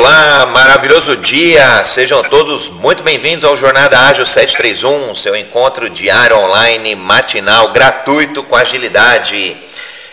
[0.00, 1.84] olá, maravilhoso dia!
[1.84, 8.56] Sejam todos muito bem-vindos ao Jornada Ágil 731, seu encontro diário online, matinal, gratuito com
[8.56, 9.58] agilidade.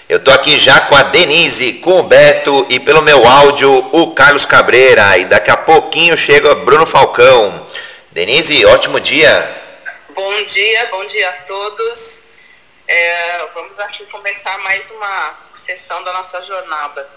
[0.10, 4.14] Eu tô aqui já com a Denise, com o Beto e pelo meu áudio o
[4.14, 7.66] Carlos Cabreira e daqui a pouquinho chega Bruno Falcão.
[8.12, 9.50] Denise, ótimo dia!
[10.10, 12.24] Bom dia, bom dia a todos.
[12.86, 15.34] É, vamos aqui começar mais uma
[15.66, 17.08] sessão da nossa jornada.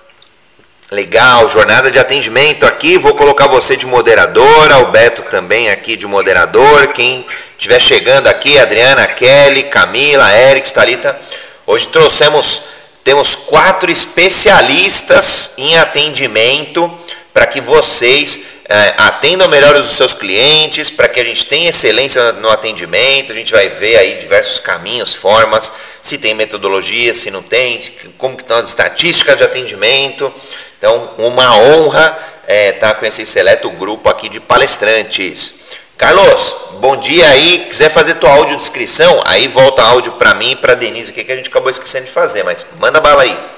[0.90, 2.98] Legal, jornada de atendimento aqui.
[2.98, 6.88] Vou colocar você de moderadora, o Beto também aqui de moderador.
[6.88, 7.24] Quem
[7.56, 11.16] estiver chegando aqui, Adriana, Kelly, Camila, Eric, Talita.
[11.64, 12.62] Hoje trouxemos,
[13.04, 16.92] temos quatro especialistas em atendimento
[17.32, 22.32] para que vocês é, atendam melhor os seus clientes, para que a gente tenha excelência
[22.32, 23.30] no atendimento.
[23.30, 25.70] A gente vai ver aí diversos caminhos, formas,
[26.02, 27.80] se tem metodologia, se não tem,
[28.18, 30.34] como que estão as estatísticas de atendimento.
[30.80, 35.60] Então, uma honra estar é, tá com esse seleto grupo aqui de palestrantes.
[35.98, 37.66] Carlos, bom dia aí.
[37.68, 41.36] Quiser fazer tua audiodescrição, aí volta áudio para mim e para Denise, que, que a
[41.36, 43.50] gente acabou esquecendo de fazer, mas manda bala aí.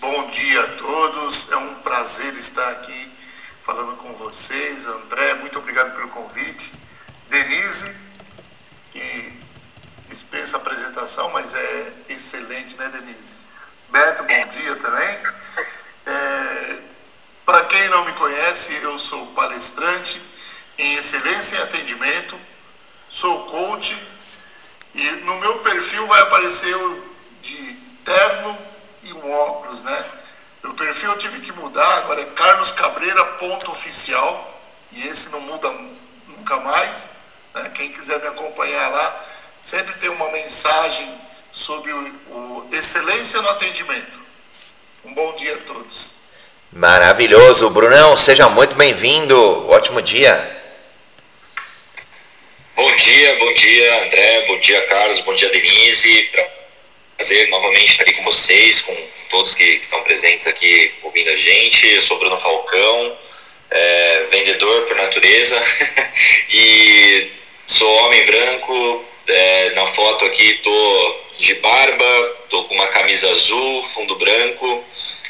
[0.00, 3.08] Bom dia a todos, é um prazer estar aqui
[3.64, 4.86] falando com vocês.
[4.86, 6.72] André, muito obrigado pelo convite.
[7.30, 7.94] Denise,
[8.90, 9.32] que
[10.08, 13.36] dispensa a apresentação, mas é excelente, né, Denise?
[13.90, 15.18] Beto, bom dia também.
[16.06, 16.76] É,
[17.44, 20.20] Para quem não me conhece, eu sou palestrante
[20.78, 22.38] em excelência em atendimento,
[23.10, 23.96] sou coach
[24.94, 27.74] e no meu perfil vai aparecer o de
[28.04, 28.58] terno
[29.02, 30.04] e um óculos, né?
[30.64, 35.40] O perfil eu tive que mudar, agora é Carlos Cabreira ponto oficial e esse não
[35.42, 35.70] muda
[36.28, 37.10] nunca mais.
[37.54, 37.70] Né?
[37.74, 39.24] Quem quiser me acompanhar lá,
[39.62, 41.20] sempre tem uma mensagem
[41.52, 41.98] sobre o,
[42.30, 44.23] o excelência no atendimento.
[45.04, 46.16] Um bom dia a todos.
[46.72, 49.68] Maravilhoso, Brunão, seja muito bem-vindo.
[49.68, 50.50] Ótimo dia.
[52.74, 56.30] Bom dia, bom dia, André, bom dia, Carlos, bom dia, Denise.
[57.18, 58.96] Prazer novamente estar aqui com vocês, com
[59.28, 61.86] todos que estão presentes aqui ouvindo a gente.
[61.86, 63.18] Eu sou Bruno Falcão,
[63.70, 65.62] é, vendedor por natureza
[66.48, 67.30] e
[67.66, 69.04] sou homem branco.
[69.26, 74.84] É, na foto aqui tô de barba, tô com uma camisa azul, fundo branco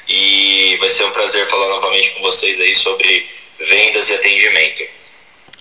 [0.08, 3.26] e vai ser um prazer falar novamente com vocês aí sobre
[3.58, 4.84] vendas e atendimento.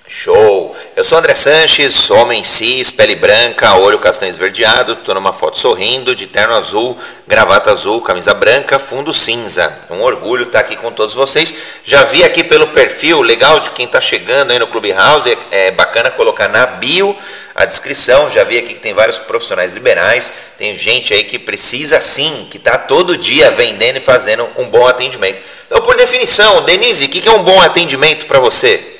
[0.08, 0.76] Show!
[0.98, 6.14] Eu sou André Sanches, homem cis, pele branca, olho castanho esverdeado, estou numa foto sorrindo,
[6.14, 9.74] de terno azul, gravata azul, camisa branca, fundo cinza.
[9.90, 11.56] Um orgulho estar aqui com todos vocês.
[11.86, 15.72] Já vi aqui pelo perfil, legal de quem está chegando aí no Clubhouse, é, é
[15.72, 17.18] bacana colocar na bio
[17.56, 18.30] a descrição.
[18.30, 22.58] Já vi aqui que tem vários profissionais liberais, tem gente aí que precisa sim, que
[22.58, 25.40] está todo dia vendendo e fazendo um bom atendimento.
[25.66, 28.93] Então, por definição, Denise, o que é um bom atendimento para você?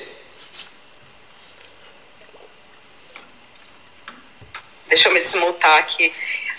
[4.94, 6.14] Deixa eu me desmontar aqui.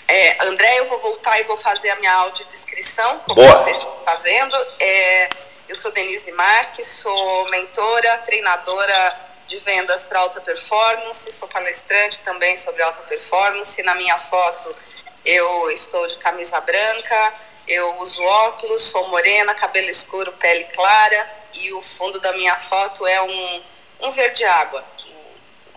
[0.06, 3.56] É, André, eu vou voltar e vou fazer a minha audiodescrição, como Boa.
[3.56, 4.54] vocês estão fazendo.
[4.78, 5.30] É,
[5.66, 12.58] eu sou Denise Marques, sou mentora, treinadora de vendas para alta performance, sou palestrante também
[12.58, 13.82] sobre alta performance.
[13.82, 14.76] Na minha foto
[15.24, 17.32] eu estou de camisa branca,
[17.66, 23.06] eu uso óculos, sou morena, cabelo escuro, pele clara e o fundo da minha foto
[23.06, 23.62] é um,
[24.00, 24.84] um verde água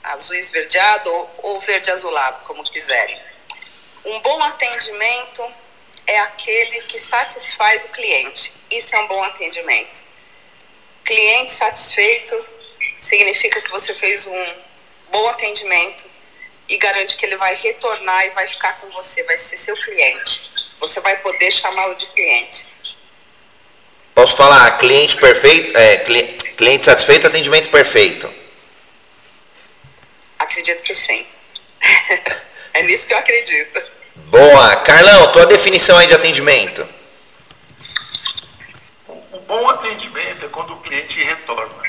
[0.04, 3.20] azul esverdeado ou, verde azulado, como quiserem.
[4.06, 5.44] Um bom atendimento
[6.08, 8.52] é aquele que satisfaz o cliente.
[8.72, 10.02] Isso é um bom atendimento.
[11.04, 12.46] Cliente satisfeito
[13.00, 14.54] significa que você fez um
[15.12, 16.06] bom atendimento
[16.68, 20.42] e garante que ele vai retornar e vai ficar com você, vai ser seu cliente.
[20.80, 22.66] Você vai poder chamá-lo de cliente.
[24.14, 25.98] Posso falar cliente perfeito, é,
[26.58, 28.32] cliente satisfeito, atendimento perfeito.
[30.50, 31.28] Acredito que sim.
[32.74, 33.80] é nisso que eu acredito.
[34.16, 34.78] Boa.
[34.78, 36.88] Carlão, tua definição aí de atendimento.
[39.08, 41.84] O bom atendimento é quando o cliente retorna.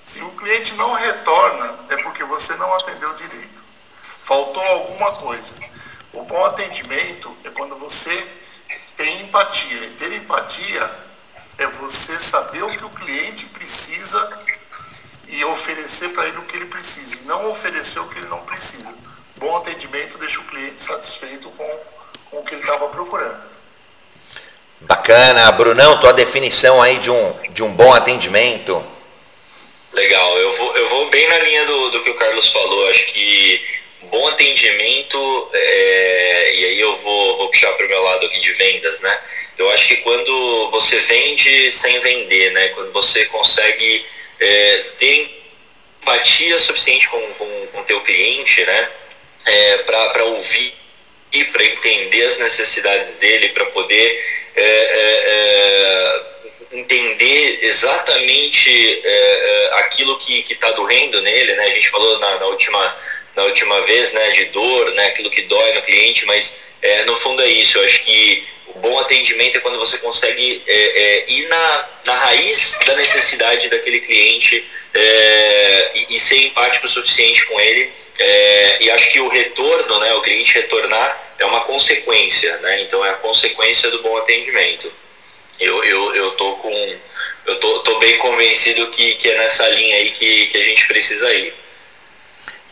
[0.00, 3.62] Se o cliente não retorna, é porque você não atendeu direito.
[4.22, 5.54] Faltou alguma coisa.
[6.14, 8.26] O bom atendimento é quando você
[8.96, 9.76] tem empatia.
[9.84, 10.90] E ter empatia
[11.58, 14.42] é você saber o que o cliente precisa
[15.28, 18.40] e oferecer para ele o que ele precisa, e não oferecer o que ele não
[18.40, 18.94] precisa.
[19.36, 21.80] Bom atendimento deixa o cliente satisfeito com,
[22.30, 23.42] com o que ele estava procurando.
[24.80, 28.84] Bacana, Brunão, tua definição aí de um, de um bom atendimento.
[29.92, 32.90] Legal, eu vou, eu vou bem na linha do, do que o Carlos falou.
[32.90, 33.64] Acho que
[34.10, 38.52] bom atendimento, é, e aí eu vou, vou puxar para o meu lado aqui de
[38.52, 39.20] vendas, né?
[39.56, 42.68] Eu acho que quando você vende sem vender, né?
[42.68, 44.04] Quando você consegue
[44.44, 45.42] é, ter
[46.02, 48.88] empatia suficiente com o com, teu cliente, né?
[49.46, 50.72] É, para ouvir
[51.32, 54.24] e para entender as necessidades dele, para poder
[54.56, 56.22] é, é,
[56.72, 61.64] é, entender exatamente é, aquilo que está doendo nele, né?
[61.64, 63.04] A gente falou na, na última
[63.36, 67.16] na última vez, né, de dor, né, aquilo que dói no cliente, mas é, no
[67.16, 67.78] fundo é isso.
[67.78, 72.78] Eu acho que bom atendimento é quando você consegue é, é, ir na, na raiz
[72.86, 77.90] da necessidade daquele cliente é, e, e, ser empático o suficiente com ele.
[78.18, 82.82] É, e acho que o retorno, né, o cliente retornar, é uma consequência, né?
[82.82, 84.92] Então é a consequência do bom atendimento.
[85.58, 86.96] Eu, eu, eu tô com.
[87.46, 90.86] Eu tô, tô bem convencido que, que é nessa linha aí que, que a gente
[90.86, 91.52] precisa ir.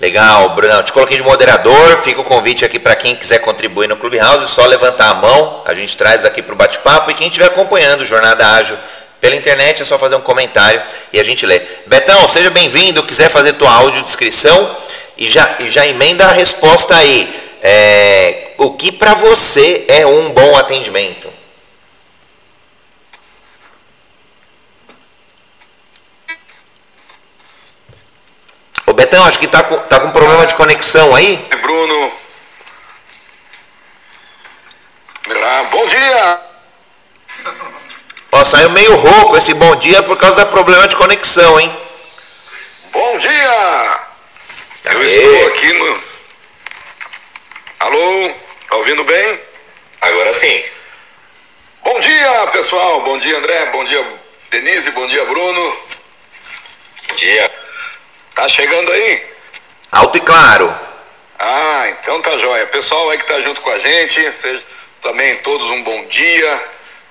[0.03, 0.83] Legal, Bruno.
[0.83, 1.97] Te coloquei de moderador.
[1.99, 4.51] Fica o convite aqui para quem quiser contribuir no Clubhouse.
[4.51, 5.63] Só levantar a mão.
[5.65, 7.09] A gente traz aqui para o bate-papo.
[7.13, 8.77] E quem estiver acompanhando Jornada Ágil
[9.21, 10.83] pela internet, é só fazer um comentário
[11.13, 11.61] e a gente lê.
[11.87, 13.05] Betão, seja bem-vindo.
[13.05, 14.77] Quiser fazer tua audiodescrição
[15.17, 17.33] e já, e já emenda a resposta aí.
[17.63, 21.29] É, o que para você é um bom atendimento?
[28.93, 31.39] Ô Betão, acho que tá com, tá com problema de conexão aí.
[31.63, 32.13] Bruno.
[35.31, 36.41] Ah, bom dia!
[38.33, 41.75] Ó, saiu meio rouco esse bom dia por causa do problema de conexão, hein?
[42.93, 44.01] Bom dia!
[44.85, 44.95] Aê.
[44.95, 46.03] Eu estou aqui no.
[47.81, 48.35] Alô?
[48.69, 49.41] Tá ouvindo bem?
[50.03, 50.65] Agora sim.
[51.83, 53.01] Bom dia, pessoal.
[53.01, 53.71] Bom dia, André.
[53.73, 54.19] Bom dia,
[54.51, 54.91] Denise.
[54.91, 55.77] Bom dia, Bruno.
[57.09, 57.72] Bom dia.
[58.35, 59.31] Tá chegando aí?
[59.91, 60.75] Alto e claro.
[61.39, 62.67] Ah, então tá jóia.
[62.69, 64.63] Pessoal aí que tá junto com a gente, seja
[65.03, 66.65] também todos um bom dia,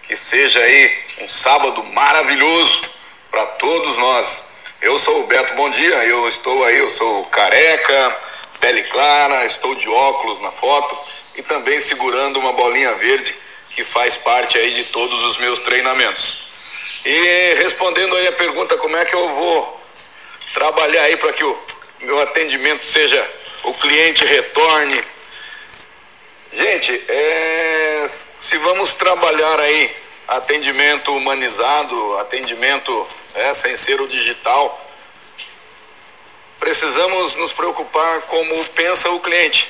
[0.08, 2.82] que seja aí um sábado maravilhoso
[3.30, 4.46] para todos nós.
[4.82, 6.04] Eu sou o Beto, bom dia.
[6.06, 8.18] Eu estou aí, eu sou careca,
[8.60, 10.98] pele clara, estou de óculos na foto
[11.36, 13.36] e também segurando uma bolinha verde
[13.76, 16.48] que faz parte aí de todos os meus treinamentos.
[17.06, 19.81] E respondendo aí a pergunta como é que eu vou
[20.54, 21.58] trabalhar aí para que o
[22.02, 23.30] meu atendimento seja,
[23.64, 25.04] o cliente retorne.
[26.54, 28.10] Gente, é,
[28.40, 29.96] se vamos trabalhar aí
[30.28, 34.86] atendimento humanizado, atendimento é, sem ser o digital,
[36.60, 39.70] precisamos nos preocupar como pensa o cliente.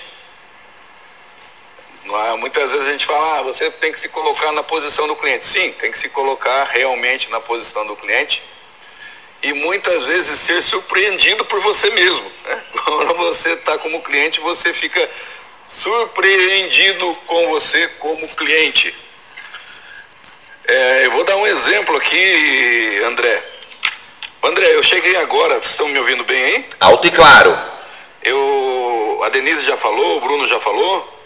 [2.04, 2.36] É?
[2.38, 5.45] Muitas vezes a gente fala, ah, você tem que se colocar na posição do cliente.
[5.45, 8.44] Sim, tem que se colocar realmente na posição do cliente
[9.44, 12.32] e muitas vezes ser surpreendido por você mesmo.
[12.46, 12.62] Né?
[12.84, 15.10] Quando você está como cliente, você fica
[15.64, 18.94] surpreendido com você como cliente.
[20.68, 23.44] É, eu vou dar um exemplo aqui, André.
[24.44, 26.66] André, eu cheguei agora, vocês estão me ouvindo bem aí?
[26.80, 27.58] Alto e claro.
[28.24, 31.20] Eu, a Denise já falou, o Bruno já falou?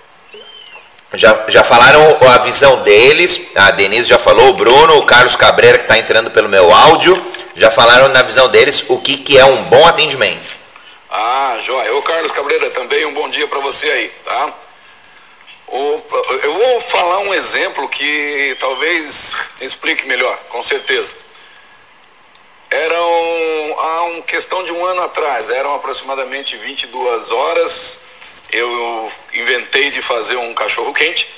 [1.14, 5.78] Já, já falaram a visão deles, a Denise já falou, o Bruno, o Carlos Cabreira
[5.78, 7.16] que está entrando pelo meu áudio
[7.56, 10.58] já falaram na visão deles o que, que é um bom atendimento.
[11.10, 11.96] Ah, joia.
[11.96, 14.54] Ô Carlos Cabreira, também um bom dia para você aí, tá?
[16.44, 21.16] eu vou falar um exemplo que talvez explique melhor, com certeza.
[22.70, 28.02] Eram, há uma questão de um ano atrás, eram aproximadamente 22 horas,
[28.56, 31.30] eu inventei de fazer um cachorro quente,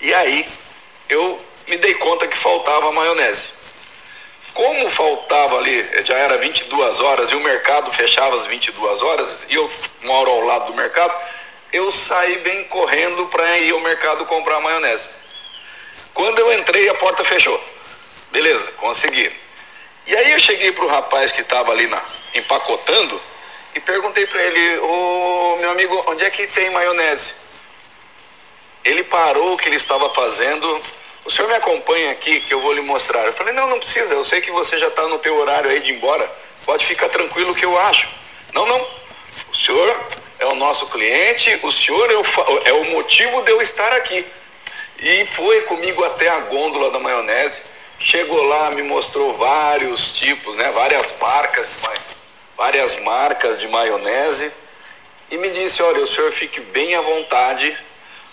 [0.00, 0.46] e aí
[1.08, 1.38] eu
[1.68, 3.50] me dei conta que faltava maionese.
[4.52, 9.54] Como faltava ali, já era 22 horas e o mercado fechava às 22 horas, e
[9.54, 9.70] eu
[10.02, 11.14] moro ao lado do mercado,
[11.72, 15.10] eu saí bem correndo para ir ao mercado comprar maionese.
[16.12, 17.60] Quando eu entrei, a porta fechou.
[18.30, 19.30] Beleza, consegui.
[20.06, 22.02] E aí eu cheguei pro rapaz que estava ali na,
[22.34, 23.20] empacotando
[23.74, 27.32] e perguntei para ele, ô meu amigo, onde é que tem maionese?
[28.84, 30.80] Ele parou o que ele estava fazendo,
[31.24, 33.24] o senhor me acompanha aqui que eu vou lhe mostrar.
[33.24, 35.80] Eu falei, não, não precisa, eu sei que você já está no teu horário aí
[35.80, 36.24] de ir embora,
[36.64, 38.08] pode ficar tranquilo que eu acho.
[38.52, 38.86] Não, não,
[39.52, 40.06] o senhor
[40.38, 42.24] é o nosso cliente, o senhor é o,
[42.64, 44.24] é motivo de eu estar aqui.
[45.00, 47.62] E foi comigo até a gôndola da maionese,
[47.98, 51.80] chegou lá, me mostrou vários tipos, né, várias marcas,
[52.56, 54.52] várias marcas de maionese
[55.30, 57.76] e me disse, olha, o senhor fique bem à vontade,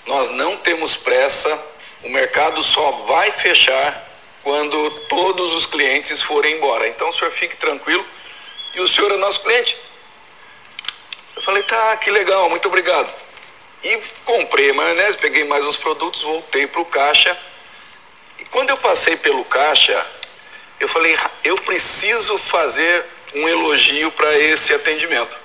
[0.05, 1.59] nós não temos pressa,
[2.03, 4.09] o mercado só vai fechar
[4.43, 6.87] quando todos os clientes forem embora.
[6.87, 8.05] Então o senhor fique tranquilo
[8.73, 9.77] e o senhor é nosso cliente.
[11.35, 13.11] Eu falei, tá, que legal, muito obrigado.
[13.83, 17.35] E comprei maionese, peguei mais uns produtos, voltei para o caixa.
[18.39, 20.05] E quando eu passei pelo caixa,
[20.79, 25.35] eu falei, eu preciso fazer um elogio para esse atendimento.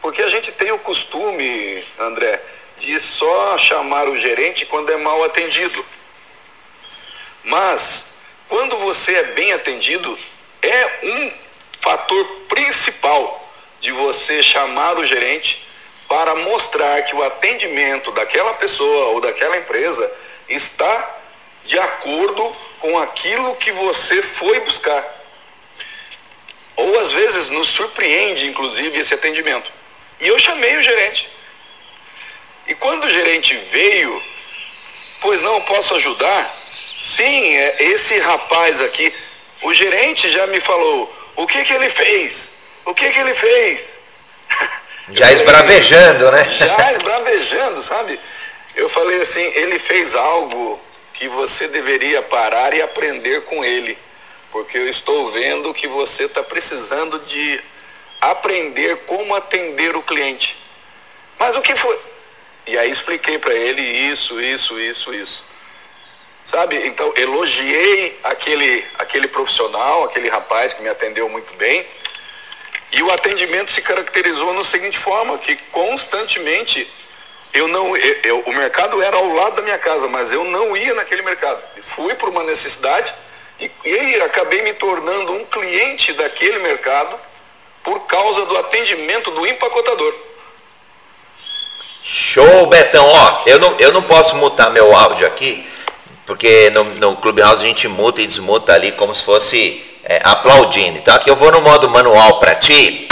[0.00, 2.40] Porque a gente tem o costume, André,
[2.78, 5.84] de só chamar o gerente quando é mal atendido.
[7.44, 8.14] Mas,
[8.48, 10.18] quando você é bem atendido,
[10.62, 11.32] é um
[11.80, 15.66] fator principal de você chamar o gerente
[16.08, 20.10] para mostrar que o atendimento daquela pessoa ou daquela empresa
[20.48, 21.18] está
[21.64, 22.42] de acordo
[22.80, 25.23] com aquilo que você foi buscar.
[26.76, 29.70] Ou às vezes nos surpreende, inclusive, esse atendimento.
[30.20, 31.28] E eu chamei o gerente.
[32.66, 34.22] E quando o gerente veio,
[35.20, 36.56] pois não, posso ajudar?
[36.98, 39.12] Sim, é esse rapaz aqui,
[39.62, 42.52] o gerente já me falou o que que ele fez,
[42.84, 43.94] o que que ele fez.
[45.10, 46.44] Já esbravejando, né?
[46.58, 48.18] Já esbravejando, sabe?
[48.74, 50.80] Eu falei assim, ele fez algo
[51.12, 53.98] que você deveria parar e aprender com ele,
[54.54, 57.60] porque eu estou vendo que você está precisando de
[58.20, 60.56] aprender como atender o cliente.
[61.40, 61.98] Mas o que foi?
[62.68, 65.44] E aí expliquei para ele isso, isso, isso, isso.
[66.44, 66.86] Sabe?
[66.86, 71.84] Então, elogiei aquele, aquele profissional, aquele rapaz que me atendeu muito bem.
[72.92, 76.88] E o atendimento se caracterizou na seguinte forma, que constantemente
[77.52, 80.76] eu não, eu, eu, o mercado era ao lado da minha casa, mas eu não
[80.76, 81.60] ia naquele mercado.
[81.82, 83.12] Fui por uma necessidade
[83.84, 87.16] e, e acabei me tornando um cliente daquele mercado
[87.82, 90.14] por causa do atendimento do empacotador.
[92.02, 93.06] Show, Betão.
[93.06, 95.66] Ó, eu não, eu não posso mutar meu áudio aqui,
[96.26, 100.98] porque no, no Clubhouse a gente muta e desmuta ali como se fosse é, aplaudindo.
[100.98, 103.08] Então aqui eu vou no modo manual para ti.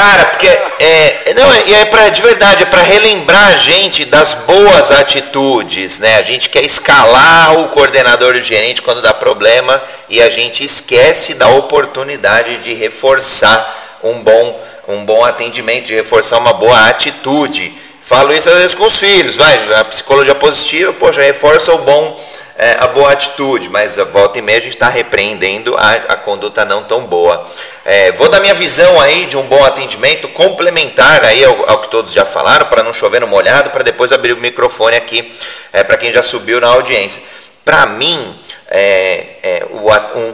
[0.00, 4.32] Cara, porque é, não, é, é pra, de verdade, é para relembrar a gente das
[4.32, 6.16] boas atitudes, né?
[6.16, 10.64] A gente quer escalar o coordenador e o gerente quando dá problema e a gente
[10.64, 17.70] esquece da oportunidade de reforçar um bom um bom atendimento, de reforçar uma boa atitude.
[18.02, 22.18] Falo isso às vezes com os filhos, vai, a psicologia positiva, poxa, reforça o bom,
[22.60, 26.16] é, a boa atitude, mas a volta e meia a gente está repreendendo a, a
[26.16, 27.48] conduta não tão boa.
[27.86, 31.88] É, vou dar minha visão aí de um bom atendimento, complementar aí ao, ao que
[31.88, 35.32] todos já falaram, para não chover no molhado, para depois abrir o microfone aqui
[35.72, 37.22] é, para quem já subiu na audiência.
[37.64, 38.38] Para mim,
[38.68, 39.66] é, é,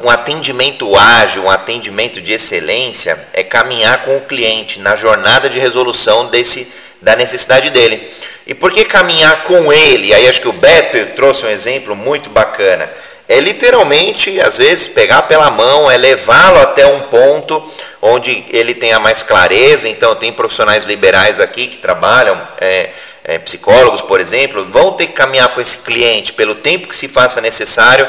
[0.02, 5.60] um atendimento ágil, um atendimento de excelência é caminhar com o cliente na jornada de
[5.60, 8.10] resolução desse, da necessidade dele.
[8.46, 10.14] E por que caminhar com ele?
[10.14, 12.90] Aí acho que o Beto trouxe um exemplo muito bacana.
[13.28, 17.62] É literalmente, às vezes, pegar pela mão, é levá-lo até um ponto
[18.00, 19.88] onde ele tenha mais clareza.
[19.88, 22.40] Então, tem profissionais liberais aqui que trabalham.
[22.60, 22.90] É,
[23.28, 27.08] é, psicólogos, por exemplo, vão ter que caminhar com esse cliente pelo tempo que se
[27.08, 28.06] faça necessário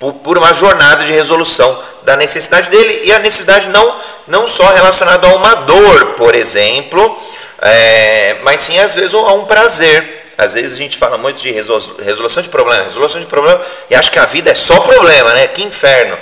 [0.00, 3.94] por, por, uma jornada de resolução da necessidade dele e a necessidade não,
[4.26, 7.16] não só relacionada a uma dor, por exemplo,
[7.62, 10.16] é, mas sim às vezes a um prazer.
[10.36, 13.60] Às vezes a gente fala muito de resolução de problema, resolução de problema
[13.90, 15.48] e acha que a vida é só problema, né?
[15.48, 16.16] Que inferno.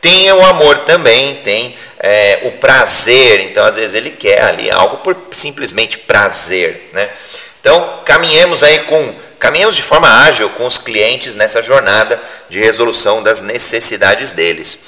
[0.00, 3.40] Tem o amor também, tem é, o prazer.
[3.40, 7.08] Então às vezes ele quer ali algo por simplesmente prazer, né?
[7.60, 13.24] Então, caminhemos aí com caminhemos de forma ágil com os clientes nessa jornada de resolução
[13.24, 14.78] das necessidades deles.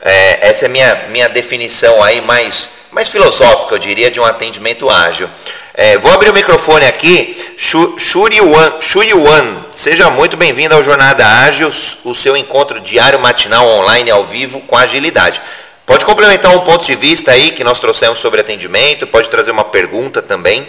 [0.00, 4.24] É, essa é a minha, minha definição aí mais, mais filosófica, eu diria, de um
[4.24, 5.28] atendimento ágil.
[5.74, 7.56] É, vou abrir o microfone aqui.
[7.58, 11.68] Shuriwan, Shuriwan seja muito bem-vindo ao Jornada Ágil,
[12.04, 15.42] o seu encontro diário, matinal, online, ao vivo, com agilidade.
[15.84, 19.64] Pode complementar um ponto de vista aí que nós trouxemos sobre atendimento, pode trazer uma
[19.64, 20.64] pergunta também.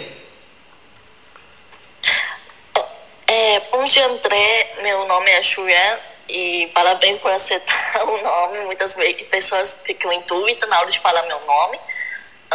[3.28, 4.72] É, bom dia, André.
[4.82, 8.58] Meu nome é Xuyan e parabéns por acertar o nome.
[8.64, 8.96] Muitas
[9.30, 11.78] pessoas ficam em dúvida na hora de falar meu nome.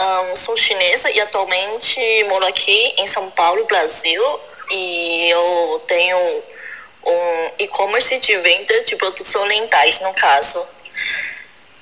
[0.01, 4.39] Um, sou chinesa e atualmente moro aqui em São Paulo, Brasil.
[4.71, 10.65] E eu tenho um e-commerce de venda de produtos orientais, no caso.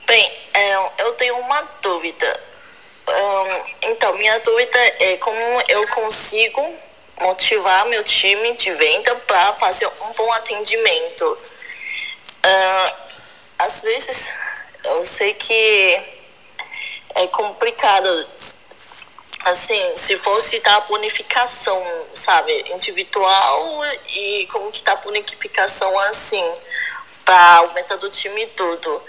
[0.06, 2.44] Bem, é, eu tenho uma dúvida.
[3.84, 6.76] Então, minha dúvida é como eu consigo
[7.22, 11.38] motivar meu time de venda para fazer um bom atendimento.
[13.58, 14.34] Às vezes
[14.84, 16.19] eu sei que
[17.16, 18.28] é complicado
[19.46, 21.82] assim, se fosse dar bonificação,
[22.13, 26.44] sabe, individual e como que tá bonificação assim
[27.25, 29.01] para aumentar do time tudo.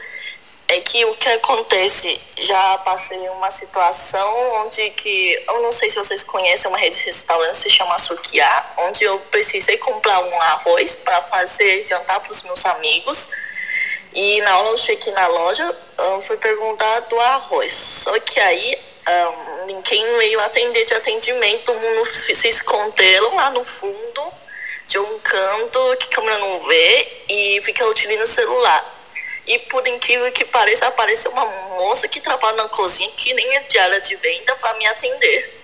[0.69, 5.97] é que o que acontece, já passei uma situação onde que, eu não sei se
[5.97, 10.95] vocês conhecem uma rede de restaurante, se chama Sukiá, onde eu precisei comprar um arroz
[10.95, 13.29] para fazer jantar para os meus amigos.
[14.13, 17.73] E na hora eu cheguei na loja, eu fui perguntar do arroz.
[17.73, 23.65] Só que aí um, ninguém veio atender de atendimento, todo mundo se esconderam lá no
[23.65, 24.33] fundo
[24.87, 28.97] de um canto que a câmera não vê e fica utilizando o celular.
[29.47, 33.61] E por incrível que pareça, apareceu uma moça que trabalha na cozinha que nem é
[33.61, 35.60] de área de venda para me atender.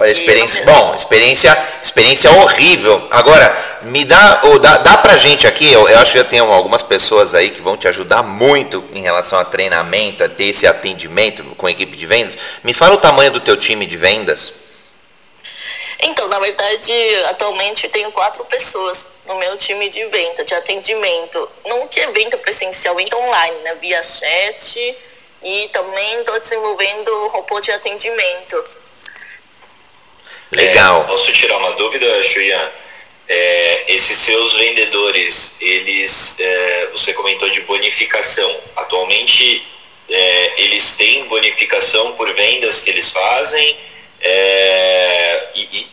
[0.00, 3.08] Olha, experiência, bom, experiência, experiência horrível.
[3.10, 6.38] Agora, me dá, ou dá, dá pra gente aqui, eu, eu acho que já tem
[6.38, 10.68] algumas pessoas aí que vão te ajudar muito em relação a treinamento, a ter esse
[10.68, 12.38] atendimento com a equipe de vendas.
[12.62, 14.52] Me fala o tamanho do teu time de vendas.
[16.00, 16.92] Então, na verdade,
[17.30, 21.48] atualmente tenho quatro pessoas no meu time de venda, de atendimento.
[21.66, 23.74] Não que é venda presencial, venda online, né?
[23.80, 24.96] Via chat.
[25.42, 28.64] E também estou desenvolvendo robô de atendimento.
[30.52, 31.02] Legal.
[31.02, 32.70] É, posso tirar uma dúvida, Xuyan?
[33.28, 38.54] É, esses seus vendedores, eles, é, você comentou de bonificação.
[38.76, 39.66] Atualmente,
[40.08, 43.76] é, eles têm bonificação por vendas que eles fazem
[44.20, 45.88] é, e,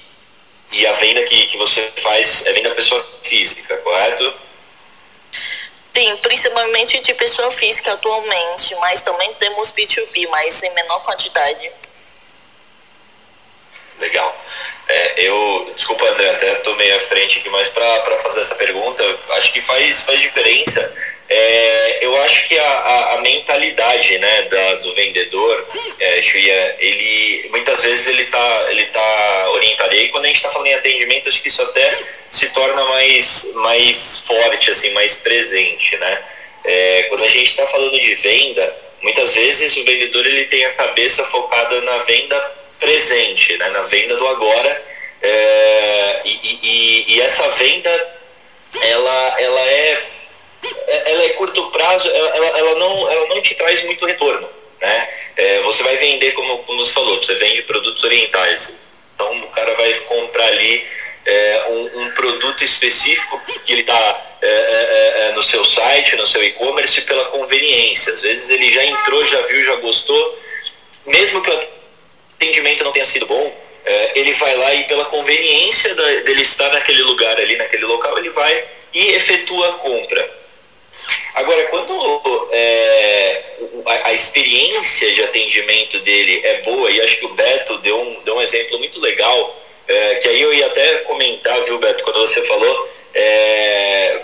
[0.71, 4.33] e, a venda que, que você faz é venda pessoa física, correto?
[5.93, 11.71] Sim, principalmente de pessoa física atualmente, mas também temos B2B, mas em menor quantidade.
[13.99, 14.35] Legal.
[14.87, 19.51] É, eu, desculpa André, até tomei a frente aqui, mas para fazer essa pergunta, acho
[19.51, 20.93] que faz, faz diferença
[21.27, 25.67] é, eu acho que a, a, a mentalidade né, da, do vendedor,
[25.99, 26.19] é,
[26.79, 29.95] ele muitas vezes ele está ele tá orientado.
[29.95, 31.91] E aí quando a gente está falando em atendimento, acho que isso até
[32.29, 35.97] se torna mais, mais forte, assim, mais presente.
[35.97, 36.23] Né?
[36.63, 40.73] É, quando a gente está falando de venda, muitas vezes o vendedor ele tem a
[40.73, 44.95] cabeça focada na venda presente, né, na venda do agora.
[45.21, 48.15] É, e, e, e essa venda
[48.81, 50.03] ela, ela é
[50.87, 54.49] é, ela é curto prazo, ela, ela, não, ela não te traz muito retorno.
[54.81, 55.09] Né?
[55.37, 58.77] É, você vai vender, como, como você falou, você vende produtos orientais.
[59.13, 60.85] Então o cara vai comprar ali
[61.25, 66.27] é, um, um, produto específico que ele está é, é, é, no seu site, no
[66.27, 68.13] seu e-commerce, pela conveniência.
[68.13, 70.39] Às vezes ele já entrou, já viu, já gostou,
[71.05, 71.74] mesmo que o
[72.35, 73.65] atendimento não tenha sido bom,
[74.15, 78.63] ele vai lá e pela conveniência dele estar naquele lugar ali, naquele local, ele vai
[78.93, 80.45] e efetua a compra.
[81.35, 83.43] Agora, quando é,
[83.85, 88.23] a, a, experiência de atendimento dele é boa, e acho que o Beto deu um,
[88.23, 92.21] deu um exemplo muito legal, é, que aí eu ia até comentar, viu, Beto, quando
[92.21, 94.21] você falou, é,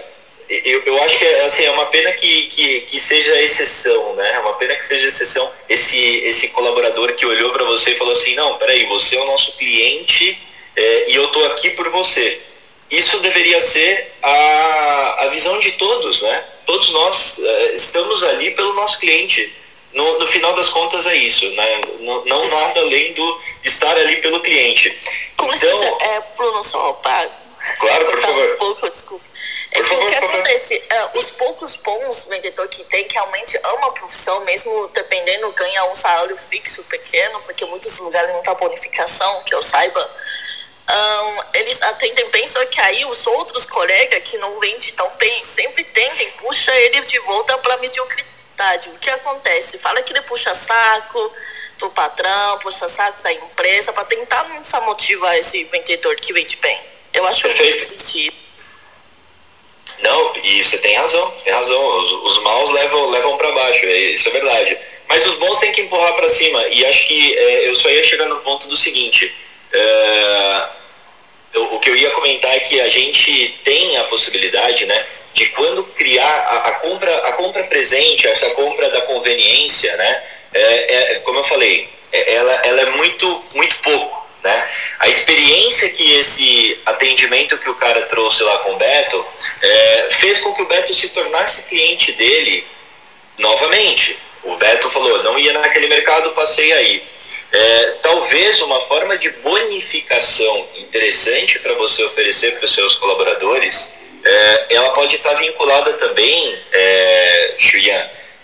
[0.66, 4.34] eu, eu acho que assim, é uma pena que, que, que seja exceção, né?
[4.36, 8.14] É uma pena que seja exceção esse, esse colaborador que olhou para você e falou
[8.14, 10.38] assim, não, peraí, você é o nosso cliente
[10.76, 12.40] é, e eu tô aqui por você.
[12.90, 16.44] Isso deveria ser a, a visão de todos, né?
[16.66, 19.54] todos nós uh, estamos ali pelo nosso cliente.
[19.94, 21.82] No, no, final das contas é isso, né?
[22.00, 24.98] não, não nada além do estar ali pelo cliente.
[25.36, 27.30] Como então, licença, é, Bruno, só para
[27.78, 28.54] claro, por favor.
[28.54, 29.31] um pouco, desculpa.
[29.72, 33.88] É que o que acontece, é, os poucos bons vendedores que tem, que realmente ama
[33.88, 39.44] a profissão, mesmo dependendo, ganha um salário fixo pequeno, porque muitos lugares não tá bonificação,
[39.44, 40.10] que eu saiba,
[40.92, 45.44] um, eles atendem bem, só que aí os outros colegas que não vendem tão bem
[45.44, 48.90] sempre tendem, puxa ele de volta para mediocridade.
[48.90, 49.78] O que acontece?
[49.80, 51.34] Fala que ele puxa saco
[51.78, 56.80] do patrão, puxa saco da empresa para tentar não motivar esse vendedor que vende bem.
[57.14, 57.78] Eu acho Perfeito.
[57.78, 58.51] muito triste.
[60.02, 62.00] Não, e você tem razão, tem razão.
[62.00, 64.78] Os, os maus levam, levam para baixo, é, isso é verdade.
[65.08, 66.66] Mas os bons têm que empurrar para cima.
[66.68, 69.34] E acho que é, eu só ia chegar no ponto do seguinte.
[69.74, 70.66] É,
[71.54, 75.84] o que eu ia comentar é que a gente tem a possibilidade, né, de quando
[75.84, 81.40] criar a, a compra, a compra presente, essa compra da conveniência, né, é, é, como
[81.40, 84.70] eu falei, é, ela, ela é muito, muito pouco, né?
[85.00, 89.26] A experiência que esse atendimento que o cara trouxe lá com o Beto
[89.62, 92.66] é, fez com que o Beto se tornasse cliente dele
[93.38, 94.18] novamente.
[94.44, 97.04] O Beto falou, não ia naquele mercado, passei aí.
[97.52, 103.92] É, talvez uma forma de bonificação interessante para você oferecer para os seus colaboradores,
[104.24, 107.56] é, ela pode estar vinculada também, é,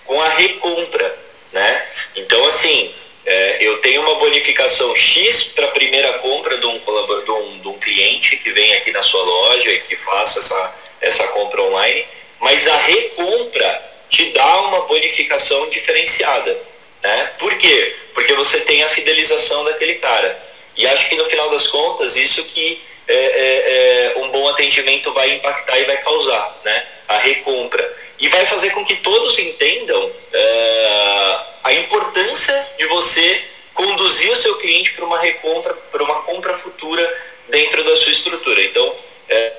[0.05, 1.17] com a recompra,
[1.51, 1.86] né?
[2.15, 2.93] Então, assim,
[3.28, 7.68] é, eu tenho uma bonificação X para a primeira compra de um, de, um, de
[7.68, 12.08] um cliente que vem aqui na sua loja e que faça essa, essa compra online,
[12.40, 16.58] mas a recompra te dá uma bonificação diferenciada.
[17.04, 17.32] Né?
[17.38, 17.98] Por quê?
[18.13, 20.42] Porque você tem a fidelização daquele cara.
[20.78, 25.12] E acho que no final das contas, isso que é, é, é, um bom atendimento
[25.12, 26.86] vai impactar e vai causar, né?
[27.10, 27.94] A recompra.
[28.20, 33.41] E vai fazer com que todos entendam é, a importância de você
[33.73, 38.63] conduzir o seu cliente para uma recompra, para uma compra futura dentro da sua estrutura.
[38.63, 38.95] Então,
[39.27, 39.53] é,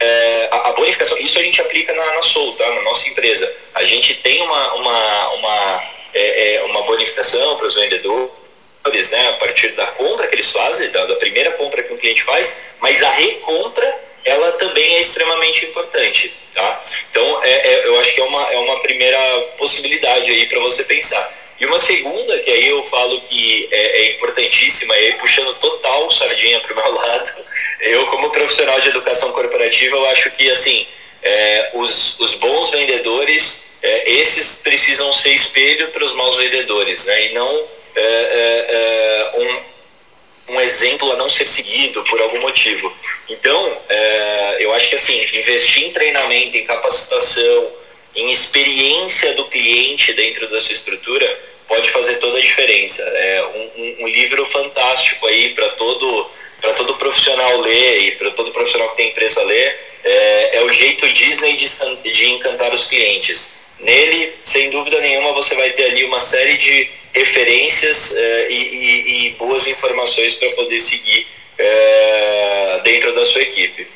[0.00, 2.66] é, a, a, bonificação, isso a gente aplica na, na Soul, tá?
[2.70, 3.54] na nossa empresa.
[3.74, 5.82] A gente tem uma, uma, uma,
[6.14, 10.90] é, é uma bonificação para os vendedores, né, a partir da compra que eles fazem,
[10.90, 15.66] da, da primeira compra que um cliente faz, mas a recompra ela também é extremamente
[15.66, 16.82] importante, tá?
[17.10, 19.18] Então, é, é, eu acho que é uma, é uma primeira
[19.58, 21.32] possibilidade aí para você pensar.
[21.60, 26.10] E uma segunda, que aí eu falo que é, é importantíssima, e aí puxando total
[26.10, 27.44] sardinha para o meu lado,
[27.80, 30.86] eu como profissional de educação corporativa, eu acho que, assim,
[31.22, 37.26] é, os, os bons vendedores, é, esses precisam ser espelho para os maus vendedores, né?
[37.26, 39.73] E não é, é, é, um,
[40.48, 42.92] um exemplo a não ser seguido por algum motivo.
[43.28, 47.72] Então, é, eu acho que assim, investir em treinamento, em capacitação,
[48.14, 53.02] em experiência do cliente dentro da sua estrutura pode fazer toda a diferença.
[53.02, 56.30] É um, um, um livro fantástico aí para todo
[56.60, 60.72] para todo profissional ler e para todo profissional que tem empresa ler é, é o
[60.72, 61.66] jeito Disney de,
[62.12, 63.50] de encantar os clientes.
[63.80, 69.26] Nele, sem dúvida nenhuma, você vai ter ali uma série de referências uh, e, e,
[69.28, 71.26] e, boas informações para poder seguir
[71.58, 73.86] uh, dentro da sua equipe.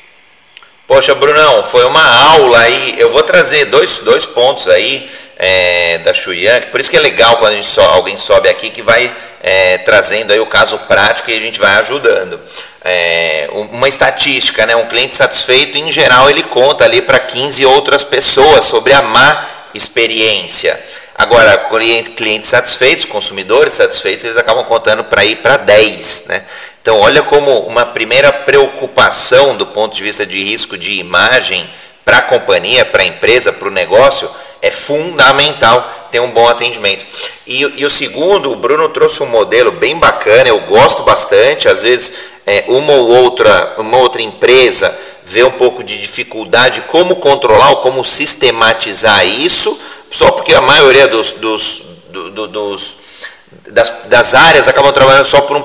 [0.87, 2.95] Poxa, Brunão, foi uma aula aí.
[2.97, 7.37] Eu vou trazer dois, dois pontos aí é, da Xuyan, por isso que é legal
[7.37, 11.31] quando a gente so, alguém sobe aqui que vai é, trazendo aí o caso prático
[11.31, 12.39] e a gente vai ajudando.
[12.83, 14.75] É, uma estatística, né?
[14.75, 19.47] um cliente satisfeito, em geral, ele conta ali para 15 outras pessoas sobre a má
[19.73, 20.77] experiência.
[21.19, 21.67] Agora,
[22.15, 26.27] clientes satisfeitos, consumidores satisfeitos, eles acabam contando para ir para 10.
[26.29, 26.45] Né?
[26.81, 31.69] Então, olha como uma primeira preocupação do ponto de vista de risco de imagem
[32.05, 34.29] para a companhia, para a empresa, para o negócio,
[34.61, 37.03] é fundamental ter um bom atendimento.
[37.45, 41.83] E, e, o segundo, o Bruno trouxe um modelo bem bacana, eu gosto bastante, às
[41.83, 42.13] vezes
[42.47, 47.77] é, uma ou outra, uma outra empresa vê um pouco de dificuldade como controlar ou
[47.81, 49.77] como sistematizar isso,
[50.11, 52.97] só porque a maioria dos, dos, do, dos
[53.71, 55.63] das, das, áreas acabam trabalhando só por um,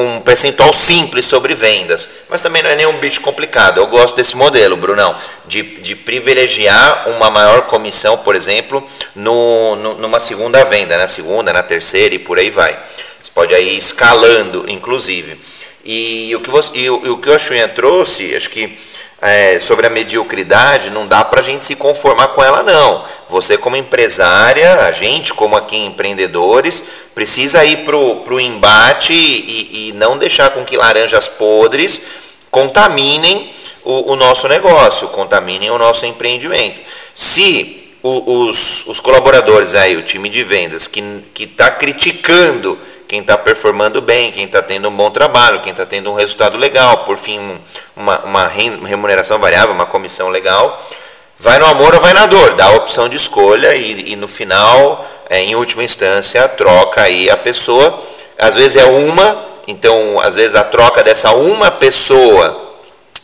[0.00, 2.08] um percentual simples sobre vendas.
[2.28, 3.78] Mas também não é nenhum bicho complicado.
[3.78, 5.14] Eu gosto desse modelo, Brunão,
[5.46, 11.52] de, de privilegiar uma maior comissão, por exemplo, no, no, numa segunda venda, na segunda,
[11.52, 12.78] na terceira e por aí vai.
[13.22, 15.38] Você pode ir escalando, inclusive.
[15.84, 18.78] E o que, você, e o, e o, que o Axunha trouxe, acho que
[19.22, 23.04] é, sobre a mediocridade, não dá para a gente se conformar com ela, não.
[23.28, 26.82] Você, como empresária, a gente, como aqui empreendedores,
[27.14, 32.02] precisa ir para o embate e, e, não deixar com que laranjas podres
[32.50, 33.54] contaminem
[33.84, 36.80] o, o nosso negócio, contaminem o nosso empreendimento.
[37.14, 42.76] Se o, os, os colaboradores aí, o time de vendas, que está criticando
[43.12, 46.56] quem está performando bem, quem está tendo um bom trabalho, quem está tendo um resultado
[46.56, 47.60] legal, por fim,
[47.94, 50.82] uma, uma remuneração variável, uma comissão legal.
[51.38, 54.26] Vai no amor ou vai na dor, dá a opção de escolha e, e no
[54.26, 58.02] final, é, em última instância, troca aí a pessoa.
[58.38, 62.78] Às vezes é uma, então às vezes a troca dessa uma pessoa,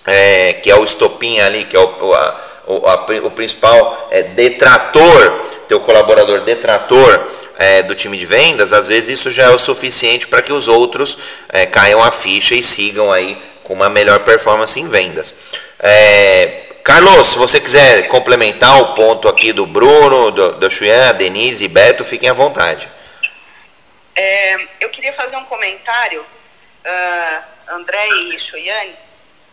[0.07, 4.23] é, que é o estopim ali, que é o, a, o, a, o principal é,
[4.23, 5.33] detrator,
[5.67, 10.29] teu colaborador detrator, é, do time de vendas, às vezes isso já é o suficiente
[10.29, 11.19] para que os outros
[11.49, 15.35] é, caiam a ficha e sigam aí com uma melhor performance em vendas.
[15.81, 21.65] É, Carlos, se você quiser complementar o ponto aqui do Bruno, do, do Chuyan, Denise
[21.65, 22.89] e Beto, fiquem à vontade.
[24.15, 28.89] É, eu queria fazer um comentário, uh, André e Chuyan.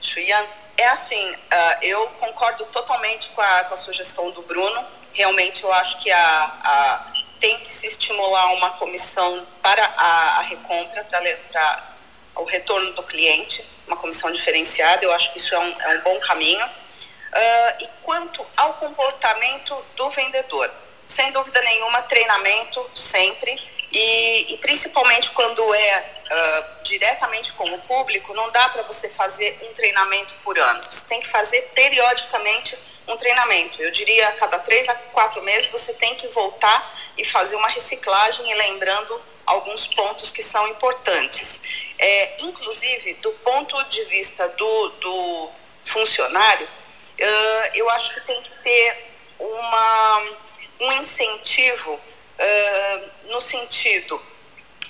[0.01, 0.43] Chuyan,
[0.77, 4.85] é assim, uh, eu concordo totalmente com a, com a sugestão do Bruno.
[5.11, 10.41] Realmente eu acho que a, a tem que se estimular uma comissão para a, a
[10.41, 11.95] recompra, para
[12.35, 15.03] o retorno do cliente, uma comissão diferenciada.
[15.03, 16.65] Eu acho que isso é um, é um bom caminho.
[16.65, 20.71] Uh, e quanto ao comportamento do vendedor,
[21.07, 28.33] sem dúvida nenhuma, treinamento sempre, e, e principalmente quando é uh, diretamente com o público,
[28.33, 30.81] não dá para você fazer um treinamento por ano.
[30.89, 33.81] Você tem que fazer periodicamente um treinamento.
[33.81, 37.67] Eu diria a cada três a quatro meses você tem que voltar e fazer uma
[37.67, 41.61] reciclagem e lembrando alguns pontos que são importantes.
[41.99, 45.49] É, inclusive, do ponto de vista do, do
[45.83, 50.45] funcionário, uh, eu acho que tem que ter uma
[50.79, 54.21] um incentivo uh, no sentido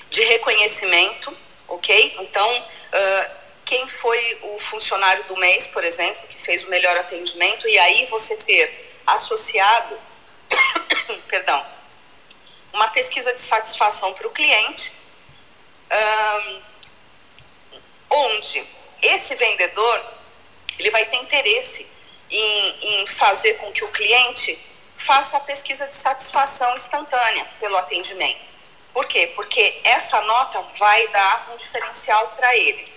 [0.10, 1.36] de reconhecimento,
[1.67, 2.15] ok?
[2.19, 7.67] Então, uh, quem foi o funcionário do mês, por exemplo, que fez o melhor atendimento,
[7.67, 9.97] e aí você ter associado,
[11.28, 11.65] perdão,
[12.71, 14.91] uma pesquisa de satisfação para o cliente,
[15.91, 16.62] um,
[18.10, 18.63] onde
[19.01, 20.04] esse vendedor
[20.78, 21.88] ele vai ter interesse
[22.30, 24.60] em, em fazer com que o cliente
[24.95, 28.56] faça a pesquisa de satisfação instantânea pelo atendimento.
[28.93, 29.32] Por quê?
[29.36, 32.94] Porque essa nota vai dar um diferencial para ele.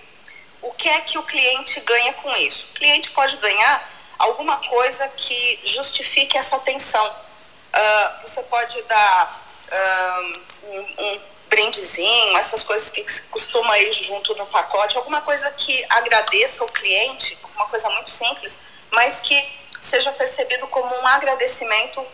[0.61, 2.65] O que é que o cliente ganha com isso?
[2.71, 7.05] O cliente pode ganhar alguma coisa que justifique essa atenção.
[7.07, 14.45] Uh, você pode dar uh, um, um brindezinho, essas coisas que costuma ir junto no
[14.45, 18.59] pacote, alguma coisa que agradeça o cliente, uma coisa muito simples,
[18.91, 22.05] mas que seja percebido como um agradecimento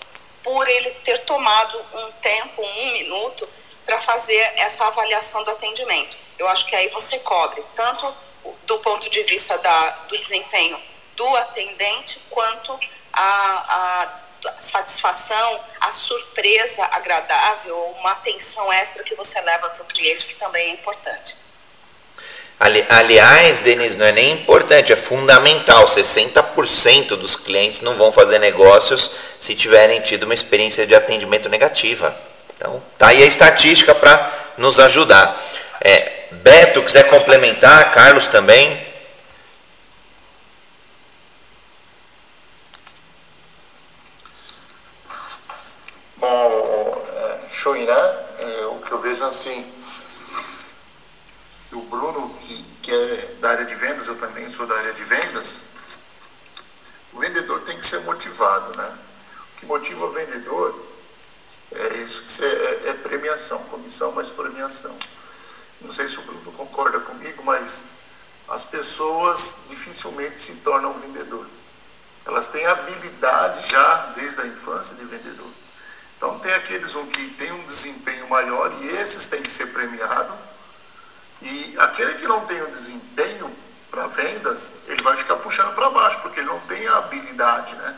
[0.44, 3.48] por ele ter tomado um tempo, um minuto,
[3.86, 6.16] para fazer essa avaliação do atendimento.
[6.38, 8.14] Eu acho que aí você cobre tanto
[8.66, 10.80] do ponto de vista da, do desempenho
[11.16, 12.78] do atendente, quanto
[13.14, 20.26] a, a satisfação, a surpresa agradável, uma atenção extra que você leva para o cliente,
[20.26, 21.38] que também é importante.
[22.58, 25.86] Ali, aliás, Denise, não é nem importante, é fundamental.
[25.86, 32.16] 60% dos clientes não vão fazer negócios se tiverem tido uma experiência de atendimento negativa.
[32.56, 35.38] Então, tá aí a estatística para nos ajudar.
[35.88, 38.84] É, Beto, quiser complementar, Carlos também.
[46.18, 49.64] Bom, é, Choirá, é, o que eu vejo assim,
[51.72, 55.04] o Bruno, que, que é da área de vendas, eu também sou da área de
[55.04, 55.66] vendas,
[57.14, 58.92] o vendedor tem que ser motivado, né?
[59.54, 60.84] O que motiva o vendedor
[61.74, 64.98] é isso que é, é premiação, comissão mais premiação.
[65.86, 67.86] Não sei se o Bruno concorda comigo, mas
[68.50, 71.46] as pessoas dificilmente se tornam vendedor.
[72.26, 75.50] Elas têm habilidade já desde a infância de vendedor.
[76.18, 80.36] Então tem aqueles que têm um desempenho maior e esses têm que ser premiados
[81.42, 83.52] e aquele que não tem o desempenho
[83.92, 87.96] para vendas, ele vai ficar puxando para baixo, porque ele não tem a habilidade, né?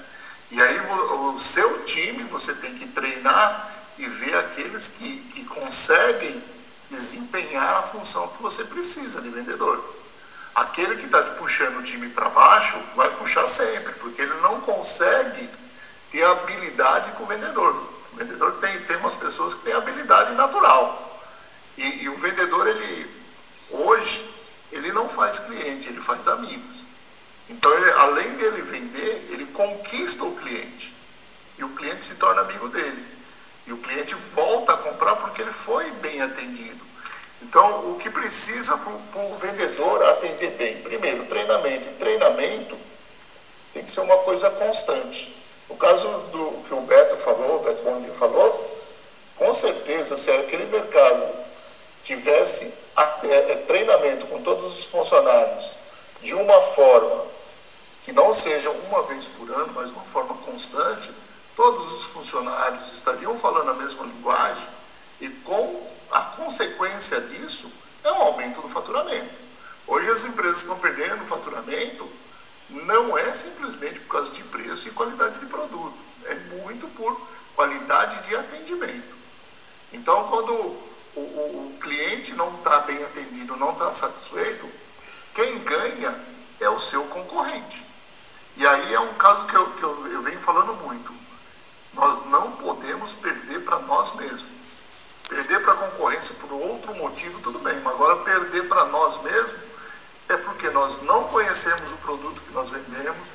[0.52, 5.46] E aí o, o, seu time você tem que treinar e ver aqueles que, que
[5.46, 6.42] conseguem
[6.90, 9.96] desempenhar a função que você precisa de vendedor.
[10.56, 15.50] Aquele que está puxando o time para baixo vai puxar sempre, porque ele não consegue
[16.12, 17.76] ter habilidade com o vendedor.
[18.14, 21.22] O vendedor tem, tem umas pessoas que têm habilidade natural.
[21.78, 23.18] E, e o vendedor, ele
[23.70, 24.34] Hoje,
[24.72, 26.86] ele não faz cliente, ele faz amigos.
[27.50, 30.94] Então, ele, além dele vender, ele conquista o cliente.
[31.58, 33.06] E o cliente se torna amigo dele.
[33.68, 36.86] E o cliente volta a comprar porque ele foi bem atendido.
[37.42, 40.82] Então, o que precisa para o vendedor atender bem?
[40.82, 41.88] Primeiro, treinamento.
[41.88, 42.78] E treinamento
[43.74, 45.36] tem que ser uma coisa constante.
[45.70, 48.82] No caso do que o Beto falou, o Beto Bondi falou,
[49.36, 51.30] com certeza, se aquele mercado
[52.04, 52.74] tivesse
[53.24, 55.74] é, treinamento com todos os funcionários
[56.24, 57.26] de uma forma
[58.06, 61.12] que não seja uma vez por ano, mas uma forma constante,
[61.58, 64.68] todos os funcionários estariam falando a mesma linguagem
[65.20, 67.70] e com a consequência disso
[68.04, 69.34] é um aumento do faturamento.
[69.88, 72.08] Hoje as empresas estão perdendo faturamento,
[72.70, 77.20] não é simplesmente por causa de preço e qualidade de produto, é muito por
[77.56, 79.18] qualidade de atendimento.
[79.92, 84.70] Então, quando o, o, o cliente não está bem atendido, não está satisfeito,
[85.34, 86.14] quem ganha
[86.60, 87.84] é o seu concorrente.
[88.58, 91.17] E aí é um caso que eu, que eu, eu venho falando muito.
[91.98, 94.46] Nós não podemos perder para nós mesmos.
[95.28, 99.68] Perder para a concorrência por outro motivo, tudo bem, mas agora perder para nós mesmos
[100.30, 103.30] é porque nós não conhecemos o produto que nós vendemos,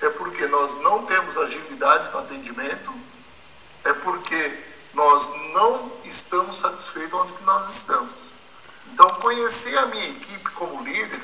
[0.00, 2.92] é porque nós não temos agilidade no atendimento,
[3.84, 4.58] é porque
[4.92, 8.30] nós não estamos satisfeitos onde que nós estamos.
[8.92, 11.20] Então, conhecer a minha equipe como líder,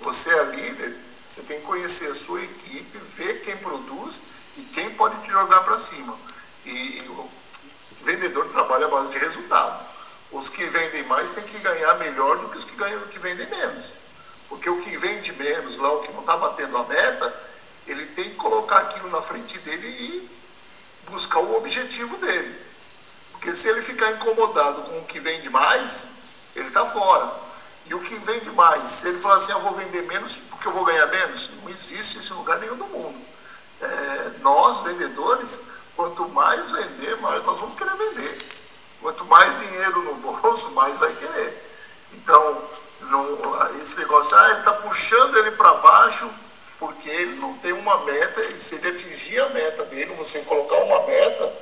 [0.00, 0.98] você é líder,
[1.30, 4.22] você tem que conhecer a sua equipe, ver quem produz
[4.56, 6.16] e quem pode te jogar para cima.
[6.64, 7.30] E, o
[8.02, 9.86] vendedor trabalha à base de resultado.
[10.30, 13.46] Os que vendem mais têm que ganhar melhor do que os que, ganham, que vendem
[13.48, 13.94] menos.
[14.48, 17.42] Porque o que vende menos, lá o que não está batendo a meta,
[17.86, 20.30] ele tem que colocar aquilo na frente dele e
[21.10, 22.60] buscar o objetivo dele.
[23.32, 26.08] Porque se ele ficar incomodado com o que vende mais,
[26.54, 27.32] ele está fora.
[27.86, 30.72] E o que vende mais, se ele falar assim, eu vou vender menos porque eu
[30.72, 33.31] vou ganhar menos, não existe esse lugar nenhum do mundo.
[33.82, 35.60] É, nós, vendedores,
[35.96, 38.38] quanto mais vender, mais nós vamos querer vender.
[39.00, 41.70] Quanto mais dinheiro no bolso, mais vai querer.
[42.12, 42.62] Então,
[43.02, 46.30] não, esse negócio, ah, ele está puxando ele para baixo
[46.82, 50.74] porque ele não tem uma meta, e se ele atingir a meta dele, você colocar
[50.78, 51.52] uma meta,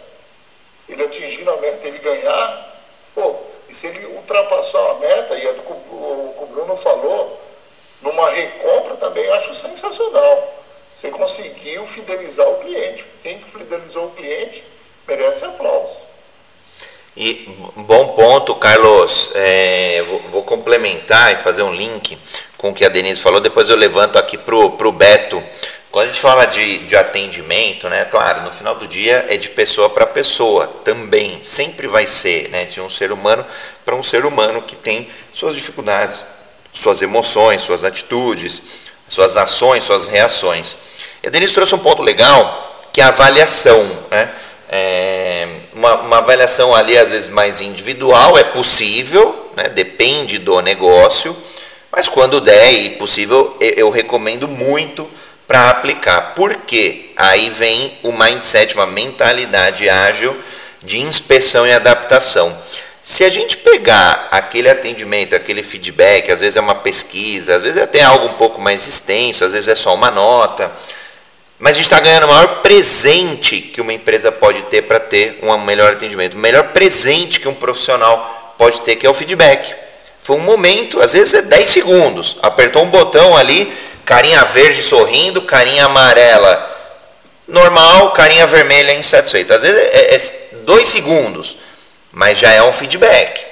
[0.88, 2.76] ele atingindo a meta, ele ganhar,
[3.14, 3.36] pô,
[3.68, 7.38] e se ele ultrapassar a meta, e é do que o, o Bruno falou,
[8.00, 10.59] numa recompra também acho sensacional.
[10.94, 13.04] Você conseguiu fidelizar o cliente.
[13.22, 14.62] Quem fidelizou o cliente
[15.06, 15.96] merece aplauso.
[17.16, 19.30] E bom ponto, Carlos.
[19.34, 22.16] É, vou, vou, complementar e fazer um link
[22.56, 23.40] com o que a Denise falou.
[23.40, 25.42] Depois eu levanto aqui para o Beto.
[25.90, 28.04] Quando a gente fala de, de atendimento, né?
[28.04, 31.42] Claro, no final do dia é de pessoa para pessoa também.
[31.42, 32.64] Sempre vai ser, né?
[32.66, 33.44] De um ser humano
[33.84, 36.22] para um ser humano que tem suas dificuldades,
[36.72, 38.62] suas emoções, suas atitudes,
[39.10, 40.76] suas ações, suas reações.
[41.22, 43.84] E a Denise trouxe um ponto legal, que é a avaliação.
[44.10, 44.30] Né?
[44.70, 49.68] É uma, uma, avaliação ali, às vezes, mais individual, é possível, né?
[49.68, 51.36] depende do negócio,
[51.90, 55.08] mas quando der e possível, eu recomendo muito
[55.46, 56.34] para aplicar.
[56.36, 60.36] Porque aí vem o mindset, uma mentalidade ágil
[60.82, 62.56] de inspeção e adaptação.
[63.10, 67.76] Se a gente pegar aquele atendimento, aquele feedback, às vezes é uma pesquisa, às vezes
[67.76, 70.70] é até algo um pouco mais extenso, às vezes é só uma nota,
[71.58, 75.40] mas a gente está ganhando o maior presente que uma empresa pode ter para ter
[75.42, 76.34] um melhor atendimento.
[76.34, 79.74] O melhor presente que um profissional pode ter, que é o feedback.
[80.22, 83.72] Foi um momento, às vezes é 10 segundos, apertou um botão ali,
[84.04, 86.78] carinha verde sorrindo, carinha amarela
[87.48, 89.52] normal, carinha vermelha insatisfeito.
[89.52, 90.20] Às vezes é, é
[90.64, 91.56] dois segundos
[92.12, 93.44] mas já é um feedback.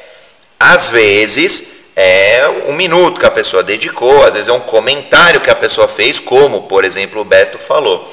[0.58, 5.50] Às vezes é um minuto que a pessoa dedicou, às vezes é um comentário que
[5.50, 8.12] a pessoa fez, como por exemplo o Beto falou.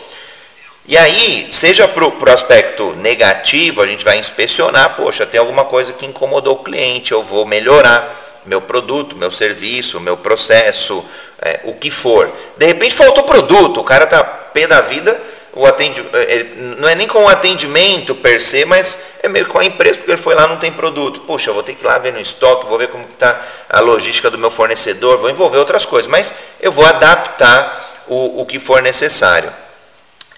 [0.87, 5.93] E aí, seja para o aspecto negativo, a gente vai inspecionar, poxa, tem alguma coisa
[5.93, 11.03] que incomodou o cliente, eu vou melhorar meu produto, meu serviço, meu processo,
[11.41, 12.31] é, o que for.
[12.57, 15.19] De repente faltou produto, o cara está pé da vida,
[15.55, 16.43] o atendimento, é,
[16.77, 20.11] não é nem com o atendimento per se, mas é meio com a empresa, porque
[20.11, 21.21] ele foi lá não tem produto.
[21.21, 24.29] Puxa, vou ter que ir lá ver no estoque, vou ver como está a logística
[24.29, 28.81] do meu fornecedor, vou envolver outras coisas, mas eu vou adaptar o, o que for
[28.81, 29.51] necessário.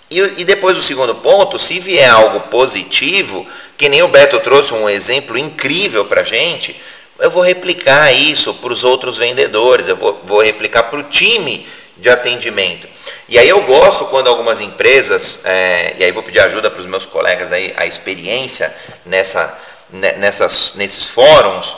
[0.10, 4.74] E, e depois o segundo ponto, se vier algo positivo, que nem o Beto trouxe
[4.74, 6.80] um exemplo incrível para a gente,
[7.20, 11.68] eu vou replicar isso para os outros vendedores, eu vou, vou replicar para o time
[11.98, 12.88] de atendimento.
[13.30, 16.86] E aí eu gosto quando algumas empresas, é, e aí vou pedir ajuda para os
[16.86, 18.74] meus colegas aí, a experiência
[19.06, 19.58] nessa,
[19.92, 21.76] nessas, nesses fóruns,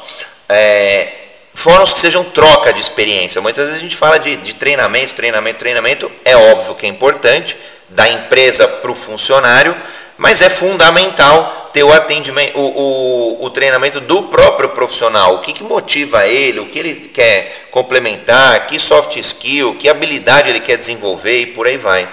[0.47, 1.11] é,
[1.55, 3.41] fóruns que sejam troca de experiência.
[3.41, 7.57] Muitas vezes a gente fala de, de treinamento, treinamento, treinamento, é óbvio que é importante,
[7.89, 9.75] da empresa para o funcionário,
[10.17, 15.53] mas é fundamental ter o atendimento, o, o, o, treinamento do próprio profissional, o que,
[15.53, 20.77] que motiva ele, o que ele quer complementar, que soft skill, que habilidade ele quer
[20.77, 22.07] desenvolver e por aí vai.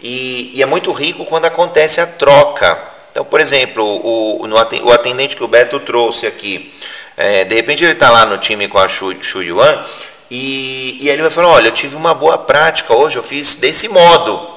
[0.00, 2.78] E, e é muito rico quando acontece a troca.
[3.10, 6.72] Então, por exemplo, o, o atendente que o Beto trouxe aqui,
[7.16, 9.84] é, de repente ele está lá no time com a Shu, Shu Yuan
[10.30, 13.88] e, e ele vai falar, olha, eu tive uma boa prática hoje, eu fiz desse
[13.88, 14.54] modo.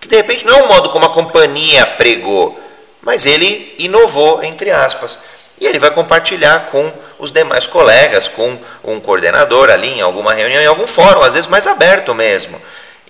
[0.00, 2.60] Que de repente não é um modo como a companhia pregou,
[3.00, 5.18] mas ele inovou, entre aspas.
[5.58, 6.92] E ele vai compartilhar com
[7.24, 11.48] os demais colegas, com um coordenador ali em alguma reunião, em algum fórum, às vezes
[11.48, 12.60] mais aberto mesmo.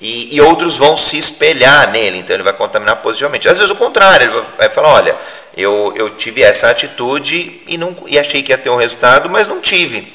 [0.00, 3.48] E, e, outros vão se espelhar nele, então ele vai contaminar positivamente.
[3.48, 5.16] Às vezes o contrário, ele vai falar, olha,
[5.57, 9.46] eu, eu tive essa atitude e, não, e achei que ia ter um resultado, mas
[9.46, 10.12] não tive.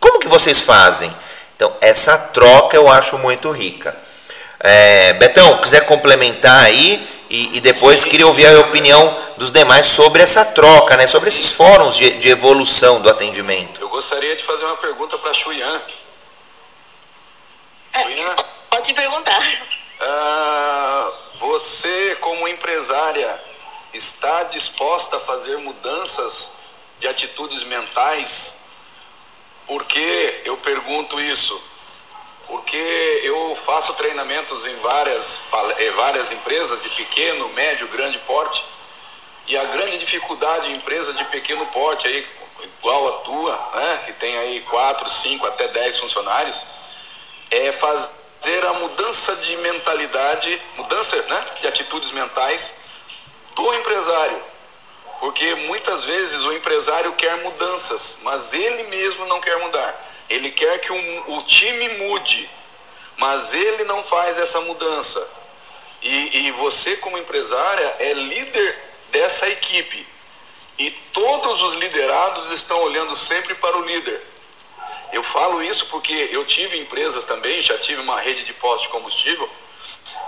[0.00, 1.14] Como que vocês fazem?
[1.56, 3.94] Então, essa troca eu acho muito rica.
[4.58, 10.20] É, Betão, quiser complementar aí, e, e, depois queria ouvir a opinião dos demais sobre
[10.20, 13.80] essa troca, né, sobre esses fóruns de, de evolução do atendimento.
[13.80, 15.80] Eu gostaria de fazer uma pergunta para a Xuyan.
[17.92, 18.02] É,
[18.68, 19.40] pode perguntar.
[20.00, 23.40] Ah, você, como empresária,
[23.94, 26.50] está disposta a fazer mudanças
[26.98, 28.56] de atitudes mentais?
[29.68, 31.69] Por que eu pergunto isso?
[32.50, 35.38] Porque eu faço treinamentos em várias,
[35.78, 38.64] em várias empresas de pequeno, médio, grande porte,
[39.46, 42.26] e a grande dificuldade em empresas de pequeno porte, aí,
[42.62, 46.66] igual a tua, né, que tem aí 4, 5, até 10 funcionários,
[47.52, 52.74] é fazer a mudança de mentalidade, mudança né, de atitudes mentais
[53.54, 54.42] do empresário.
[55.20, 60.09] Porque muitas vezes o empresário quer mudanças, mas ele mesmo não quer mudar.
[60.30, 62.48] Ele quer que um, o time mude,
[63.16, 65.28] mas ele não faz essa mudança.
[66.00, 68.78] E, e você, como empresária, é líder
[69.12, 70.06] essa equipe.
[70.78, 74.22] E todos os liderados estão olhando sempre para o líder.
[75.12, 78.88] Eu falo isso porque eu tive empresas também, já tive uma rede de postos de
[78.88, 79.50] combustível,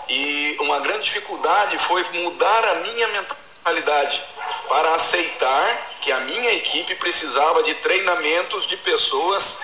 [0.08, 4.22] e uma grande dificuldade foi mudar a minha mentalidade
[4.68, 9.60] para aceitar que a minha equipe precisava de treinamentos de pessoas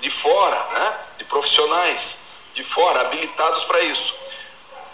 [0.00, 0.98] de fora, né?
[1.18, 2.18] de profissionais
[2.54, 4.14] de fora, habilitados para isso.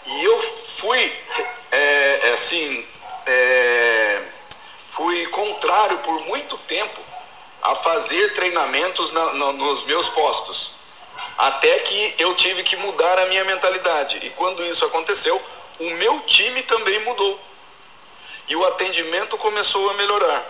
[0.06, 0.42] E eu
[0.76, 1.12] fui,
[1.72, 2.86] é, é, assim,
[3.26, 4.22] é,
[4.90, 7.00] fui contrário por muito tempo
[7.62, 10.72] a fazer treinamentos na, no, nos meus postos.
[11.38, 14.18] Até que eu tive que mudar a minha mentalidade.
[14.22, 15.40] E quando isso aconteceu,
[15.80, 17.40] o meu time também mudou.
[18.46, 20.44] E o atendimento começou a melhorar.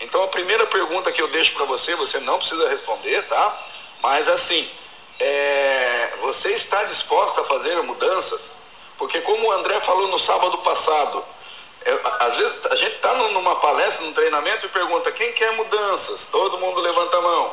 [0.00, 3.66] Então a primeira pergunta que eu deixo para você, você não precisa responder, tá?
[4.02, 4.68] Mas assim,
[5.18, 8.52] é, você está disposto a fazer mudanças?
[8.96, 11.24] Porque como o André falou no sábado passado,
[11.84, 16.26] é, às vezes a gente está numa palestra, num treinamento e pergunta quem quer mudanças?
[16.26, 17.52] Todo mundo levanta a mão.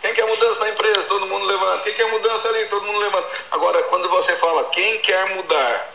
[0.00, 1.02] Quem quer mudança na empresa?
[1.04, 1.82] Todo mundo levanta.
[1.82, 2.66] Quem quer mudança ali?
[2.66, 3.28] Todo mundo levanta.
[3.50, 5.90] Agora, quando você fala quem quer mudar,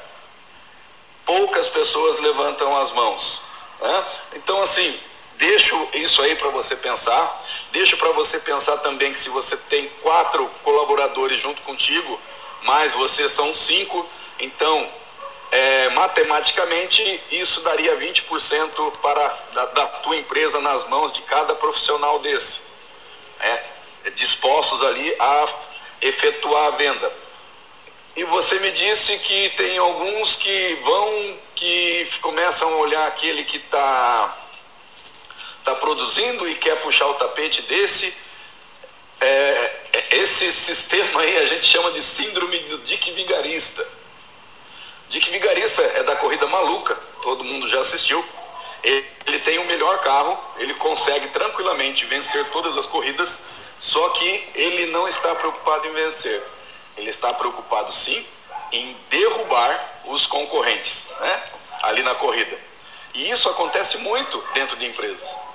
[1.26, 3.42] poucas pessoas levantam as mãos.
[3.80, 4.06] Né?
[4.34, 5.00] Então, assim,
[5.40, 7.46] Deixo isso aí para você pensar.
[7.72, 12.20] Deixo para você pensar também que se você tem quatro colaboradores junto contigo,
[12.64, 14.06] mais você são cinco,
[14.38, 14.92] então
[15.50, 22.20] é, matematicamente isso daria 20% para da, da, tua empresa nas mãos de cada profissional
[22.20, 22.60] desse,
[23.40, 23.64] é,
[24.16, 25.48] dispostos ali a
[26.02, 27.14] efetuar a venda.
[28.14, 33.56] E você me disse que tem alguns que vão, que começam a olhar aquele que
[33.56, 34.39] está
[35.70, 38.14] está produzindo e quer puxar o tapete desse.
[39.22, 39.72] É,
[40.12, 43.86] esse sistema aí a gente chama de síndrome do Dick Vigarista.
[45.10, 48.24] Dick Vigarista é da corrida maluca, todo mundo já assistiu.
[48.84, 53.42] Ele, ele tem o melhor carro, ele consegue tranquilamente vencer todas as corridas,
[53.78, 56.42] só que ele não está preocupado em vencer.
[56.98, 58.26] Ele está preocupado sim
[58.72, 61.44] em derrubar os concorrentes, né?
[61.84, 62.58] Ali na corrida.
[63.14, 65.49] E isso acontece muito dentro de empresas.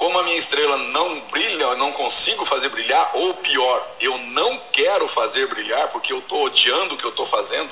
[0.00, 4.56] Como a minha estrela não brilha, eu não consigo fazer brilhar, ou pior, eu não
[4.72, 7.70] quero fazer brilhar porque eu estou odiando o que eu estou fazendo,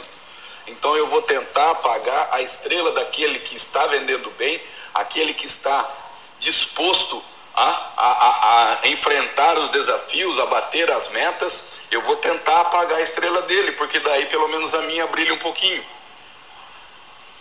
[0.66, 4.60] então eu vou tentar apagar a estrela daquele que está vendendo bem,
[4.92, 5.90] aquele que está
[6.38, 7.24] disposto
[7.54, 7.64] a,
[7.96, 13.02] a, a, a, enfrentar os desafios, a bater as metas, eu vou tentar apagar a
[13.02, 15.82] estrela dele, porque daí pelo menos a minha brilha um pouquinho.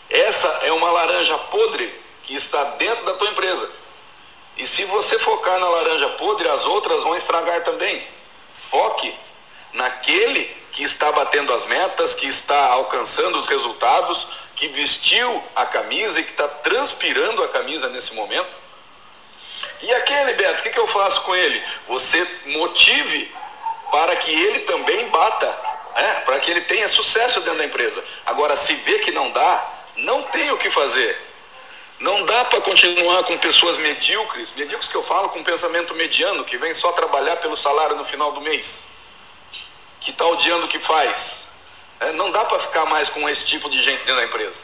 [0.09, 3.69] Essa é uma laranja podre que está dentro da tua empresa.
[4.58, 8.05] E se você focar na laranja podre, as outras vão estragar também.
[8.70, 9.14] Foque
[9.74, 16.20] naquele que está batendo as metas, que está alcançando os resultados, que vestiu a camisa
[16.20, 18.49] e que está transpirando a camisa nesse momento.
[19.82, 21.62] E aquele, Beto, o que, que eu faço com ele?
[21.88, 23.32] Você motive
[23.91, 25.45] para que ele também bata,
[25.95, 26.22] né?
[26.26, 28.03] para que ele tenha sucesso dentro da empresa.
[28.26, 29.66] Agora, se vê que não dá,
[29.97, 31.26] não tem o que fazer.
[31.99, 36.57] Não dá para continuar com pessoas medíocres, medíocres que eu falo com pensamento mediano, que
[36.57, 38.85] vem só trabalhar pelo salário no final do mês,
[39.99, 41.45] que está odiando o que faz.
[41.99, 44.61] É, não dá para ficar mais com esse tipo de gente dentro da empresa.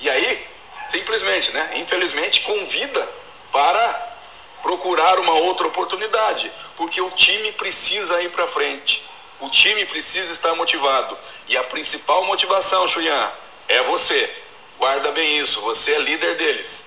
[0.00, 0.46] E aí,
[0.90, 3.08] simplesmente, né, infelizmente, convida
[3.50, 4.14] para
[4.60, 9.02] procurar uma outra oportunidade, porque o time precisa ir para frente.
[9.40, 11.16] O time precisa estar motivado.
[11.48, 13.30] E a principal motivação, Chuyan,
[13.68, 14.43] é você.
[14.78, 16.84] Guarda bem isso, você é líder deles.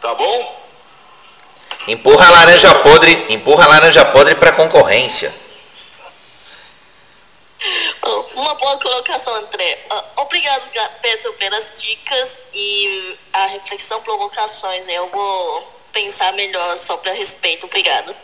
[0.00, 0.66] Tá bom?
[1.88, 5.32] Empurra a laranja podre, empurra a laranja podre para concorrência.
[8.02, 9.84] Oh, uma boa colocação, André.
[9.90, 10.62] Uh, obrigado,
[11.00, 14.86] Pedro, pelas dicas e a reflexão, provocações.
[14.88, 17.66] Eu vou pensar melhor sobre a respeito.
[17.66, 18.14] Obrigado.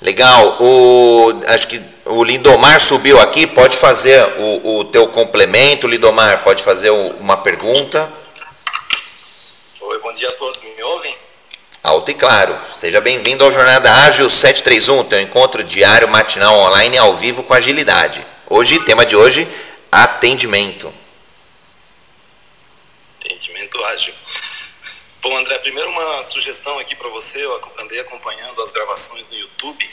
[0.00, 0.56] Legal.
[0.60, 3.46] O, acho que o Lindomar subiu aqui.
[3.46, 6.42] Pode fazer o, o teu complemento, Lindomar.
[6.42, 8.08] Pode fazer uma pergunta.
[9.80, 10.62] Oi, bom dia a todos.
[10.62, 11.14] Me ouvem?
[11.82, 12.56] Alto e claro.
[12.76, 18.24] Seja bem-vindo ao Jornada Ágil 731, teu encontro diário matinal online ao vivo com agilidade.
[18.48, 19.46] Hoje, tema de hoje,
[19.90, 20.92] atendimento.
[23.20, 24.14] Atendimento ágil.
[25.22, 27.44] Bom, André, primeiro uma sugestão aqui para você.
[27.44, 29.90] Eu andei acompanhando as gravações no YouTube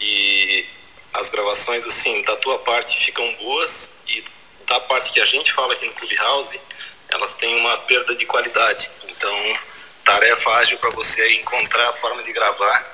[0.00, 0.66] e
[1.12, 4.24] as gravações, assim, da tua parte ficam boas e
[4.66, 6.60] da parte que a gente fala aqui no Clubhouse,
[7.08, 8.90] elas têm uma perda de qualidade.
[9.08, 9.58] Então,
[10.04, 12.84] tarefa ágil para você aí encontrar a forma de gravar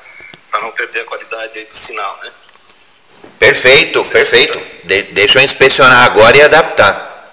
[0.50, 2.30] para não perder a qualidade do sinal, né?
[3.38, 4.58] Perfeito, perfeito.
[4.84, 7.32] De deixa eu inspecionar agora e adaptar.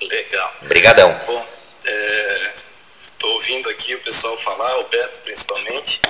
[0.00, 0.54] Legal.
[0.62, 1.20] Obrigadão.
[1.26, 1.46] Bom,
[4.80, 6.00] o Beto principalmente.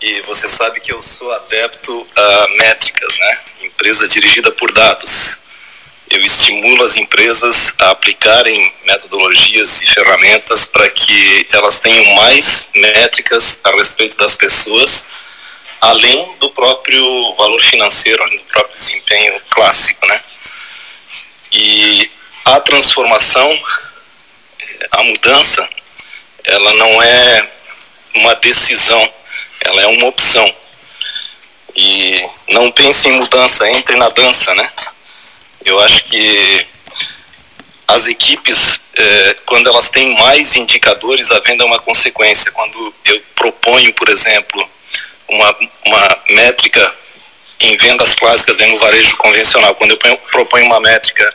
[0.00, 3.40] E você sabe que eu sou adepto a métricas, né?
[3.62, 5.38] Empresa dirigida por dados.
[6.08, 13.60] Eu estimulo as empresas a aplicarem metodologias e ferramentas para que elas tenham mais métricas
[13.62, 15.06] a respeito das pessoas,
[15.80, 20.24] além do próprio valor financeiro, do próprio desempenho clássico, né?
[21.52, 22.10] E
[22.46, 23.62] a transformação,
[24.90, 25.68] a mudança,
[26.50, 27.48] ela não é
[28.14, 29.08] uma decisão,
[29.60, 30.52] ela é uma opção.
[31.76, 34.70] E não pense em mudança, entre na dança, né?
[35.64, 36.66] Eu acho que
[37.86, 42.50] as equipes, eh, quando elas têm mais indicadores, a venda é uma consequência.
[42.50, 44.68] Quando eu proponho, por exemplo,
[45.28, 46.94] uma, uma métrica
[47.60, 51.32] em vendas clássicas no varejo convencional, quando eu proponho uma métrica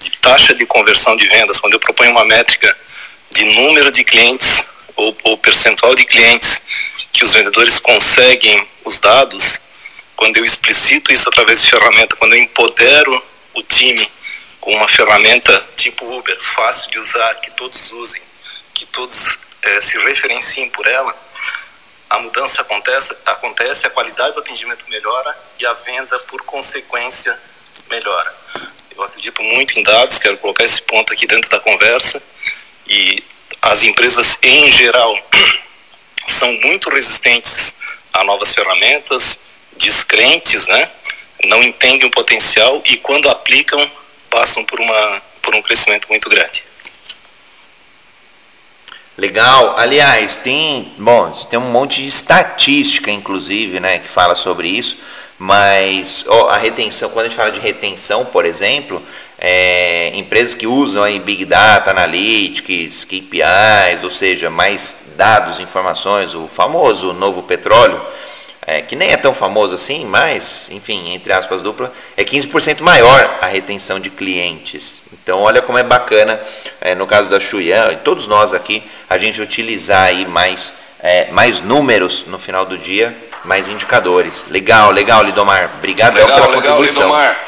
[0.00, 2.76] de taxa de conversão de vendas, quando eu proponho uma métrica
[3.36, 4.66] de número de clientes
[4.96, 6.62] ou, ou percentual de clientes
[7.12, 9.60] que os vendedores conseguem os dados,
[10.16, 13.22] quando eu explicito isso através de ferramenta, quando eu empodero
[13.52, 14.10] o time
[14.58, 18.22] com uma ferramenta tipo Uber, fácil de usar, que todos usem,
[18.72, 21.14] que todos é, se referenciem por ela,
[22.08, 27.38] a mudança acontece, acontece, a qualidade do atendimento melhora e a venda, por consequência,
[27.90, 28.34] melhora.
[28.96, 32.22] Eu acredito muito em dados, quero colocar esse ponto aqui dentro da conversa
[32.88, 33.22] e
[33.62, 35.18] as empresas em geral
[36.26, 37.74] são muito resistentes
[38.12, 39.38] a novas ferramentas,
[39.76, 40.90] descrentes, né?
[41.44, 43.90] Não entendem o potencial e quando aplicam
[44.30, 46.64] passam por uma por um crescimento muito grande.
[49.16, 49.78] Legal.
[49.78, 54.98] Aliás, tem, bom, tem um monte de estatística, inclusive, né, que fala sobre isso.
[55.38, 59.02] Mas ó, a retenção, quando a gente fala de retenção, por exemplo,
[59.38, 66.46] é, empresas que usam aí Big Data, Analytics, KPIs, ou seja, mais dados, informações, o
[66.46, 68.00] famoso novo petróleo,
[68.66, 73.38] é, que nem é tão famoso assim, mas, enfim, entre aspas, dupla, é 15% maior
[73.40, 75.02] a retenção de clientes.
[75.12, 76.40] Então, olha como é bacana,
[76.80, 81.30] é, no caso da Xuyan, e todos nós aqui, a gente utilizar aí mais, é,
[81.30, 84.48] mais números no final do dia, mais indicadores.
[84.48, 85.70] Legal, legal, Lidomar.
[85.78, 87.02] Obrigado legal, pela legal, contribuição.
[87.02, 87.45] Lidomar.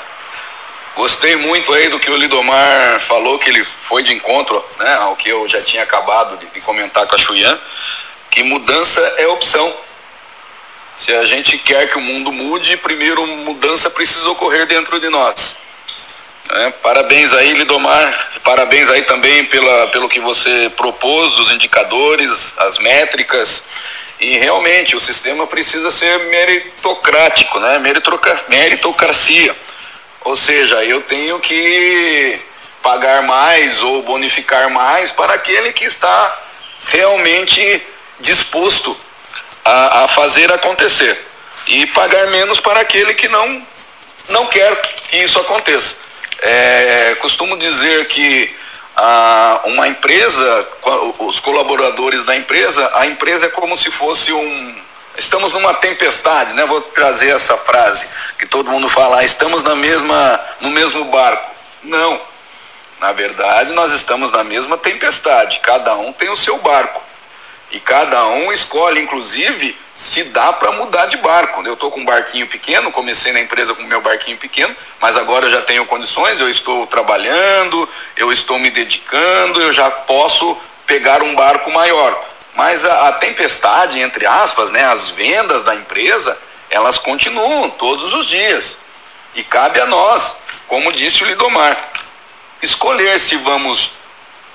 [0.99, 5.15] Gostei muito aí do que o Lidomar falou, que ele foi de encontro né, ao
[5.15, 7.57] que eu já tinha acabado de comentar com a Xuyan,
[8.29, 9.73] que mudança é opção.
[10.97, 15.59] Se a gente quer que o mundo mude, primeiro mudança precisa ocorrer dentro de nós.
[16.51, 18.31] É, parabéns aí, Lidomar.
[18.43, 23.67] Parabéns aí também pela, pelo que você propôs dos indicadores, as métricas.
[24.19, 27.79] E realmente o sistema precisa ser meritocrático, né?
[28.49, 29.55] meritocracia.
[30.23, 32.39] Ou seja, eu tenho que
[32.83, 36.43] pagar mais ou bonificar mais para aquele que está
[36.89, 37.83] realmente
[38.21, 38.97] disposto
[39.65, 41.19] a, a fazer acontecer
[41.67, 43.63] e pagar menos para aquele que não,
[44.31, 45.97] não quer que isso aconteça.
[46.41, 48.57] É, costumo dizer que
[48.97, 50.69] a, uma empresa,
[51.21, 54.88] os colaboradores da empresa, a empresa é como se fosse um.
[55.19, 56.65] Estamos numa tempestade, né?
[56.65, 58.09] Vou trazer essa frase
[58.39, 61.51] que todo mundo fala, ah, estamos na mesma, no mesmo barco.
[61.83, 62.21] Não.
[63.01, 67.03] Na verdade, nós estamos na mesma tempestade, cada um tem o seu barco.
[67.71, 71.63] E cada um escolhe, inclusive, se dá para mudar de barco.
[71.67, 75.47] Eu estou com um barquinho pequeno, comecei na empresa com meu barquinho pequeno, mas agora
[75.47, 80.57] eu já tenho condições, eu estou trabalhando, eu estou me dedicando, eu já posso
[80.87, 82.25] pegar um barco maior.
[82.55, 86.39] Mas a, a tempestade, entre aspas, né, as vendas da empresa,
[86.71, 88.79] elas continuam todos os dias.
[89.35, 91.77] E cabe a nós, como disse o Lidomar,
[92.63, 93.93] escolher se vamos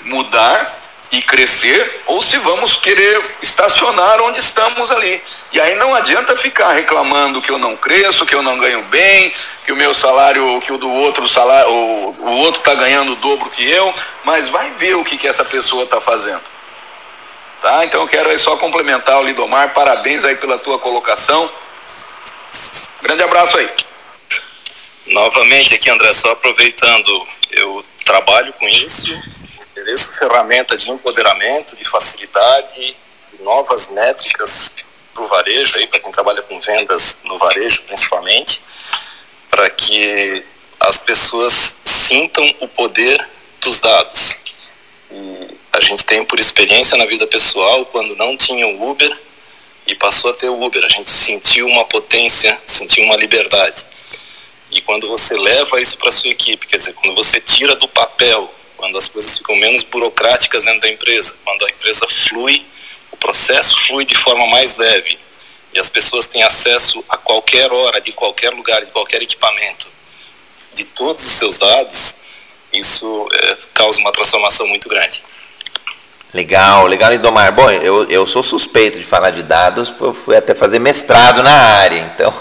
[0.02, 0.84] mudar
[1.14, 5.24] e crescer ou se vamos querer estacionar onde estamos ali.
[5.52, 9.34] E aí não adianta ficar reclamando que eu não cresço, que eu não ganho bem,
[9.64, 13.50] que o meu salário, que o do outro salário, o, outro está ganhando o dobro
[13.52, 16.42] que eu, mas vai ver o que, que essa pessoa está fazendo.
[17.64, 17.86] Tá?
[17.86, 21.50] Então eu quero aí só complementar o Lidomar, parabéns aí pela tua colocação.
[23.02, 23.72] Grande abraço aí.
[25.08, 29.18] Novamente aqui, André, só aproveitando, eu trabalho com isso,
[29.58, 32.98] ofereço ferramenta de empoderamento, de facilidade,
[33.32, 34.76] de novas métricas
[35.14, 38.62] para o varejo, para quem trabalha com vendas no varejo principalmente,
[39.50, 40.44] para que
[40.82, 43.26] as pessoas sintam o poder
[43.62, 44.38] dos dados.
[45.10, 49.18] E a gente tem por experiência na vida pessoal, quando não tinha o Uber
[49.88, 53.86] e passou a ter o Uber, a gente sentiu uma potência, sentiu uma liberdade.
[54.72, 58.54] E quando você leva isso para sua equipe, quer dizer, quando você tira do papel
[58.84, 62.66] quando as coisas ficam menos burocráticas dentro da empresa, quando a empresa flui
[63.14, 65.18] o processo flui de forma mais leve
[65.74, 69.88] e as pessoas têm acesso a qualquer hora, de qualquer lugar, de qualquer equipamento,
[70.74, 72.16] de todos os seus dados,
[72.74, 75.24] isso é, causa uma transformação muito grande.
[76.34, 77.52] Legal, legal, Lindomar.
[77.54, 81.52] Bom, eu, eu sou suspeito de falar de dados, eu fui até fazer mestrado na
[81.52, 82.34] área, então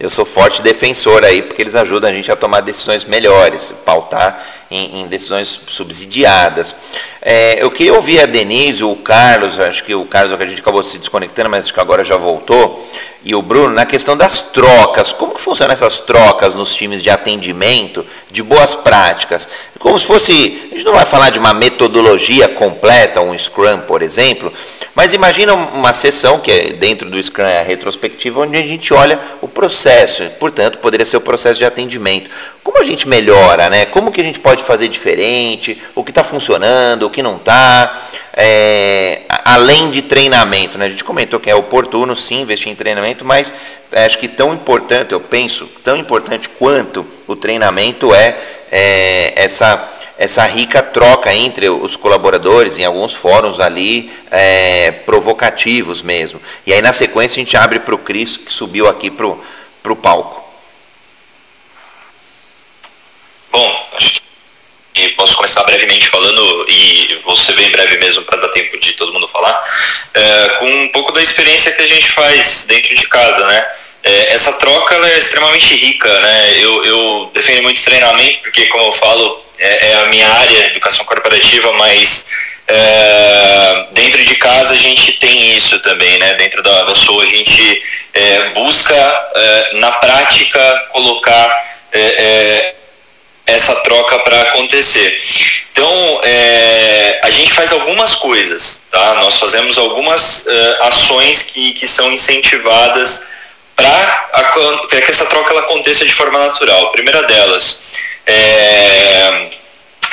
[0.00, 4.42] eu sou forte defensor aí, porque eles ajudam a gente a tomar decisões melhores, pautar
[4.70, 6.74] em, em decisões subsidiadas.
[7.26, 10.82] É, eu queria ouvir a Denise, o Carlos, acho que o Carlos a gente acabou
[10.82, 12.86] se desconectando, mas acho que agora já voltou
[13.24, 15.10] e o Bruno na questão das trocas.
[15.10, 19.48] Como que funcionam essas trocas nos times de atendimento, de boas práticas?
[19.78, 24.02] Como se fosse, a gente não vai falar de uma metodologia completa, um Scrum, por
[24.02, 24.52] exemplo,
[24.94, 28.92] mas imagina uma sessão que é dentro do Scrum é a retrospectiva, onde a gente
[28.94, 32.30] olha o processo, portanto, poderia ser o processo de atendimento.
[32.62, 33.84] Como a gente melhora, né?
[33.86, 35.82] Como que a gente pode fazer diferente?
[35.94, 38.02] O que está funcionando, que não está?
[38.36, 40.76] é, além de treinamento.
[40.76, 40.86] Né?
[40.86, 43.52] A gente comentou que é oportuno sim investir em treinamento, mas
[43.92, 48.36] é, acho que tão importante, eu penso, tão importante quanto o treinamento é,
[48.70, 49.88] é essa,
[50.18, 56.40] essa rica troca entre os colaboradores em alguns fóruns ali é, provocativos mesmo.
[56.66, 59.96] E aí na sequência a gente abre para o Cris, que subiu aqui para o
[59.96, 60.42] palco.
[63.52, 64.23] Bom, acho que
[64.94, 69.12] e posso começar brevemente falando, e ser bem breve mesmo para dar tempo de todo
[69.12, 69.62] mundo falar,
[70.14, 73.66] é, com um pouco da experiência que a gente faz dentro de casa, né?
[74.04, 76.58] É, essa troca é extremamente rica, né?
[76.58, 81.04] Eu, eu defendo muito treinamento, porque, como eu falo, é, é a minha área, educação
[81.06, 82.26] corporativa, mas
[82.68, 86.34] é, dentro de casa a gente tem isso também, né?
[86.34, 87.82] Dentro da, da a gente
[88.12, 88.94] é, busca,
[89.34, 91.64] é, na prática, colocar
[93.46, 95.20] essa troca para acontecer.
[95.72, 99.14] Então, é, a gente faz algumas coisas, tá?
[99.14, 103.26] Nós fazemos algumas uh, ações que, que são incentivadas
[103.76, 104.28] para
[104.88, 106.86] que essa troca ela aconteça de forma natural.
[106.86, 109.50] A primeira delas, é,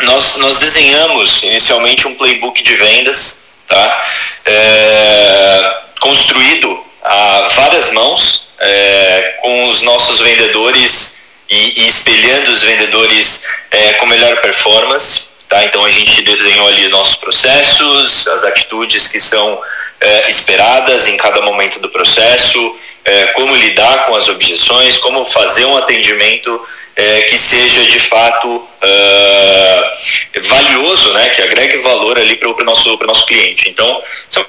[0.01, 4.03] nós, nós desenhamos inicialmente um playbook de vendas, tá?
[4.45, 11.20] É, construído a várias mãos, é, com os nossos vendedores
[11.51, 15.27] e, e espelhando os vendedores é, com melhor performance.
[15.49, 15.65] Tá?
[15.65, 19.61] Então a gente desenhou ali nossos processos, as atitudes que são
[19.99, 25.65] é, esperadas em cada momento do processo, é, como lidar com as objeções, como fazer
[25.65, 32.49] um atendimento é, que seja de fato uh, valioso, né, que agregue valor ali para
[32.49, 33.69] o nosso, nosso cliente.
[33.69, 34.03] Então,
[34.37, 34.45] é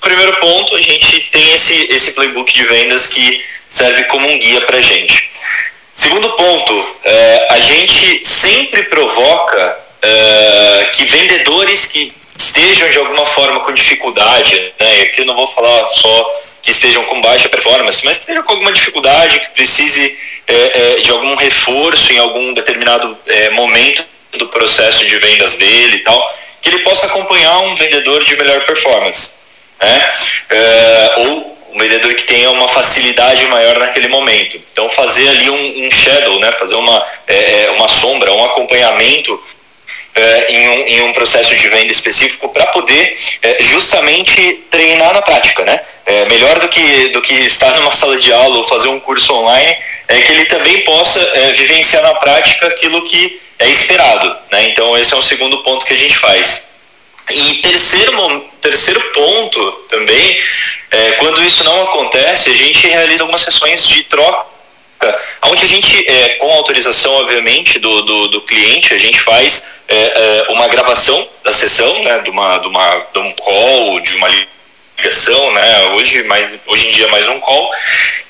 [0.00, 4.60] primeiro ponto, a gente tem esse, esse playbook de vendas que serve como um guia
[4.62, 5.30] para a gente.
[5.94, 13.60] Segundo ponto, é, a gente sempre provoca é, que vendedores que estejam de alguma forma
[13.60, 18.20] com dificuldade, né, aqui eu não vou falar só que estejam com baixa performance, mas
[18.20, 23.16] estejam com alguma dificuldade, que precise é, de algum reforço em algum determinado
[23.52, 28.36] momento do processo de vendas dele e tal, que ele possa acompanhar um vendedor de
[28.36, 29.34] melhor performance.
[29.80, 30.12] Né?
[31.16, 34.60] Ou um vendedor que tenha uma facilidade maior naquele momento.
[34.72, 39.42] Então fazer ali um, um shadow, né, fazer uma, é, é uma sombra, um acompanhamento
[40.14, 45.22] é, em, um, em, um, processo de venda específico para poder é, justamente treinar na
[45.22, 45.80] prática, né?
[46.04, 49.32] É, melhor do que, do que estar numa sala de aula ou fazer um curso
[49.32, 49.74] online,
[50.08, 54.68] é que ele também possa é, vivenciar na prática aquilo que é esperado, né?
[54.68, 56.71] Então esse é um segundo ponto que a gente faz.
[57.34, 60.38] E terceiro, terceiro ponto também
[60.92, 64.46] é, quando isso não acontece, a gente realiza algumas sessões de troca,
[65.46, 69.96] onde a gente, é, com autorização, obviamente, do, do, do cliente, a gente faz é,
[69.96, 74.28] é uma gravação da sessão, né, de, uma, de, uma, de um call, de uma
[74.98, 77.72] ligação, né, hoje, mais, hoje em dia mais um call,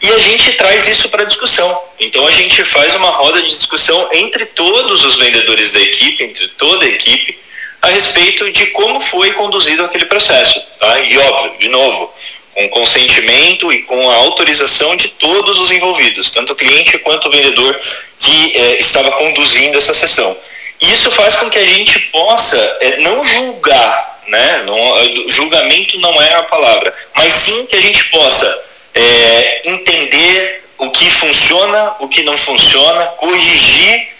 [0.00, 1.82] e a gente traz isso para discussão.
[1.98, 6.46] Então a gente faz uma roda de discussão entre todos os vendedores da equipe, entre
[6.48, 7.38] toda a equipe,
[7.82, 10.62] a respeito de como foi conduzido aquele processo.
[10.78, 11.00] Tá?
[11.00, 12.14] E óbvio, de novo,
[12.54, 17.30] com consentimento e com a autorização de todos os envolvidos, tanto o cliente quanto o
[17.30, 17.78] vendedor
[18.18, 20.36] que é, estava conduzindo essa sessão.
[20.80, 24.62] Isso faz com que a gente possa é, não julgar, né?
[24.64, 28.64] Não, julgamento não é a palavra, mas sim que a gente possa
[28.94, 34.11] é, entender o que funciona, o que não funciona, corrigir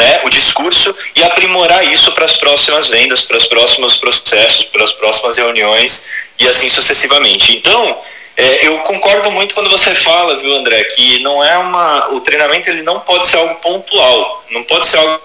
[0.00, 4.82] né, o discurso e aprimorar isso para as próximas vendas, para os próximos processos, para
[4.82, 6.06] as próximas reuniões
[6.38, 7.54] e assim sucessivamente.
[7.54, 8.00] Então,
[8.34, 12.70] é, eu concordo muito quando você fala, viu, André, que não é uma, o treinamento
[12.70, 15.20] ele não pode ser algo pontual, não pode ser algo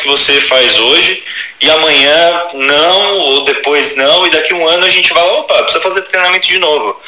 [0.00, 1.22] que você faz hoje
[1.60, 5.62] e amanhã não, ou depois não, e daqui um ano a gente vai lá, opa,
[5.62, 7.00] precisa fazer treinamento de novo.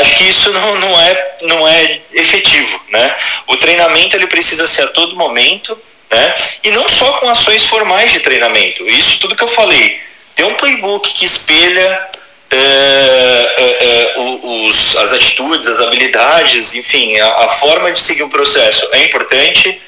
[0.00, 3.16] Acho que isso não, não, é, não é efetivo, né?
[3.46, 5.78] O treinamento ele precisa ser a todo momento,
[6.10, 6.34] né?
[6.62, 8.86] E não só com ações formais de treinamento.
[8.86, 10.00] Isso tudo que eu falei.
[10.34, 12.10] Tem um playbook que espelha
[12.50, 18.28] é, é, é, os, as atitudes, as habilidades, enfim, a, a, forma de seguir o
[18.28, 19.80] processo é importante.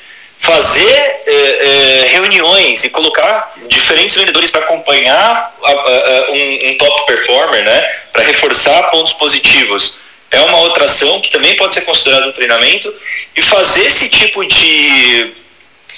[0.42, 7.06] Fazer é, é, reuniões e colocar diferentes vendedores para acompanhar a, a, um, um, top
[7.06, 7.80] performer, né,
[8.12, 10.00] para reforçar pontos positivos,
[10.32, 12.92] é uma outra ação que também pode ser considerada um treinamento.
[13.36, 15.32] E fazer esse tipo de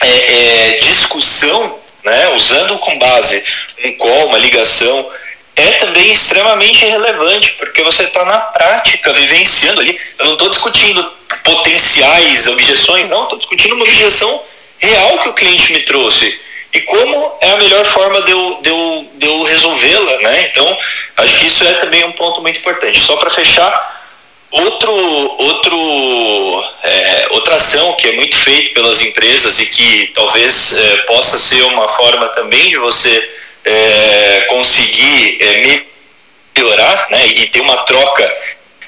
[0.01, 3.43] é, discussão, né, usando com base
[3.83, 5.11] um call, uma ligação,
[5.57, 10.01] é também extremamente relevante, porque você está na prática, vivenciando ali.
[10.19, 11.13] Eu não estou discutindo
[11.45, 14.43] potenciais objeções, não, estou discutindo uma objeção
[14.79, 16.41] real que o cliente me trouxe.
[16.73, 20.49] E como é a melhor forma de eu, de eu, de eu resolvê-la, né?
[20.51, 20.79] Então,
[21.19, 22.99] acho que isso é também um ponto muito importante.
[22.99, 24.03] Só para fechar,
[24.51, 30.97] outro, outro, é, outra ação que é muito feita pelas empresas e que talvez é,
[31.03, 33.31] possa ser uma forma também de você
[33.65, 35.83] é, conseguir é,
[36.57, 38.37] melhorar né, e ter uma troca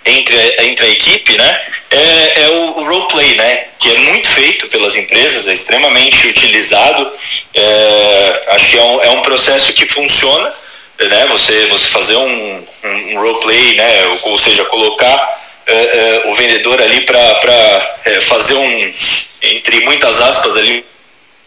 [0.04, 1.60] entre, entre a equipe, né,
[1.90, 7.12] é, é o, o roleplay, né, que é muito feito pelas empresas, é extremamente utilizado.
[7.54, 10.52] É, acho que é um, é um processo que funciona,
[10.98, 16.22] né, você, você fazer um, um, um roleplay, né, ou, ou seja, colocar é, é,
[16.26, 18.92] o vendedor ali para é, fazer um,
[19.42, 20.84] entre muitas aspas ali,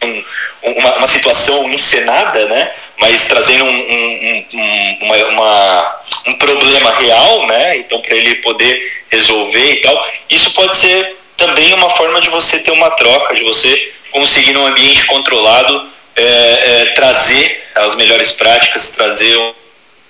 [0.02, 0.24] um,
[0.62, 2.70] uma, uma situação encenada, né?
[3.00, 7.78] Mas trazendo um, um, um, uma, uma, um problema real, né?
[7.78, 10.12] Então, para ele poder resolver e tal.
[10.28, 14.66] Isso pode ser também uma forma de você ter uma troca, de você conseguir, num
[14.66, 19.34] ambiente controlado, é, é, trazer as melhores práticas, trazer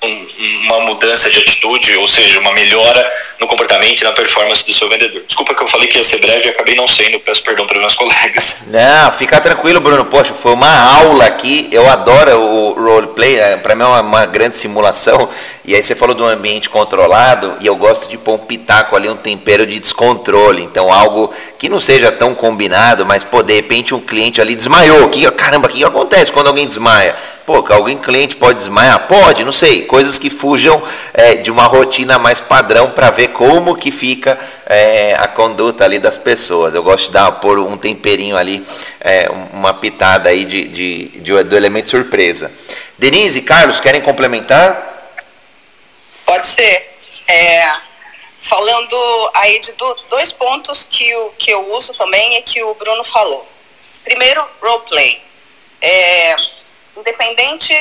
[0.03, 0.27] um,
[0.67, 4.89] uma mudança de atitude, ou seja, uma melhora no comportamento e na performance do seu
[4.89, 5.23] vendedor.
[5.27, 7.79] Desculpa que eu falei que ia ser breve e acabei não sendo, peço perdão para
[7.79, 8.65] meus colegas.
[8.67, 10.05] Não, fica tranquilo, Bruno.
[10.05, 11.69] Poxa, foi uma aula aqui.
[11.73, 15.29] Eu adoro o roleplay, é, para mim é uma, uma, grande simulação.
[15.65, 18.97] E aí você falou de um ambiente controlado e eu gosto de pôr um pitaco
[18.97, 20.63] ali, um tempero de descontrole.
[20.63, 25.09] Então algo que não seja tão combinado, mas pô, de repente um cliente ali desmaiou.
[25.09, 27.15] Que, caramba, o que acontece quando alguém desmaia?
[27.51, 29.09] Pô, que alguém cliente pode desmaiar?
[29.09, 29.85] Pode, não sei.
[29.85, 30.81] Coisas que fujam
[31.13, 35.99] é, de uma rotina mais padrão para ver como que fica é, a conduta ali
[35.99, 36.77] das pessoas.
[36.77, 38.65] Eu gosto de dar pôr um temperinho ali,
[39.01, 42.53] é, uma pitada aí de, de, de, do elemento surpresa.
[42.97, 45.11] Denise, Carlos, querem complementar?
[46.25, 46.89] Pode ser.
[47.27, 47.73] É,
[48.39, 52.75] falando aí de do, dois pontos que, o, que eu uso também e que o
[52.75, 53.45] Bruno falou.
[54.05, 55.21] Primeiro, roleplay.
[55.83, 56.37] É,
[57.01, 57.75] independente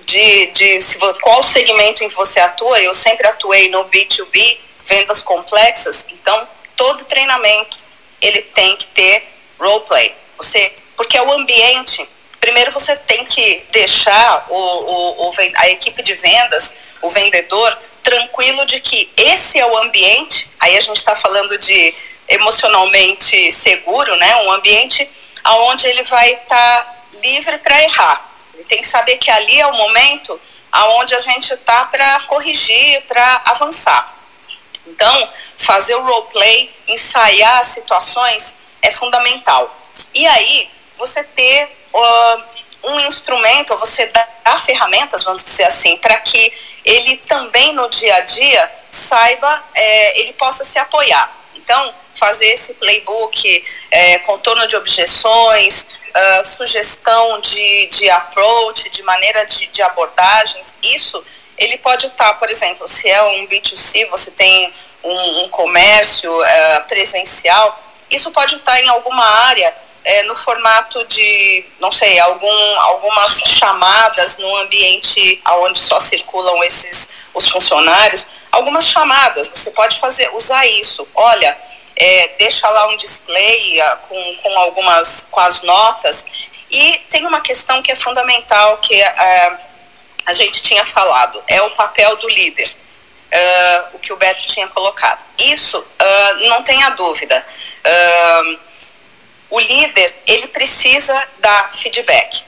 [0.00, 5.22] de, de se, qual segmento em que você atua, eu sempre atuei no B2B, vendas
[5.22, 7.78] complexas, então todo treinamento
[8.20, 9.24] ele tem que ter
[9.58, 10.14] roleplay.
[10.36, 12.06] Você, porque é o ambiente.
[12.40, 18.64] Primeiro você tem que deixar o, o, o, a equipe de vendas, o vendedor, tranquilo
[18.64, 20.50] de que esse é o ambiente.
[20.58, 21.94] Aí a gente está falando de
[22.28, 24.36] emocionalmente seguro, né?
[24.36, 25.08] Um ambiente
[25.44, 28.30] aonde ele vai estar tá livre para errar.
[28.54, 30.40] Ele tem que saber que ali é o momento
[30.72, 34.16] aonde a gente está para corrigir, para avançar.
[34.86, 39.76] Então, fazer o roleplay, ensaiar situações é fundamental.
[40.14, 46.52] E aí, você ter uh, um instrumento, você dar ferramentas, vamos dizer assim, para que
[46.84, 51.30] ele também no dia a dia saiba, é, ele possa se apoiar.
[51.54, 59.46] Então, fazer esse playbook, é, contorno de objeções, uh, sugestão de, de approach, de maneira
[59.46, 61.24] de, de abordagens, isso
[61.56, 66.84] ele pode estar, por exemplo, se é um B2C, você tem um, um comércio uh,
[66.86, 73.40] presencial, isso pode estar em alguma área é, no formato de, não sei, algum, algumas
[73.40, 79.48] chamadas no ambiente onde só circulam esses os funcionários, algumas chamadas.
[79.48, 81.06] Você pode fazer, usar isso.
[81.14, 81.56] Olha,
[82.00, 86.24] é, deixa lá um display uh, com, com algumas, com as notas.
[86.70, 89.58] E tem uma questão que é fundamental que uh,
[90.24, 92.74] a gente tinha falado, é o papel do líder.
[93.32, 95.24] Uh, o que o Beto tinha colocado.
[95.38, 97.46] Isso, uh, não tenha dúvida.
[97.84, 98.58] Uh,
[99.50, 102.42] o líder, ele precisa dar feedback.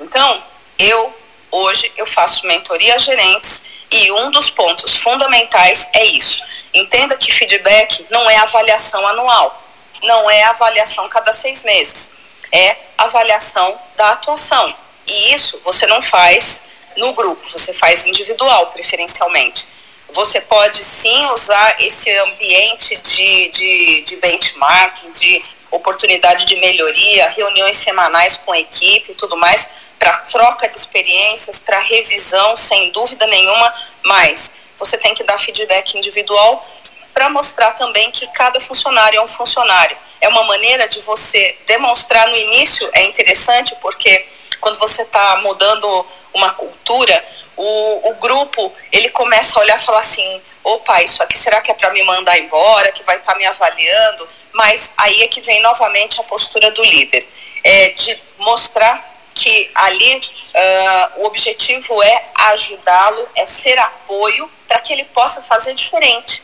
[0.00, 0.42] Então,
[0.78, 1.14] eu,
[1.50, 6.42] hoje, eu faço mentoria a gerentes e um dos pontos fundamentais é isso.
[6.74, 9.62] Entenda que feedback não é avaliação anual,
[10.02, 12.10] não é avaliação cada seis meses,
[12.50, 14.74] é avaliação da atuação.
[15.06, 16.62] E isso você não faz
[16.96, 19.68] no grupo, você faz individual, preferencialmente.
[20.12, 27.76] Você pode sim usar esse ambiente de, de, de benchmarking, de oportunidade de melhoria, reuniões
[27.76, 29.68] semanais com a equipe e tudo mais,
[29.98, 35.96] para troca de experiências, para revisão, sem dúvida nenhuma, mas você tem que dar feedback
[35.96, 36.66] individual
[37.12, 39.96] para mostrar também que cada funcionário é um funcionário.
[40.20, 44.26] É uma maneira de você demonstrar no início, é interessante porque
[44.60, 47.24] quando você está mudando uma cultura,
[47.56, 51.70] o, o grupo ele começa a olhar e falar assim: opa, isso aqui será que
[51.70, 54.28] é para me mandar embora, que vai estar tá me avaliando?
[54.52, 57.24] Mas aí é que vem novamente a postura do líder,
[57.62, 64.92] é de mostrar que ali uh, o objetivo é ajudá-lo, é ser apoio para que
[64.92, 66.42] ele possa fazer diferente,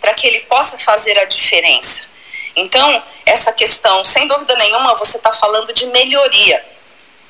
[0.00, 2.08] para que ele possa fazer a diferença.
[2.56, 6.64] Então, essa questão, sem dúvida nenhuma, você está falando de melhoria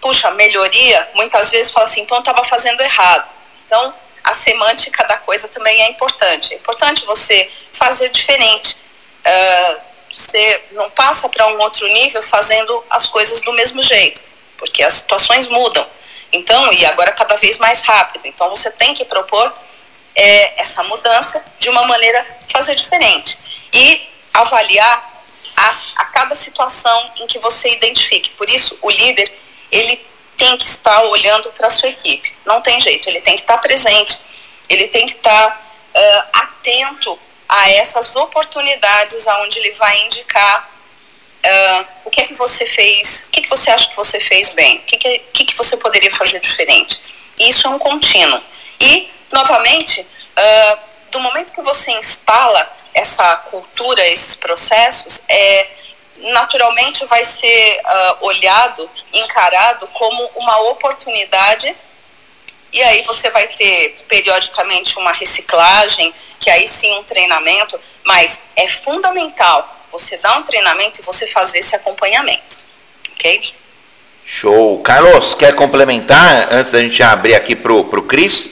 [0.01, 3.29] puxa, melhoria, muitas vezes fala assim, então eu estava fazendo errado.
[3.67, 3.95] Então,
[4.25, 6.55] a semântica da coisa também é importante.
[6.55, 8.77] É importante você fazer diferente.
[9.25, 9.81] Uh,
[10.17, 14.23] você não passa para um outro nível fazendo as coisas do mesmo jeito,
[14.61, 15.85] porque as situações mudam.
[16.33, 18.27] Então, e agora cada vez mais rápido.
[18.27, 19.53] Então, você tem que propor
[20.15, 23.37] é, essa mudança de uma maneira fazer diferente
[23.73, 25.25] e avaliar
[25.57, 28.31] a, a cada situação em que você identifique.
[28.31, 29.33] Por isso, o líder
[29.73, 30.07] ele
[30.37, 32.33] tem que estar olhando para a sua equipe.
[32.45, 34.21] Não tem jeito, ele tem que estar presente,
[34.69, 35.49] ele tem que estar
[35.95, 40.71] uh, atento a essas oportunidades aonde ele vai indicar
[41.45, 44.21] uh, o que é que você fez, o que, é que você acha que você
[44.21, 47.01] fez bem, o que, que, que, que você poderia fazer diferente.
[47.39, 48.41] Isso é um contínuo.
[48.81, 50.79] E, novamente, uh,
[51.11, 55.67] do momento que você instala essa cultura, esses processos, é
[56.17, 61.75] naturalmente vai ser uh, olhado, encarado como uma oportunidade
[62.73, 68.67] e aí você vai ter periodicamente uma reciclagem, que aí sim um treinamento, mas é
[68.67, 72.59] fundamental você dar um treinamento e você fazer esse acompanhamento,
[73.13, 73.55] ok?
[74.25, 74.81] Show.
[74.83, 78.51] Carlos, quer complementar antes da gente abrir aqui pro, pro Cris?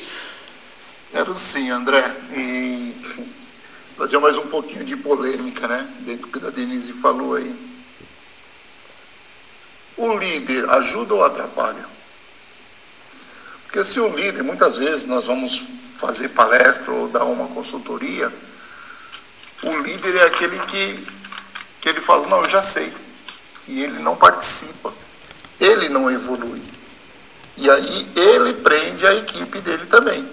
[1.12, 2.10] Quero sim, André.
[2.32, 2.94] E
[3.96, 5.88] trazer mais um pouquinho de polêmica, né?
[6.00, 7.54] Dentro do que a Denise falou aí.
[9.96, 11.84] O líder ajuda ou atrapalha?
[13.64, 15.66] Porque se o líder, muitas vezes nós vamos
[15.96, 18.32] fazer palestra ou dar uma consultoria,
[19.64, 21.06] o líder é aquele que,
[21.80, 22.92] que ele fala, não, eu já sei.
[23.66, 24.92] E ele não participa.
[25.60, 26.62] Ele não evolui.
[27.56, 30.28] E aí ele prende a equipe dele também.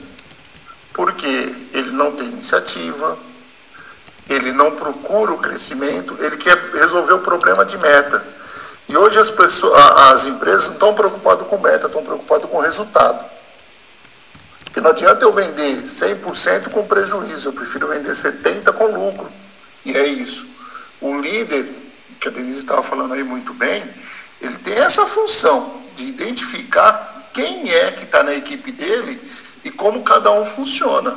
[0.94, 1.28] Porque
[1.74, 3.18] ele não tem iniciativa,
[4.30, 8.26] ele não procura o crescimento, ele quer resolver o problema de meta.
[8.88, 13.26] E hoje as, pessoas, as empresas não estão preocupadas com meta, estão preocupadas com resultado.
[14.64, 19.32] Porque não adianta eu vender 100% com prejuízo, eu prefiro vender 70% com lucro.
[19.84, 20.46] E é isso.
[21.06, 21.70] O líder,
[22.20, 23.88] que a Denise estava falando aí muito bem,
[24.42, 29.22] ele tem essa função de identificar quem é que está na equipe dele
[29.64, 31.16] e como cada um funciona.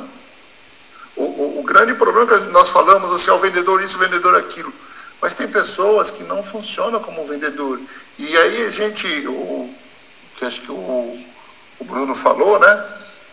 [1.15, 4.35] O, o, o, grande problema é que nós falamos assim, é o vendedor isso, vendedor
[4.35, 4.71] aquilo.
[5.19, 7.81] Mas tem pessoas que não funcionam como vendedor.
[8.19, 9.73] E aí a gente, o,
[10.37, 11.25] que acho que o,
[11.79, 12.85] o Bruno falou, né?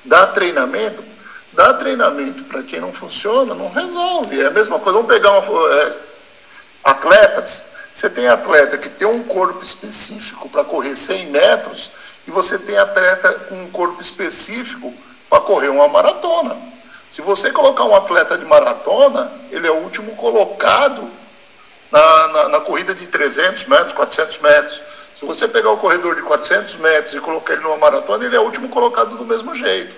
[0.06, 1.04] Dá treinamento.
[1.52, 4.40] Dá treinamento para quem não funciona, não resolve.
[4.40, 4.98] É a mesma coisa.
[4.98, 6.05] Vamos pegar uma, é,
[6.86, 7.68] atletas.
[7.92, 11.90] Você tem atleta que tem um corpo específico para correr 100 metros
[12.26, 14.94] e você tem atleta com um corpo específico
[15.28, 16.56] para correr uma maratona.
[17.10, 21.08] Se você colocar um atleta de maratona, ele é o último colocado
[21.90, 24.82] na, na, na, corrida de 300 metros, 400 metros.
[25.14, 28.40] Se você pegar o corredor de 400 metros e colocar ele numa maratona, ele é
[28.40, 29.94] o último colocado do mesmo jeito.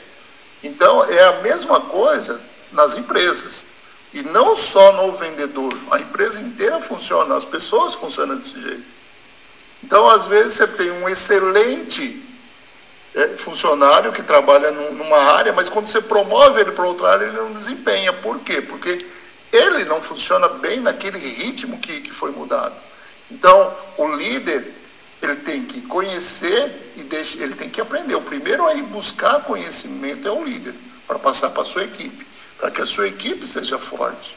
[0.62, 3.66] Então, é a mesma coisa nas empresas.
[4.12, 8.84] E não só no vendedor, a empresa inteira funciona, as pessoas funcionam desse jeito.
[9.84, 12.22] Então, às vezes, você tem um excelente
[13.14, 17.36] é, funcionário que trabalha numa área, mas quando você promove ele para outra área, ele
[17.36, 18.12] não desempenha.
[18.12, 18.62] Por quê?
[18.62, 18.98] Porque
[19.52, 22.74] ele não funciona bem naquele ritmo que, que foi mudado.
[23.30, 24.72] Então, o líder,
[25.22, 28.14] ele tem que conhecer e deixa, ele tem que aprender.
[28.14, 30.74] O primeiro a ir buscar conhecimento é o líder,
[31.06, 32.26] para passar para a sua equipe,
[32.58, 34.36] para que a sua equipe seja forte.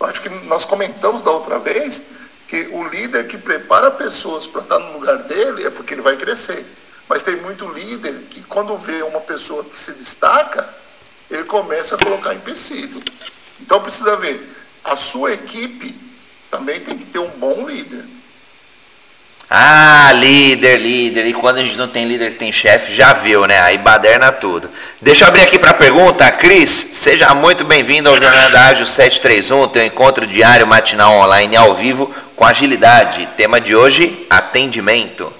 [0.00, 2.02] Eu acho que nós comentamos da outra vez
[2.46, 6.16] que o líder que prepara pessoas para estar no lugar dele é porque ele vai
[6.16, 6.64] crescer.
[7.08, 10.68] Mas tem muito líder que, quando vê uma pessoa que se destaca,
[11.30, 13.02] ele começa a colocar empecilho.
[13.60, 14.40] Então precisa ver,
[14.84, 15.98] a sua equipe
[16.50, 18.04] também tem que ter um bom líder.
[19.50, 21.26] Ah, líder, líder.
[21.26, 23.58] E quando a gente não tem líder, tem chefe, já viu, né?
[23.60, 24.68] Aí baderna tudo.
[25.00, 26.30] Deixa eu abrir aqui para a pergunta.
[26.32, 32.14] Cris, seja muito bem-vindo ao Jornada Ágil 731, teu encontro diário matinal online ao vivo
[32.36, 33.26] com agilidade.
[33.38, 35.32] Tema de hoje, atendimento.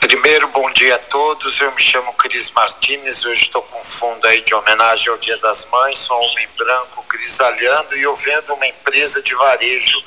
[0.00, 1.60] Primeiro, bom dia a todos.
[1.60, 3.24] Eu me chamo Cris Martins.
[3.24, 6.00] Hoje estou com fundo aí de homenagem ao Dia das Mães.
[6.00, 10.02] Sou um homem branco, grisalhando, e eu vendo uma empresa de varejo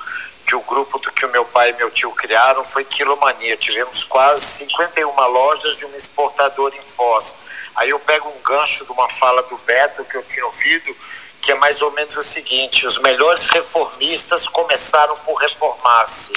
[0.46, 3.56] que o grupo do que o meu pai e meu tio criaram foi Quilomania.
[3.58, 7.36] Tivemos quase 51 lojas e uma exportadora em Foz.
[7.76, 10.96] Aí eu pego um gancho de uma fala do Beto que eu tinha ouvido,
[11.42, 16.34] que é mais ou menos o seguinte: os melhores reformistas começaram por reformar-se.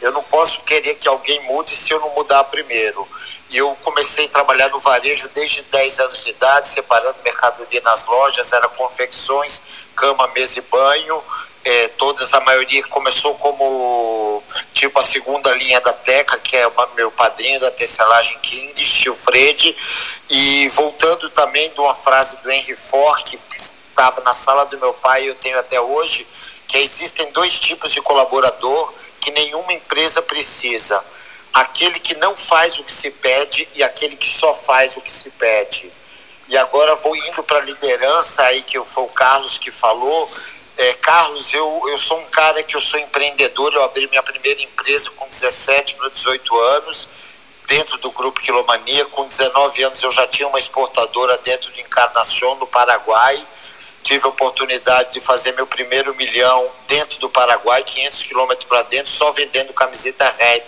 [0.00, 3.06] Eu não posso querer que alguém mude se eu não mudar primeiro.
[3.50, 8.04] E eu comecei a trabalhar no varejo desde 10 anos de idade, separando mercadoria nas
[8.04, 9.62] lojas, era confecções,
[9.96, 11.22] cama, mesa e banho,
[11.68, 14.42] é, todas, a maioria começou como
[14.72, 19.14] tipo a segunda linha da Teca, que é o meu padrinho da tecelagem King, tio
[19.14, 19.76] Fred,
[20.30, 24.94] e voltando também de uma frase do Henry Ford, que estava na sala do meu
[24.94, 26.26] pai e eu tenho até hoje,
[26.66, 31.04] que existem dois tipos de colaborador que nenhuma empresa precisa.
[31.52, 35.12] Aquele que não faz o que se pede e aquele que só faz o que
[35.12, 35.92] se pede.
[36.48, 40.30] E agora vou indo para a liderança aí que foi o Carlos que falou,
[40.78, 44.62] é, Carlos, eu, eu sou um cara que eu sou empreendedor, eu abri minha primeira
[44.62, 47.08] empresa com 17 para 18 anos,
[47.66, 49.04] dentro do Grupo Quilomania.
[49.06, 53.44] Com 19 anos eu já tinha uma exportadora dentro de Encarnação, no Paraguai.
[54.04, 59.10] Tive a oportunidade de fazer meu primeiro milhão dentro do Paraguai, 500 quilômetros para dentro,
[59.10, 60.62] só vendendo camiseta Red,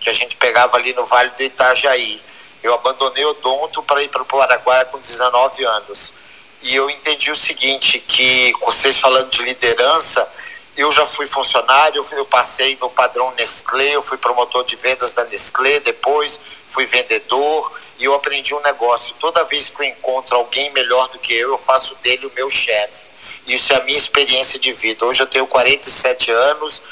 [0.00, 2.22] que a gente pegava ali no Vale do Itajaí.
[2.62, 6.14] Eu abandonei o Donto para ir para o Paraguai com 19 anos.
[6.62, 10.28] E eu entendi o seguinte, que vocês falando de liderança,
[10.76, 15.24] eu já fui funcionário, eu passei no padrão Nestlé, eu fui promotor de vendas da
[15.24, 19.14] Nestlé, depois fui vendedor e eu aprendi um negócio.
[19.18, 22.48] Toda vez que eu encontro alguém melhor do que eu, eu faço dele o meu
[22.48, 23.04] chefe.
[23.46, 25.04] Isso é a minha experiência de vida.
[25.04, 26.82] Hoje eu tenho 47 anos,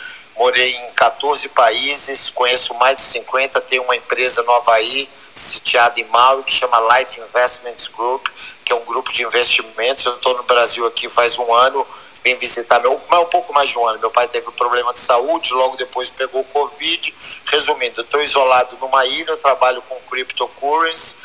[0.40, 6.04] morei em 14 países, conheço mais de 50, tenho uma empresa no Havaí, sitiada em
[6.04, 8.26] Maui, que chama Life Investments Group,
[8.64, 10.06] que é um grupo de investimentos.
[10.06, 11.86] Eu estou no Brasil aqui faz um ano,
[12.24, 13.98] vim visitar meu, um pouco mais de um ano.
[13.98, 17.14] Meu pai teve um problema de saúde, logo depois pegou Covid.
[17.44, 21.16] Resumindo, estou isolado numa ilha, trabalho com cryptocurrency,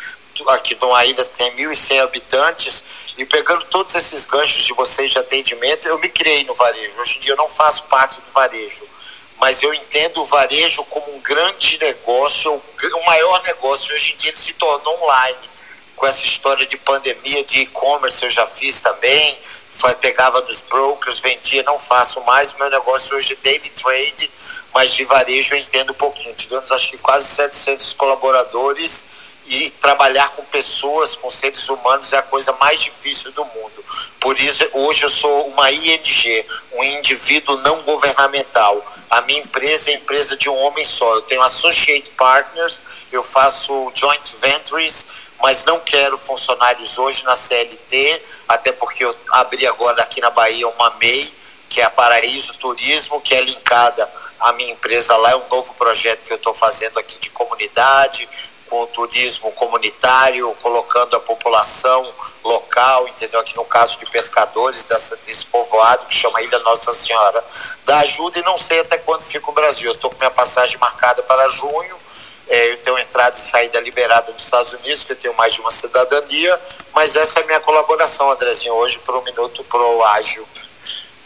[0.49, 2.84] aqui numa ilha tem 1.100 habitantes,
[3.18, 6.99] e pegando todos esses ganchos de vocês de atendimento, eu me criei no varejo.
[6.99, 8.93] Hoje em dia eu não faço parte do varejo
[9.39, 13.93] mas eu entendo o varejo como um grande negócio, o maior negócio.
[13.93, 15.55] Hoje em dia ele se tornou online.
[15.95, 19.39] Com essa história de pandemia, de e-commerce, eu já fiz também.
[19.71, 22.53] Foi, pegava nos brokers, vendia, não faço mais.
[22.53, 24.31] Meu negócio hoje é daily trade,
[24.73, 26.36] mas de varejo eu entendo um pouquinho.
[26.36, 29.05] Tivemos acho que quase 700 colaboradores
[29.47, 33.85] e trabalhar com pessoas, com seres humanos é a coisa mais difícil do mundo.
[34.19, 38.83] Por isso, hoje eu sou uma ING, um indivíduo não governamental.
[39.09, 41.15] A minha empresa é empresa de um homem só.
[41.15, 42.81] Eu tenho associate partners,
[43.11, 45.05] eu faço joint ventures,
[45.41, 50.67] mas não quero funcionários hoje na CLT, até porque eu abri agora aqui na Bahia
[50.67, 51.31] uma MEI,
[51.69, 55.31] que é a Paraíso Turismo, que é linkada à minha empresa lá.
[55.31, 58.27] É um novo projeto que eu estou fazendo aqui de comunidade,
[58.70, 62.11] com o turismo comunitário, colocando a população
[62.43, 63.39] local, entendeu?
[63.39, 67.43] Aqui no caso de pescadores dessa, desse povoado que chama Ilha Nossa Senhora
[67.86, 69.89] da Ajuda e não sei até quando fica o Brasil.
[69.89, 71.99] Eu estou com minha passagem marcada para junho,
[72.47, 75.61] é, eu tenho entrada e saída liberada nos Estados Unidos, que eu tenho mais de
[75.61, 76.59] uma cidadania,
[76.93, 80.47] mas essa é a minha colaboração, Andrezinho, hoje para o Minuto Pro Ágil.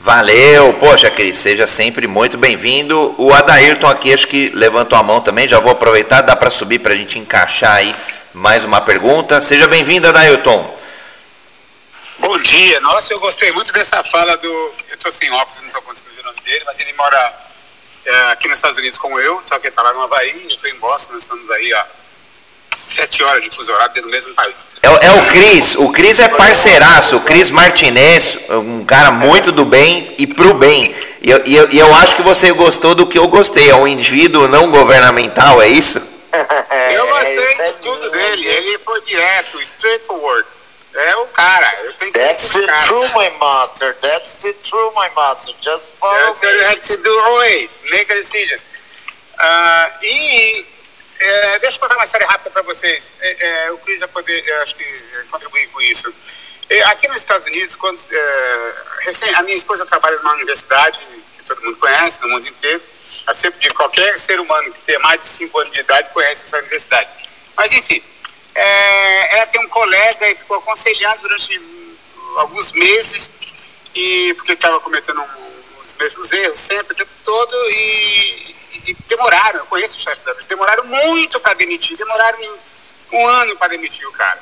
[0.01, 3.13] Valeu, poxa, Cris, seja sempre muito bem-vindo.
[3.17, 6.79] O Adairton aqui, acho que levantou a mão também, já vou aproveitar, dá para subir
[6.79, 7.93] para a gente encaixar aí
[8.33, 9.41] mais uma pergunta.
[9.41, 10.79] Seja bem-vindo, Adairton.
[12.19, 14.47] Bom dia, nossa, eu gostei muito dessa fala do.
[14.47, 17.33] Eu estou sem óculos, não estou conseguindo ver o nome dele, mas ele mora
[18.05, 20.47] é, aqui nos Estados Unidos como eu, só que ele está lá no Havaí, eu
[20.47, 21.98] estou em Boston, nós estamos aí, ó
[22.75, 24.65] sete horas de fuso horário dentro do mesmo país.
[24.81, 29.65] É, é, o Cris, o Cris é parceiraço, o Cris Martinez, um cara muito do
[29.65, 30.95] bem e pro bem.
[31.21, 33.75] E eu, e eu, e eu acho que você gostou do que eu gostei, é
[33.75, 35.99] um indivíduo não governamental, é isso?
[36.93, 40.47] eu gostei de tudo dele, ele foi direto, straightforward.
[40.95, 42.87] É o cara, eu tenho que That's the cara.
[42.87, 43.95] true, my master.
[44.01, 45.55] That's the true, my master.
[45.61, 46.47] Just follow That's me.
[46.47, 47.77] what you have to do always.
[47.91, 48.57] Make a decision.
[49.39, 50.65] Uh, e
[51.19, 53.13] é, deixa eu contar uma história rápida para vocês.
[53.19, 54.85] É, é, o Cris vai poder, acho que,
[55.29, 56.13] contribuir com isso.
[56.69, 60.99] É, aqui nos Estados Unidos, quando, é, recém, a minha esposa trabalha numa universidade,
[61.37, 62.81] que todo mundo conhece no mundo inteiro.
[63.27, 66.45] Eu sempre digo, qualquer ser humano que tenha mais de 5 anos de idade conhece
[66.45, 67.13] essa universidade.
[67.57, 68.01] Mas, enfim,
[68.55, 71.61] é, ela tem um colega e ficou aconselhando durante
[72.37, 73.31] alguns meses,
[73.93, 79.59] e porque estava cometendo um, os mesmos erros sempre, o tempo todo, e, e demoraram,
[79.59, 82.39] eu conheço o chefe deles, demoraram muito para demitir, demoraram
[83.11, 84.39] um ano para demitir o cara.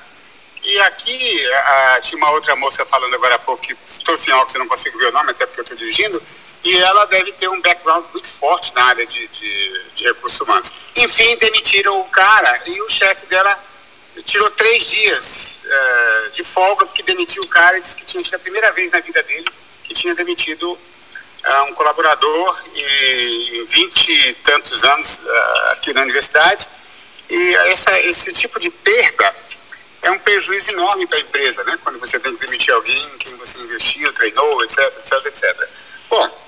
[0.64, 4.56] E aqui, a, tinha uma outra moça falando agora há pouco, que estou sem óculos,
[4.56, 6.22] não consigo ver o nome, até porque eu estou dirigindo,
[6.64, 10.74] e ela deve ter um background muito forte na área de, de, de recursos humanos.
[10.96, 13.58] Enfim, demitiram o cara e o chefe dela
[14.24, 18.36] tirou três dias uh, de folga porque demitiu o cara e disse que tinha sido
[18.36, 19.46] a primeira vez na vida dele
[19.84, 20.78] que tinha demitido
[21.48, 26.68] uh, um colaborador e, vinte e tantos anos uh, aqui na universidade.
[27.30, 29.36] E essa, esse tipo de perda
[30.02, 31.78] é um prejuízo enorme para a empresa, né?
[31.84, 35.70] Quando você tem que demitir alguém, quem você investiu, treinou, etc, etc, etc.
[36.10, 36.48] Bom,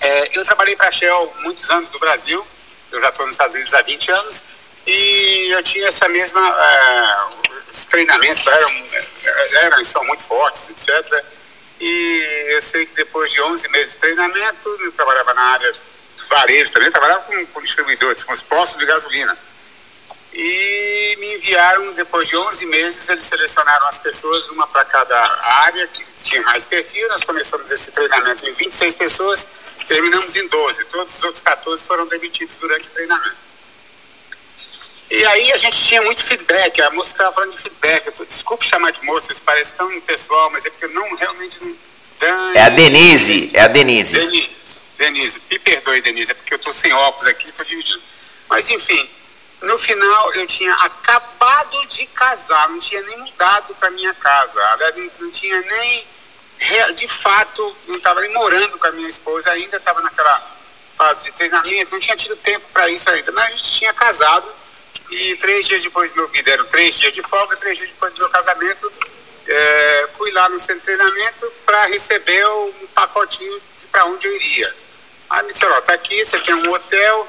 [0.00, 2.46] é, eu trabalhei para a Shell muitos anos no Brasil,
[2.92, 4.44] eu já estou nos Estados Unidos há 20 anos,
[4.86, 6.40] e eu tinha essa mesma.
[6.40, 8.70] Uh, os treinamentos eram,
[9.64, 11.24] eram são muito fortes, etc.
[11.80, 15.80] E eu sei que depois de 11 meses de treinamento, eu trabalhava na área de
[16.28, 19.36] varejo também, trabalhava com, com distribuidores, com os postos de gasolina.
[20.32, 25.18] E me enviaram, depois de 11 meses, eles selecionaram as pessoas, uma para cada
[25.64, 27.08] área, que tinha mais perfil.
[27.08, 29.48] Nós começamos esse treinamento em 26 pessoas,
[29.86, 30.84] terminamos em 12.
[30.86, 33.47] Todos os outros 14 foram demitidos durante o treinamento.
[35.10, 38.10] E aí a gente tinha muito feedback, a moça estava falando de feedback.
[38.12, 41.58] Tô, desculpe chamar de moça, isso parece tão impessoal, mas é porque eu não realmente
[41.62, 41.74] não.
[42.18, 42.52] Dan...
[42.54, 44.12] É a Denise, é a Denise.
[44.12, 44.50] Denise,
[44.98, 48.02] Denise, me perdoe, Denise, é porque eu estou sem óculos aqui, estou dividindo.
[48.48, 49.08] Mas enfim,
[49.62, 54.60] no final eu tinha acabado de casar, não tinha nem mudado para minha casa,
[54.94, 56.06] não, não tinha nem,
[56.94, 60.56] de fato, não estava nem morando com a minha esposa ainda, estava naquela
[60.96, 64.52] fase de treinamento, não tinha tido tempo para isso ainda, mas a gente tinha casado
[65.10, 68.20] e três dias depois, meu, me deram três dias de folga, três dias depois do
[68.20, 68.92] meu casamento,
[69.46, 74.74] é, fui lá no centro de treinamento para receber um pacotinho para onde eu iria.
[75.30, 77.28] Aí me disseram, ó, tá aqui, você tem um hotel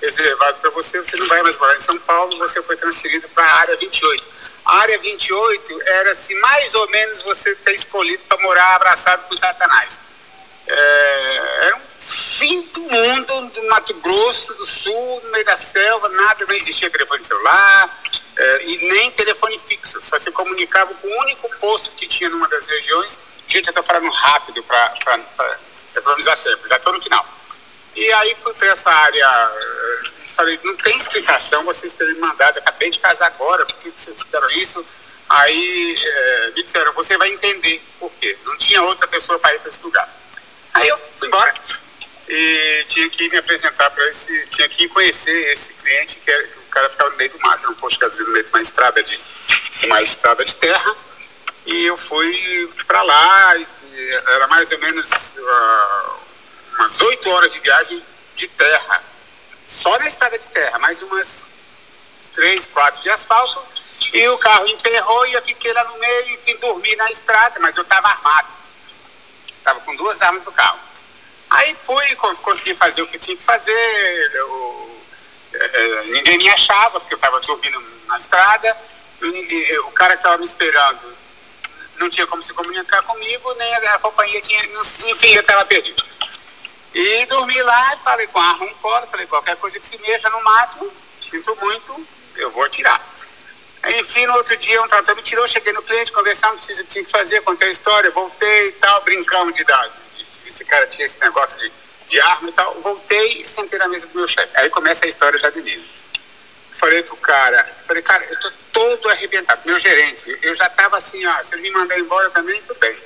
[0.00, 3.44] reservado para você, você não vai mais morar em São Paulo, você foi transferido para
[3.44, 4.28] a área 28.
[4.64, 9.36] A área 28 era se mais ou menos você ter escolhido para morar abraçado com
[9.36, 10.00] Satanás.
[10.66, 11.79] É, era
[12.40, 16.88] fim do mundo do Mato Grosso do Sul, no meio da selva, nada, não existia
[16.88, 18.00] telefone celular
[18.34, 22.48] é, e nem telefone fixo, só se comunicava com o único posto que tinha numa
[22.48, 23.18] das regiões.
[23.46, 25.20] Gente, eu falando rápido para
[25.94, 27.26] economizar tempo, já estou no final.
[27.94, 32.88] E aí fui para essa área, eh, falei, não tem explicação vocês terem mandado, acabei
[32.88, 34.86] de casar agora, por que vocês fizeram isso?
[35.28, 38.38] Aí é, me disseram, você vai entender por quê.
[38.44, 40.08] Não tinha outra pessoa para ir para esse lugar.
[40.72, 41.52] Aí eu fui embora
[42.30, 46.58] e tinha que me apresentar para esse, tinha que conhecer esse cliente que, era, que
[46.58, 48.50] o cara ficava no meio do mato, era um posto de gasolina no meio de
[48.50, 49.20] uma estrada de
[49.86, 50.96] uma estrada de terra.
[51.66, 53.54] E eu fui para lá,
[54.28, 56.20] era mais ou menos uh,
[56.74, 58.02] umas oito horas de viagem
[58.36, 59.02] de terra,
[59.66, 61.46] só na estrada de terra, mais umas
[62.32, 63.60] três, quatro de asfalto.
[64.12, 67.76] E o carro emperrou e eu fiquei lá no meio, enfim, dormi na estrada, mas
[67.76, 68.48] eu estava armado.
[69.58, 70.89] Estava com duas armas no carro.
[71.50, 74.30] Aí fui, consegui fazer o que tinha que fazer.
[74.34, 75.00] Eu,
[75.52, 78.76] é, ninguém me achava, porque eu estava dormindo na estrada.
[79.86, 81.18] O cara que estava me esperando
[81.98, 84.64] não tinha como se comunicar comigo, nem a, companhia tinha.
[84.64, 86.02] Enfim, eu estava perdido.
[86.94, 90.30] E dormi lá, falei com a arma em cola, falei, qualquer coisa que se mexa
[90.30, 92.06] no mato, sinto muito,
[92.36, 93.00] eu vou atirar.
[94.00, 96.90] Enfim, no outro dia um trator me tirou, cheguei no cliente, conversamos, fiz o que
[96.90, 99.92] tinha que fazer, contei a história, voltei e tal, brincamos de idade
[100.50, 101.72] esse cara tinha esse negócio de,
[102.08, 102.74] de arma e tal.
[102.80, 104.50] Voltei e sentei na mesa do meu chefe.
[104.54, 105.88] Aí começa a história da Denise.
[106.72, 109.62] Falei pro cara, falei, cara, eu tô todo arrebentado.
[109.64, 112.96] Meu gerente, eu já tava assim, ó, se ele me mandar embora também, tudo bem.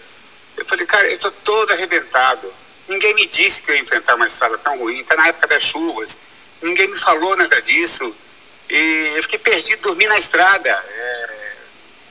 [0.56, 2.52] Eu falei, cara, eu tô todo arrebentado.
[2.86, 5.62] Ninguém me disse que eu ia enfrentar uma estrada tão ruim, tá na época das
[5.62, 6.18] chuvas.
[6.60, 8.14] Ninguém me falou nada disso.
[8.68, 10.70] E eu fiquei perdido, dormi na estrada.
[10.70, 11.54] É...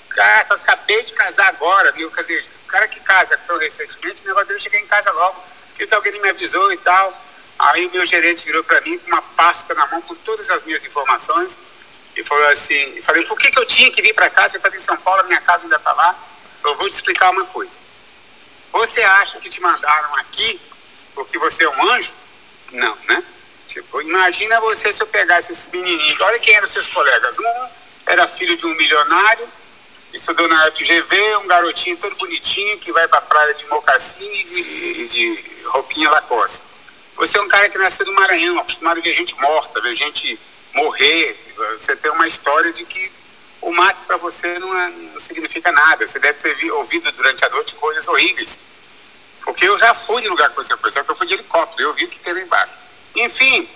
[0.10, 2.12] Cara, acabei de casar agora, viu?
[2.12, 5.44] Quer dizer, cara que casa tão recentemente, o negócio dele chegar em casa logo,
[5.78, 7.16] porque alguém me avisou e tal.
[7.60, 10.64] Aí o meu gerente virou para mim com uma pasta na mão com todas as
[10.64, 11.60] minhas informações
[12.16, 14.50] e falou assim, falei, por que, que eu tinha que vir para cá?
[14.50, 16.18] Você está em São Paulo, a minha casa ainda está lá.
[16.64, 17.78] Eu vou te explicar uma coisa.
[18.72, 20.60] Você acha que te mandaram aqui
[21.14, 22.16] porque você é um anjo?
[22.72, 23.24] Não, né?
[23.68, 26.18] Tipo, imagina você se eu pegasse esse menininho.
[26.22, 27.38] Olha quem eram seus colegas.
[27.38, 27.70] Um
[28.08, 29.48] era filho de um milionário,
[30.14, 34.44] estudou na FGV, um garotinho todo bonitinho que vai para a praia de mocassim e
[34.44, 36.62] de, de roupinha Lacoste.
[37.16, 40.40] Você é um cara que nasceu do Maranhão, acostumado a ver gente morta, ver gente
[40.74, 41.38] morrer.
[41.78, 43.12] Você tem uma história de que
[43.62, 46.06] o mato para você não, é, não, significa nada.
[46.06, 48.60] Você deve ter ouvido durante a noite coisas horríveis.
[49.44, 51.94] Porque eu já fui no lugar você foi, só que eu fui de helicóptero, eu
[51.94, 52.76] vi o que teve embaixo.
[53.16, 53.70] Enfim,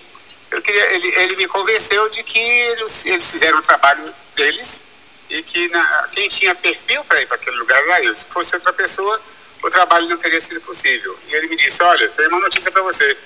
[0.64, 4.02] queria, ele, ele me convenceu de que eles, eles fizeram o trabalho
[4.34, 4.82] deles
[5.30, 8.14] e que na, quem tinha perfil para ir para aquele lugar era eu.
[8.14, 9.20] Se fosse outra pessoa,
[9.62, 11.18] o trabalho não teria sido possível.
[11.28, 13.16] E ele me disse: Olha, tenho uma notícia para você.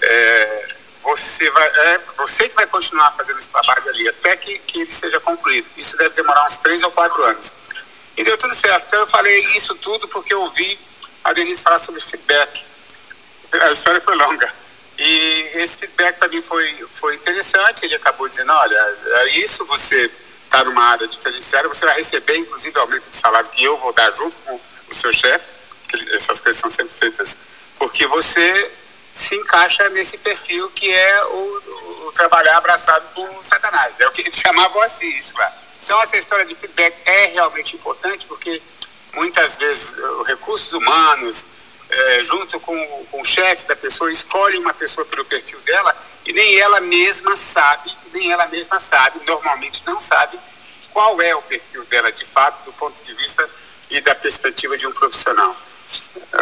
[0.00, 0.68] É,
[1.02, 4.90] você, vai, é, você que vai continuar fazendo esse trabalho ali até que, que ele
[4.90, 5.66] seja concluído.
[5.76, 7.52] Isso deve demorar uns três ou quatro anos.
[8.16, 8.86] E deu tudo certo.
[8.88, 10.78] Então eu falei isso tudo porque eu ouvi
[11.24, 12.64] a Denise falar sobre feedback.
[13.52, 14.52] A história foi longa.
[14.98, 17.84] E esse feedback para mim foi, foi interessante.
[17.84, 20.10] Ele acabou dizendo: olha, é isso, você
[20.48, 24.10] está numa área diferenciada, você vai receber, inclusive, aumento de salário que eu vou dar
[24.16, 25.48] junto com o seu chefe,
[25.86, 27.36] que essas coisas são sempre feitas,
[27.78, 28.72] porque você
[29.12, 33.94] se encaixa nesse perfil que é o, o, trabalhar abraçado com satanás.
[33.98, 35.52] É o que eles chamavam assim, isso lá.
[35.84, 38.62] Então, essa história de feedback é realmente importante, porque
[39.12, 41.44] muitas vezes os recursos humanos,
[41.90, 45.96] é, junto com, com o chefe da pessoa, escolhe uma pessoa pelo perfil dela
[46.26, 50.38] e nem ela mesma sabe, nem ela mesma sabe, normalmente não sabe,
[50.92, 53.48] qual é o perfil dela de fato, do ponto de vista
[53.90, 55.56] e da perspectiva de um profissional.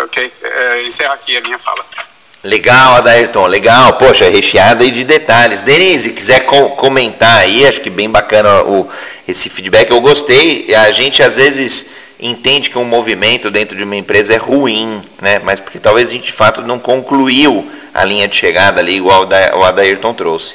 [0.02, 0.32] Ok?
[0.42, 1.84] É, encerro aqui a minha fala.
[2.42, 3.94] Legal, Adairton, legal.
[3.94, 5.60] Poxa, recheada aí de detalhes.
[5.60, 8.90] Denise, quiser co comentar aí, acho que bem bacana o,
[9.26, 9.90] esse feedback.
[9.90, 10.74] Eu gostei.
[10.74, 11.86] A gente às vezes
[12.18, 15.38] entende que um movimento dentro de uma empresa é ruim, né?
[15.40, 19.26] Mas porque talvez a gente de fato não concluiu a linha de chegada ali, igual
[19.54, 20.54] o Adairton trouxe.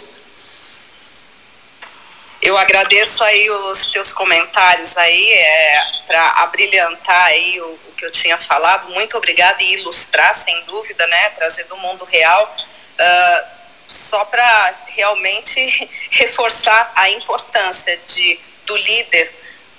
[2.41, 8.11] Eu agradeço aí os teus comentários aí, é, para abrilhantar aí o, o, que eu
[8.11, 8.89] tinha falado.
[8.89, 11.29] Muito obrigada e ilustrar, sem dúvida, né?
[11.29, 12.55] Trazer do mundo real.
[12.99, 19.31] Uh, só para realmente reforçar a importância de, do líder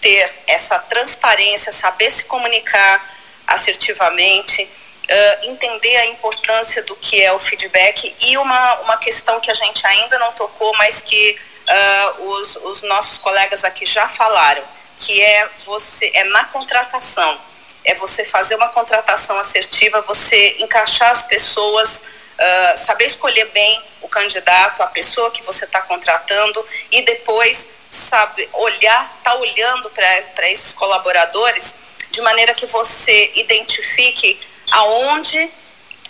[0.03, 3.09] ter essa transparência, saber se comunicar
[3.47, 9.51] assertivamente, uh, entender a importância do que é o feedback e uma, uma questão que
[9.51, 11.39] a gente ainda não tocou, mas que
[11.69, 14.65] uh, os, os nossos colegas aqui já falaram,
[14.99, 17.41] que é você é na contratação,
[17.85, 24.09] é você fazer uma contratação assertiva, você encaixar as pessoas, uh, saber escolher bem o
[24.09, 30.73] candidato, a pessoa que você está contratando e depois sabe olhar, tá olhando para esses
[30.73, 31.77] colaboradores
[32.11, 34.41] de maneira que você identifique
[34.71, 35.51] aonde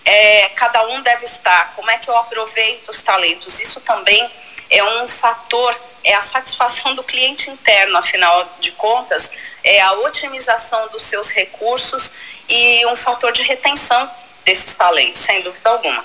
[0.05, 3.61] é, cada um deve estar, como é que eu aproveito os talentos.
[3.61, 4.31] Isso também
[4.71, 9.33] é um fator, é a satisfação do cliente interno, afinal de contas,
[9.65, 12.13] é a otimização dos seus recursos
[12.49, 14.09] e um fator de retenção
[14.45, 16.05] desses talentos, sem dúvida alguma.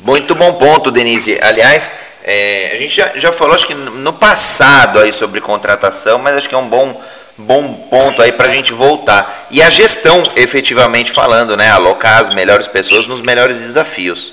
[0.00, 1.38] Muito bom ponto, Denise.
[1.42, 1.92] Aliás,
[2.24, 6.48] é, a gente já, já falou, acho que no passado aí sobre contratação, mas acho
[6.48, 7.04] que é um bom,
[7.36, 9.48] bom ponto aí para a gente voltar.
[9.50, 11.70] E a gestão, efetivamente falando, né?
[11.70, 14.32] Alocar as melhores pessoas nos melhores desafios.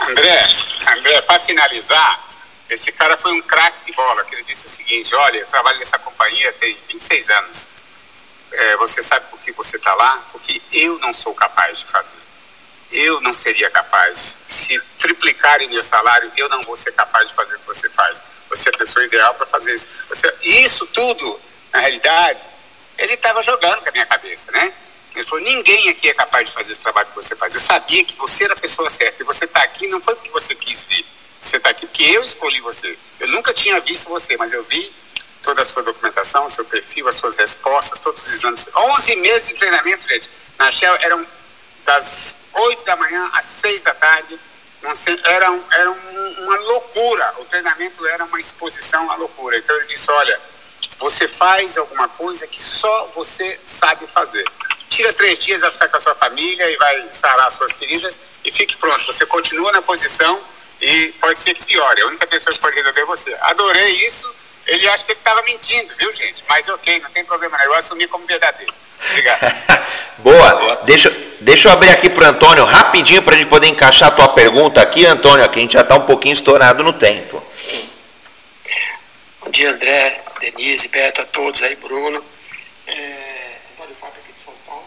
[0.00, 0.42] André,
[0.96, 2.20] André, para finalizar,
[2.70, 5.78] esse cara foi um craque de bola, que ele disse o seguinte, olha, eu trabalho
[5.78, 7.68] nessa companhia tem 26 anos.
[8.52, 10.22] É, você sabe por que você está lá?
[10.30, 12.21] Porque eu não sou capaz de fazer
[12.92, 14.36] eu não seria capaz.
[14.46, 18.22] Se triplicarem meu salário, eu não vou ser capaz de fazer o que você faz.
[18.48, 19.86] Você é a pessoa ideal para fazer isso.
[20.08, 21.40] Você, isso tudo,
[21.72, 22.42] na realidade,
[22.98, 24.72] ele estava jogando com a minha cabeça, né?
[25.14, 27.54] Ele falou: ninguém aqui é capaz de fazer esse trabalho que você faz.
[27.54, 29.22] Eu sabia que você era a pessoa certa.
[29.22, 31.04] E você está aqui não foi porque você quis vir.
[31.40, 32.96] Você está aqui porque eu escolhi você.
[33.20, 34.92] Eu nunca tinha visto você, mas eu vi
[35.42, 38.68] toda a sua documentação, seu perfil, as suas respostas, todos os exames.
[38.74, 40.30] 11 meses de treinamento, gente.
[40.58, 41.26] Na Shell eram
[41.84, 44.38] das 8 da manhã às 6 da tarde.
[45.24, 47.34] Era, era uma loucura.
[47.38, 49.56] O treinamento era uma exposição à loucura.
[49.56, 50.40] Então ele disse: olha,
[50.98, 54.44] você faz alguma coisa que só você sabe fazer.
[54.88, 58.18] Tira três dias, vai ficar com a sua família e vai sarar as suas feridas
[58.44, 59.04] e fique pronto.
[59.06, 60.40] Você continua na posição
[60.80, 62.02] e pode ser que piore.
[62.02, 63.36] A única pessoa que pode resolver é você.
[63.40, 64.32] Adorei isso.
[64.66, 66.44] Ele acha que ele estava mentindo, viu, gente?
[66.48, 67.64] Mas ok, não tem problema não.
[67.64, 68.72] Eu assumi como verdadeiro.
[69.10, 69.86] Obrigado.
[70.18, 70.76] Boa.
[70.84, 71.10] Deixa,
[71.40, 74.28] deixa eu abrir aqui para o Antônio rapidinho para a gente poder encaixar a tua
[74.28, 77.42] pergunta aqui, Antônio, que a gente já está um pouquinho estourado no tempo.
[79.40, 82.24] Bom dia, André, Denise, Beta, todos aí, Bruno.
[82.86, 84.86] É, Antônio Fábio aqui de São Paulo,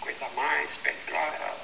[0.00, 1.54] 50 mais, pé clara,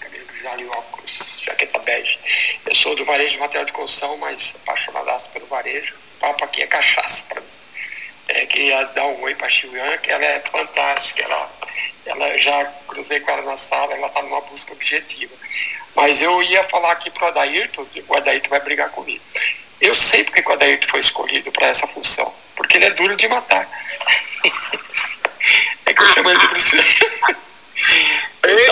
[0.00, 2.18] cabelo grisalho, óculos, jaqueta bege.
[2.66, 5.94] Eu sou do varejo de material de construção, mas apaixonadaço pelo varejo.
[6.22, 7.48] Papo aqui é cachaça para mim.
[8.28, 11.20] É, queria dar um oi para a Xiuan, que ela é fantástica.
[11.20, 11.50] Ela,
[12.06, 15.34] ela já cruzei com ela na sala, ela está numa busca objetiva.
[15.96, 19.22] Mas eu ia falar aqui para o Adairto, o Adairto vai brigar comigo.
[19.80, 22.32] Eu sei porque o Adairto foi escolhido para essa função.
[22.54, 23.68] Porque ele é duro de matar.
[25.86, 27.36] é que eu chamo ele de Tá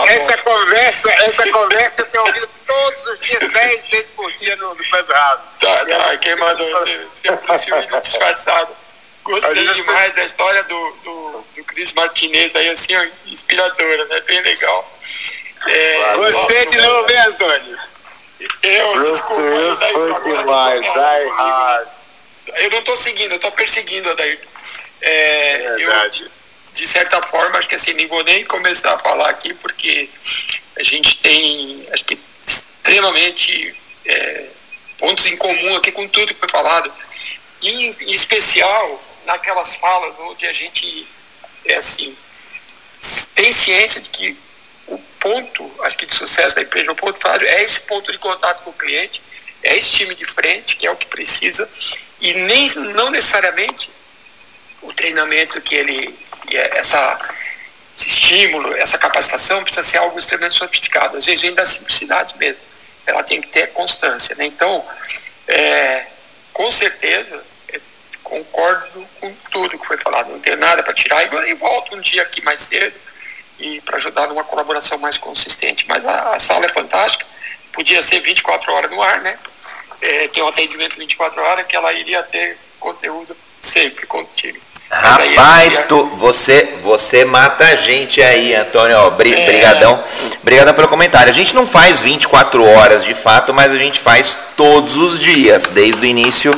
[0.08, 4.74] essa conversa, essa conversa eu tenho ouvido todos os dias, 10 vezes por dia no,
[4.74, 5.44] no Clubhouse.
[5.60, 8.76] Tá, tá, quem mandou esse Bruce Willis disfarçado.
[9.24, 14.20] Gostei demais da história do, do, do Cris Martinez aí, assim, ó, inspiradora, né?
[14.22, 14.98] Bem legal.
[15.66, 17.78] É, Você de novo, hein, Antônio?
[18.62, 21.88] Eu, Bruce desculpa, Willis foi demais, tá die hard.
[22.54, 24.40] Eu não tô seguindo, eu tô perseguindo, Adair.
[25.02, 26.22] É, Verdade.
[26.24, 26.30] eu,
[26.80, 30.08] de certa forma, acho que assim, nem vou nem começar a falar aqui, porque
[30.78, 33.76] a gente tem, acho que, extremamente
[34.06, 34.46] é,
[34.98, 36.90] pontos em comum aqui com tudo que foi falado.
[37.60, 41.06] Em, em especial, naquelas falas onde a gente,
[41.66, 42.16] é assim,
[43.34, 44.34] tem ciência de que
[44.86, 48.16] o ponto, acho que de sucesso da empresa, o ponto falado é esse ponto de
[48.16, 49.20] contato com o cliente,
[49.62, 51.68] é esse time de frente, que é o que precisa,
[52.22, 53.90] e nem, não necessariamente
[54.80, 56.18] o treinamento que ele,
[56.56, 57.18] essa,
[57.96, 61.16] esse estímulo, essa capacitação precisa ser algo extremamente sofisticado.
[61.16, 62.62] Às vezes vem da simplicidade mesmo.
[63.06, 64.34] Ela tem que ter constância.
[64.36, 64.46] Né?
[64.46, 64.84] Então,
[65.48, 66.06] é,
[66.52, 67.80] com certeza, é,
[68.22, 70.30] concordo com tudo que foi falado.
[70.30, 72.94] Não tenho nada para tirar e, e volto um dia aqui mais cedo
[73.58, 75.86] e para ajudar numa colaboração mais consistente.
[75.88, 77.26] Mas a, a, sala é fantástica.
[77.72, 79.38] Podia ser 24 horas no ar, né?
[80.00, 84.58] É, tem um atendimento 24 horas que ela iria ter conteúdo sempre contigo.
[84.90, 88.96] Rapaz, tu, você, você mata a gente aí, Antônio.
[88.98, 89.46] Ó, bri, é.
[89.46, 90.02] Brigadão.
[90.42, 91.30] Brigadão pelo comentário.
[91.30, 95.70] A gente não faz 24 horas de fato, mas a gente faz todos os dias,
[95.70, 96.50] desde o início,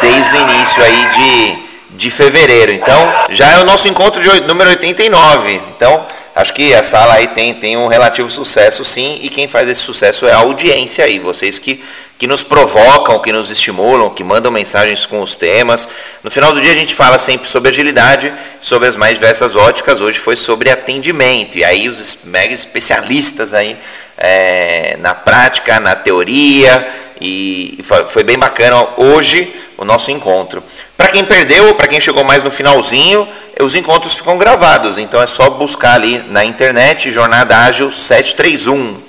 [0.00, 2.70] desde o início aí de, de fevereiro.
[2.70, 5.60] Então, já é o nosso encontro de número 89.
[5.76, 9.68] Então, acho que a sala aí tem, tem um relativo sucesso, sim, e quem faz
[9.68, 11.82] esse sucesso é a audiência aí, vocês que
[12.18, 15.86] que nos provocam, que nos estimulam, que mandam mensagens com os temas.
[16.22, 20.00] No final do dia a gente fala sempre sobre agilidade, sobre as mais diversas óticas.
[20.00, 21.56] Hoje foi sobre atendimento.
[21.56, 23.78] E aí os mega especialistas aí
[24.16, 26.88] é, na prática, na teoria.
[27.20, 27.78] E
[28.08, 30.62] foi bem bacana hoje o nosso encontro.
[30.96, 33.28] Para quem perdeu, para quem chegou mais no finalzinho,
[33.60, 34.98] os encontros ficam gravados.
[34.98, 39.00] Então é só buscar ali na internet Jornada Ágil 731.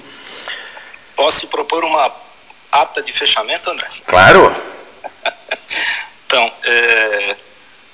[1.15, 2.07] Posso propor uma
[2.72, 3.88] ata de fechamento, André?
[4.06, 4.56] Claro.
[6.26, 7.36] então, é,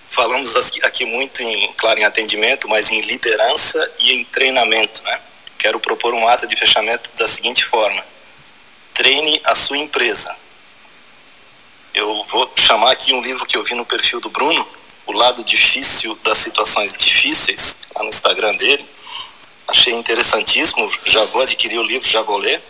[0.09, 5.19] falamos aqui muito em, claro, em atendimento, mas em liderança e em treinamento, né?
[5.57, 8.03] Quero propor uma ata de fechamento da seguinte forma:
[8.93, 10.35] treine a sua empresa.
[11.93, 14.67] Eu vou chamar aqui um livro que eu vi no perfil do Bruno,
[15.05, 18.85] O Lado Difícil das Situações Difíceis, lá no Instagram dele.
[19.67, 22.61] Achei interessantíssimo, já vou adquirir o livro, já vou ler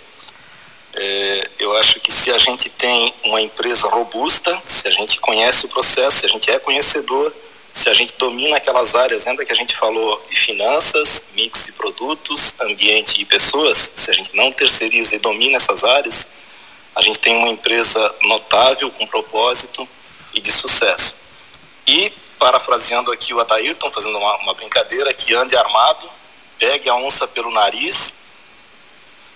[0.98, 5.66] é, eu acho que se a gente tem uma empresa robusta, se a gente conhece
[5.66, 7.34] o processo, se a gente é conhecedor,
[7.74, 11.74] se a gente domina aquelas áreas, lembra que a gente falou de finanças, mix de
[11.74, 16.26] produtos, ambiente e pessoas, se a gente não terceiriza e domina essas áreas,
[16.96, 19.86] a gente tem uma empresa notável, com propósito
[20.34, 21.18] e de sucesso.
[21.86, 22.10] E,
[22.40, 26.10] parafraseando aqui o Adairton, fazendo uma, uma brincadeira, que ande armado,
[26.58, 28.16] pegue a onça pelo nariz,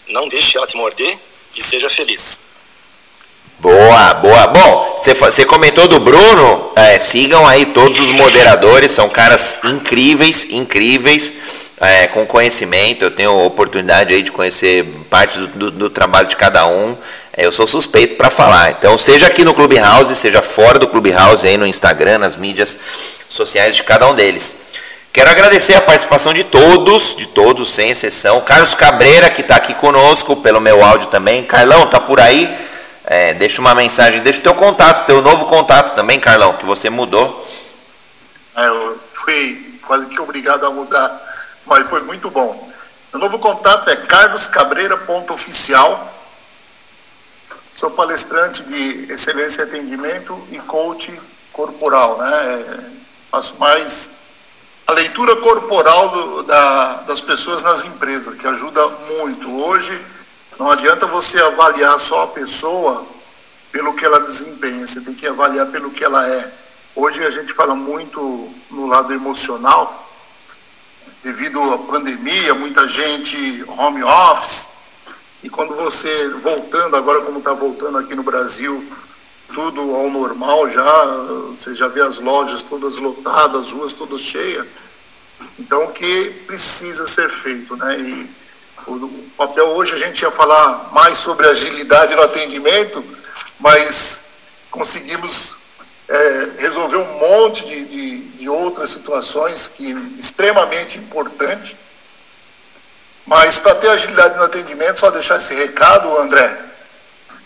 [0.08, 1.20] não deixe ela te morder
[1.56, 2.40] e seja feliz.
[3.60, 4.48] Boa, boa.
[4.48, 11.34] Bom, você comentou do Bruno, é, sigam aí todos os moderadores, são caras incríveis, incríveis,
[11.80, 13.04] é, com conhecimento.
[13.04, 16.98] Eu tenho oportunidade aí de conhecer parte do, do, do trabalho de cada um.
[17.36, 18.72] É, eu sou suspeito para falar.
[18.72, 22.78] Então, seja aqui no Clubhouse, seja fora do Clubhouse, aí no Instagram, nas mídias
[23.30, 24.56] sociais de cada um deles.
[25.12, 28.42] Quero agradecer a participação de todos, de todos, sem exceção.
[28.42, 31.44] Carlos Cabreira, que está aqui conosco, pelo meu áudio também.
[31.44, 32.56] Carlão, tá por aí?
[33.04, 36.92] É, deixa uma mensagem, deixa o teu contato, teu novo contato também, Carlão, que você
[36.92, 37.44] mudou.
[38.56, 41.20] É, eu fui quase que obrigado a mudar,
[41.66, 42.72] mas foi muito bom.
[43.12, 46.14] Meu novo contato é carloscabreira.oficial.
[47.74, 51.20] Sou palestrante de excelência e atendimento e coach
[51.52, 52.62] corporal, né?
[52.62, 52.78] É,
[53.32, 54.19] faço mais
[54.90, 59.48] a leitura corporal do, da, das pessoas nas empresas, que ajuda muito.
[59.56, 60.04] Hoje,
[60.58, 63.06] não adianta você avaliar só a pessoa
[63.72, 66.52] pelo que ela desempenha, você tem que avaliar pelo que ela é.
[66.96, 70.10] Hoje a gente fala muito no lado emocional,
[71.22, 74.70] devido à pandemia, muita gente home office,
[75.44, 78.92] e quando você, voltando agora como está voltando aqui no Brasil,
[79.54, 81.06] tudo ao normal já,
[81.52, 84.66] você já vê as lojas todas lotadas, as ruas todas cheias.
[85.58, 87.98] Então, o que precisa ser feito, né?
[88.00, 88.30] E
[88.88, 93.04] o papel hoje a gente ia falar mais sobre agilidade no atendimento,
[93.60, 94.26] mas
[94.72, 95.58] conseguimos
[96.08, 101.78] é, resolver um monte de, de, de, outras situações que extremamente importante.
[103.26, 106.69] Mas para ter agilidade no atendimento, só deixar esse recado, André.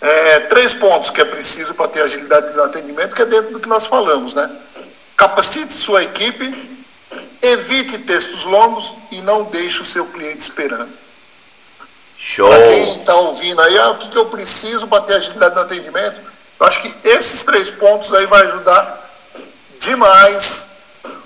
[0.04, 3.60] É, três pontos que é preciso para ter agilidade no atendimento, que é dentro do
[3.62, 4.54] que nós falamos, né?
[5.16, 6.84] Capacite sua equipe,
[7.42, 10.92] evite textos longos e não deixe o seu cliente esperando.
[12.18, 12.50] Show!
[12.50, 15.62] Para quem está ouvindo aí, ah, o que, que eu preciso para ter agilidade no
[15.62, 16.20] atendimento?
[16.60, 19.10] Eu acho que esses três pontos aí vai ajudar
[19.80, 20.70] demais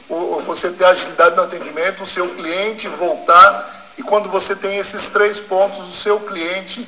[0.08, 3.92] o, você ter agilidade no atendimento, o seu cliente voltar.
[3.98, 6.88] E quando você tem esses três pontos, o seu cliente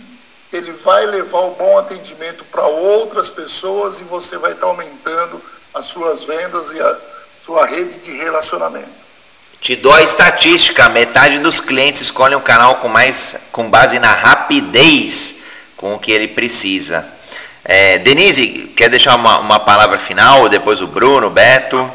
[0.52, 5.42] ele vai levar o bom atendimento para outras pessoas e você vai estar tá aumentando
[5.74, 6.98] as suas vendas e a
[7.46, 9.00] sua rede de relacionamento.
[9.62, 14.14] Te dou a estatística, metade dos clientes escolhem o canal com mais com base na
[14.14, 15.36] rapidez
[15.76, 17.08] com o que ele precisa.
[17.64, 20.50] É, Denise, quer deixar uma, uma palavra final?
[20.50, 21.92] Depois o Bruno, o Beto.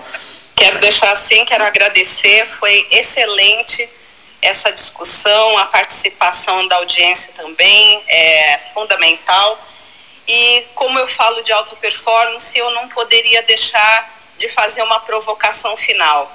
[0.55, 3.89] Quero deixar assim, quero agradecer, foi excelente
[4.45, 9.59] essa discussão, a participação da audiência também é fundamental.
[10.29, 15.77] E como eu falo de alta performance, eu não poderia deixar de fazer uma provocação
[15.79, 16.31] final.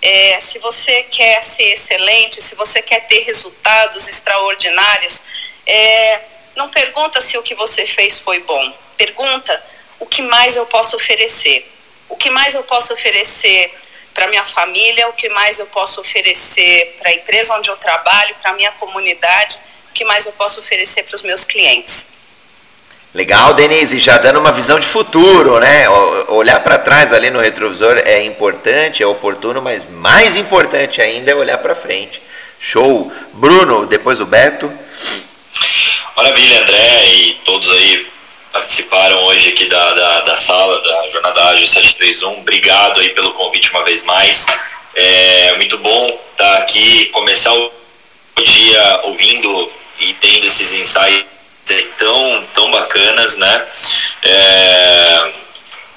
[0.00, 5.22] É, se você quer ser excelente, se você quer ter resultados extraordinários,
[5.66, 6.20] é,
[6.56, 8.72] não pergunta se o que você fez foi bom.
[8.96, 9.62] Pergunta
[10.00, 11.70] o que mais eu posso oferecer.
[12.08, 13.72] O que mais eu posso oferecer
[14.14, 18.34] para minha família, o que mais eu posso oferecer para a empresa onde eu trabalho,
[18.40, 19.58] para a minha comunidade,
[19.90, 22.06] o que mais eu posso oferecer para os meus clientes.
[23.14, 25.86] Legal, Denise, já dando uma visão de futuro, né?
[26.28, 31.34] Olhar para trás ali no retrovisor é importante, é oportuno, mas mais importante ainda é
[31.34, 32.22] olhar para frente.
[32.58, 33.12] Show.
[33.34, 34.72] Bruno, depois o Beto.
[36.16, 38.11] Maravilha, André e todos aí
[38.52, 42.40] participaram hoje aqui da, da, da sala da Jornada Ágil 731.
[42.40, 44.46] Obrigado aí pelo convite uma vez mais.
[44.94, 47.72] É muito bom estar aqui, começar o
[48.44, 51.24] dia ouvindo e tendo esses insights
[51.96, 53.66] tão, tão bacanas, né?
[54.22, 55.32] É,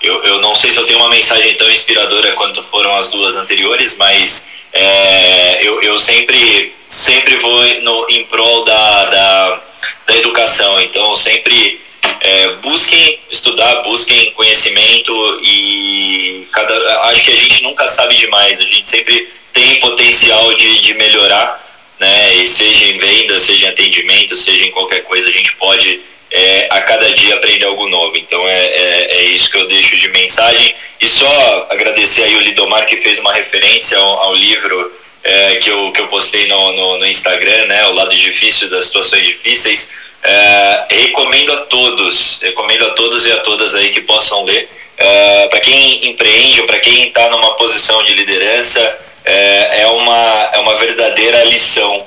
[0.02, 3.36] eu, eu não sei se eu tenho uma mensagem tão inspiradora quanto foram as duas
[3.36, 9.61] anteriores, mas é, eu, eu sempre, sempre vou no, em prol da, da
[10.06, 10.80] da educação.
[10.82, 11.82] Então, sempre
[12.26, 18.64] é, busquem estudar, busquem conhecimento e cada, acho que a gente nunca sabe demais, a
[18.64, 21.64] gente sempre tem potencial de, de melhorar,
[21.99, 22.35] né?
[22.38, 26.68] E seja em venda, seja em atendimento, seja em qualquer coisa, a gente pode é,
[26.72, 28.18] a cada dia aprender algo novo.
[28.18, 30.73] Então é, é, é, isso que eu deixo de mensagem.
[30.99, 34.91] E só agradecer aí o Lidomar que fez uma referência ao, ao livro
[35.23, 38.85] é, que, eu, que eu postei no, no, no, Instagram, né, o lado difícil das
[38.85, 39.91] situações difíceis.
[40.27, 44.68] É, recomendo a todos, recomendo a todos e a todas aí que possam ler.
[44.97, 50.49] É, para quem empreende ou para quem está numa posição de liderança, é, é, uma,
[50.53, 52.03] é uma verdadeira lição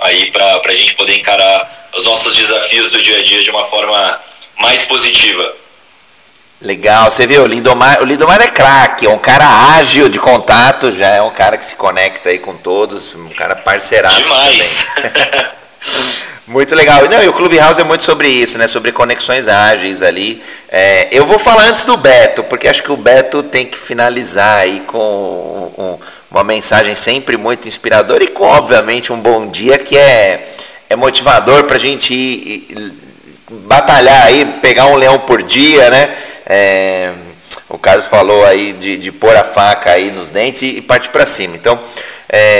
[0.00, 3.66] aí para a gente poder encarar os nossos desafios do dia a dia de uma
[3.66, 4.20] forma
[4.58, 5.54] mais positiva.
[6.60, 9.46] Legal, você viu, o Lindomar, o Lindomar é craque, é um cara
[9.76, 13.54] ágil de contato, já é um cara que se conecta aí com todos, um cara
[13.54, 14.88] parceiraço Demais.
[14.94, 15.46] também.
[16.46, 17.08] muito legal.
[17.08, 18.68] Não, e o Clubhouse é muito sobre isso, né?
[18.68, 20.42] Sobre conexões ágeis ali.
[20.68, 24.58] É, eu vou falar antes do Beto, porque acho que o Beto tem que finalizar
[24.58, 25.98] aí com um,
[26.30, 30.54] uma mensagem sempre muito inspiradora e com, obviamente, um bom dia que é,
[30.88, 32.92] é motivador para a gente ir, ir,
[33.50, 36.14] batalhar aí, pegar um leão por dia, né?
[36.46, 37.12] É,
[37.68, 41.10] o Carlos falou aí de, de pôr a faca aí nos dentes e, e partir
[41.10, 41.56] para cima.
[41.56, 41.78] Então,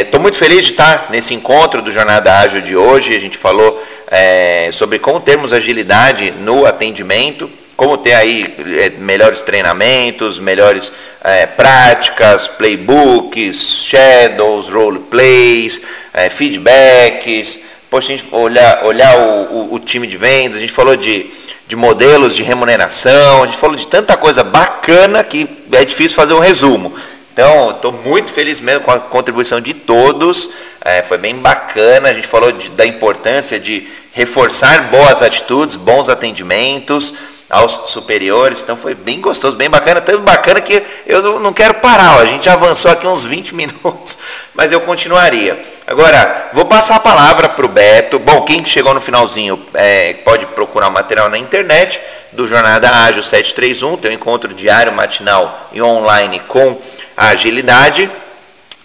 [0.00, 3.14] estou é, muito feliz de estar nesse encontro do Jornada Ágil de hoje.
[3.14, 9.42] A gente falou é, sobre como termos agilidade no atendimento, como ter aí é, melhores
[9.42, 10.92] treinamentos, melhores
[11.22, 15.80] é, práticas, playbooks, shadows, roleplays,
[16.12, 17.60] é, feedbacks.
[17.88, 21.30] Poxa, a gente olhar, olhar o, o, o time de vendas, a gente falou de
[21.68, 26.32] de modelos de remuneração, a gente falou de tanta coisa bacana que é difícil fazer
[26.32, 26.94] um resumo.
[27.32, 30.48] Então, estou muito feliz mesmo com a contribuição de todos,
[30.80, 32.08] é, foi bem bacana.
[32.08, 37.12] A gente falou de, da importância de reforçar boas atitudes, bons atendimentos
[37.48, 41.74] aos superiores, então foi bem gostoso, bem bacana, tanto bacana que eu não, não quero
[41.74, 42.20] parar, ó.
[42.20, 44.18] a gente avançou aqui uns 20 minutos,
[44.54, 45.64] mas eu continuaria.
[45.86, 48.18] Agora, vou passar a palavra para o Beto.
[48.18, 52.00] Bom, quem chegou no finalzinho é, pode procurar o material na internet.
[52.32, 56.76] do Jornada Ágil 731, tem um encontro diário, matinal e online com
[57.16, 58.10] a agilidade.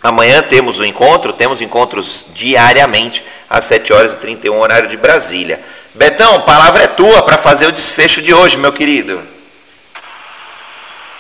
[0.04, 5.60] Amanhã temos o encontro, temos encontros diariamente às 7 horas e 31 horário de Brasília.
[5.94, 9.28] Betão, palavra é tua para fazer o desfecho de hoje, meu querido.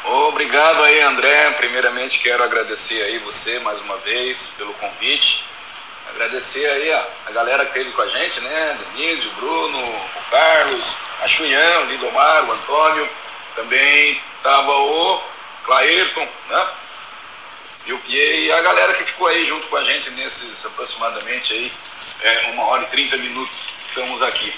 [0.05, 1.51] Obrigado aí, André.
[1.57, 5.43] Primeiramente quero agradecer aí você mais uma vez pelo convite.
[6.15, 8.79] Agradecer aí a, a galera que esteve com a gente, né?
[8.93, 13.09] Denise, o Bruno, o Carlos, a Chunhã, o Lindomar, o Antônio.
[13.55, 15.21] Também estava o
[15.65, 16.65] Clairton, né?
[18.07, 21.71] E, e a galera que ficou aí junto com a gente nesses aproximadamente aí,
[22.23, 24.53] é, uma hora e trinta minutos estamos aqui.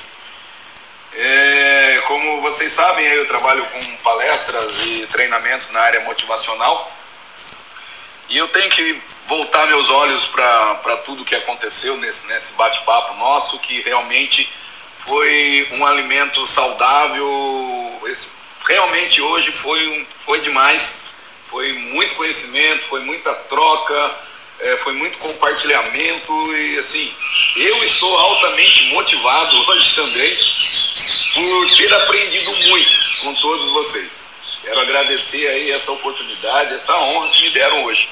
[1.15, 6.91] É, como vocês sabem, eu trabalho com palestras e treinamentos na área motivacional.
[8.29, 13.57] E eu tenho que voltar meus olhos para tudo que aconteceu nesse, nesse bate-papo nosso,
[13.57, 18.01] que realmente foi um alimento saudável.
[18.05, 18.27] Esse,
[18.67, 21.05] realmente hoje foi, um, foi demais.
[21.49, 24.15] Foi muito conhecimento, foi muita troca,
[24.63, 27.13] é, foi muito compartilhamento e assim,
[27.55, 30.37] eu estou altamente motivado hoje também
[31.33, 34.31] por ter aprendido muito com todos vocês.
[34.61, 38.09] Quero agradecer aí essa oportunidade, essa honra que me deram hoje.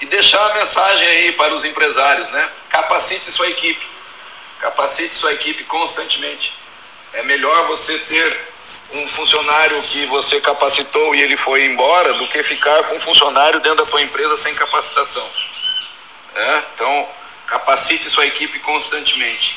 [0.00, 2.48] E deixar a mensagem aí para os empresários, né?
[2.68, 3.84] Capacite sua equipe.
[4.60, 6.54] Capacite sua equipe constantemente.
[7.12, 8.40] É melhor você ter
[8.94, 13.60] um funcionário que você capacitou e ele foi embora do que ficar com um funcionário
[13.60, 15.28] dentro da sua empresa sem capacitação.
[16.34, 16.62] É?
[16.74, 17.08] Então,
[17.46, 19.56] capacite sua equipe constantemente.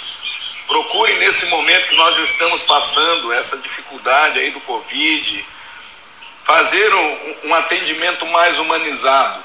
[0.67, 5.45] Procure nesse momento que nós estamos passando, essa dificuldade aí do Covid,
[6.43, 9.43] fazer um, um atendimento mais humanizado.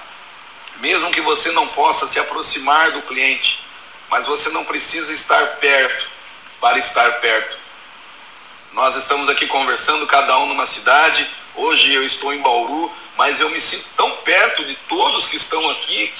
[0.76, 3.60] Mesmo que você não possa se aproximar do cliente,
[4.10, 6.06] mas você não precisa estar perto
[6.60, 7.56] para estar perto.
[8.72, 11.28] Nós estamos aqui conversando, cada um numa cidade.
[11.54, 15.68] Hoje eu estou em Bauru, mas eu me sinto tão perto de todos que estão
[15.70, 16.12] aqui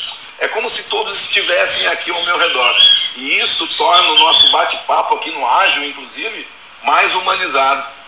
[0.43, 2.77] é como se todos estivessem aqui ao meu redor.
[3.15, 6.49] E isso torna o nosso bate-papo aqui no Ágil, inclusive,
[6.83, 8.03] mais humanizado.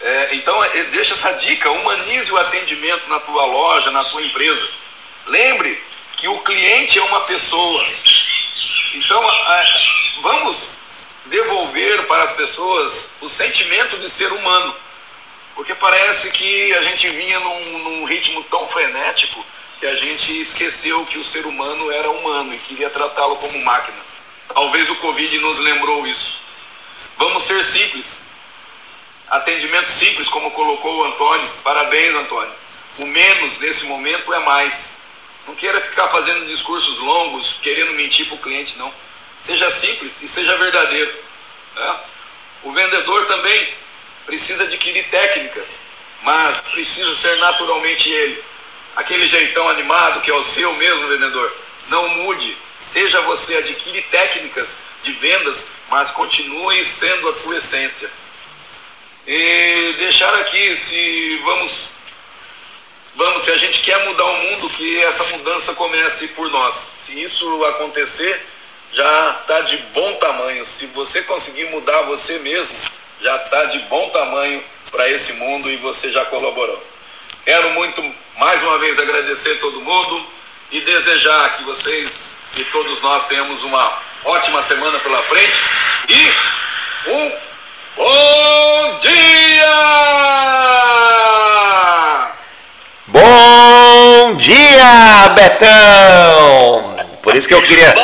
[0.00, 4.64] É, então, é, deixa essa dica: humanize o atendimento na tua loja, na tua empresa.
[5.26, 5.82] Lembre
[6.18, 7.84] que o cliente é uma pessoa.
[8.94, 9.20] Então,
[10.22, 10.78] vamos
[11.26, 14.72] devolver para as pessoas o sentimento de ser humano.
[15.56, 19.44] Porque parece que a gente vinha num, num ritmo tão frenético
[19.80, 23.98] que a gente esqueceu que o ser humano era humano e queria tratá-lo como máquina.
[24.52, 26.38] Talvez o Covid nos lembrou isso.
[27.16, 28.24] Vamos ser simples.
[29.30, 31.48] Atendimento simples, como colocou o Antônio.
[31.64, 32.52] Parabéns, Antônio.
[32.98, 34.98] O menos nesse momento é mais.
[35.46, 38.92] Não queira ficar fazendo discursos longos, querendo mentir para o cliente, não.
[39.38, 41.10] Seja simples e seja verdadeiro.
[41.74, 41.96] Né?
[42.64, 43.68] O vendedor também
[44.26, 45.86] precisa adquirir técnicas,
[46.22, 48.49] mas precisa ser naturalmente ele
[48.96, 51.56] aquele jeitão animado que é o seu mesmo, vendedor.
[51.88, 58.10] Não mude, seja você, adquire técnicas de vendas, mas continue sendo a tua essência.
[59.26, 61.92] E deixar aqui, se vamos,
[63.14, 66.74] vamos, se a gente quer mudar o mundo, que essa mudança comece por nós.
[66.74, 68.40] Se isso acontecer,
[68.92, 70.64] já está de bom tamanho.
[70.64, 72.74] Se você conseguir mudar você mesmo,
[73.20, 76.89] já está de bom tamanho para esse mundo e você já colaborou.
[77.44, 80.26] Quero muito mais uma vez agradecer todo mundo
[80.70, 83.92] e desejar que vocês e todos nós tenhamos uma
[84.24, 85.58] ótima semana pela frente
[86.08, 87.32] e um
[87.96, 89.70] bom dia!
[93.08, 96.96] Bom dia, Betão!
[97.22, 97.94] Por isso que eu queria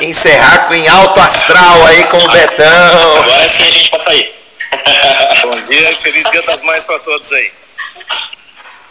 [0.00, 3.18] encerrar com em alto astral aí com o Betão.
[3.18, 4.34] Agora sim a gente pode sair.
[5.42, 7.63] Bom dia e feliz dia das mães para todos aí.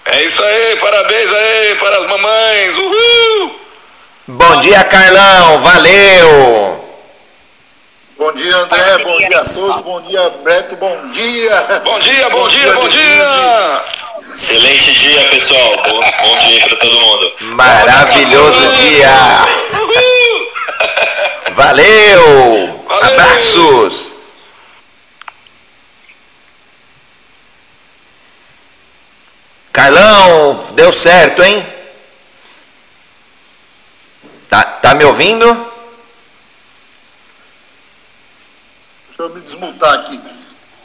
[0.06, 2.78] É isso aí, parabéns aí para as mamães.
[2.78, 3.60] Uhul!
[4.28, 6.86] Bom dia, Carlão, valeu!
[8.18, 11.66] Bom dia, André, bom dia a todos, bom dia, Beto, bom dia!
[11.84, 13.84] Bom dia, bom, bom dia, dia, bom dia!
[14.34, 15.84] Excelente dia, pessoal.
[15.90, 17.32] Bom, bom dia para todo mundo.
[17.42, 19.10] Maravilhoso dia!
[19.74, 20.54] Valeu!
[21.56, 22.86] Valeu!
[22.90, 24.03] Abraços!
[29.74, 31.68] Carlão, deu certo, hein?
[34.48, 35.46] Tá, tá me ouvindo?
[39.08, 40.22] Deixa eu me desmutar aqui.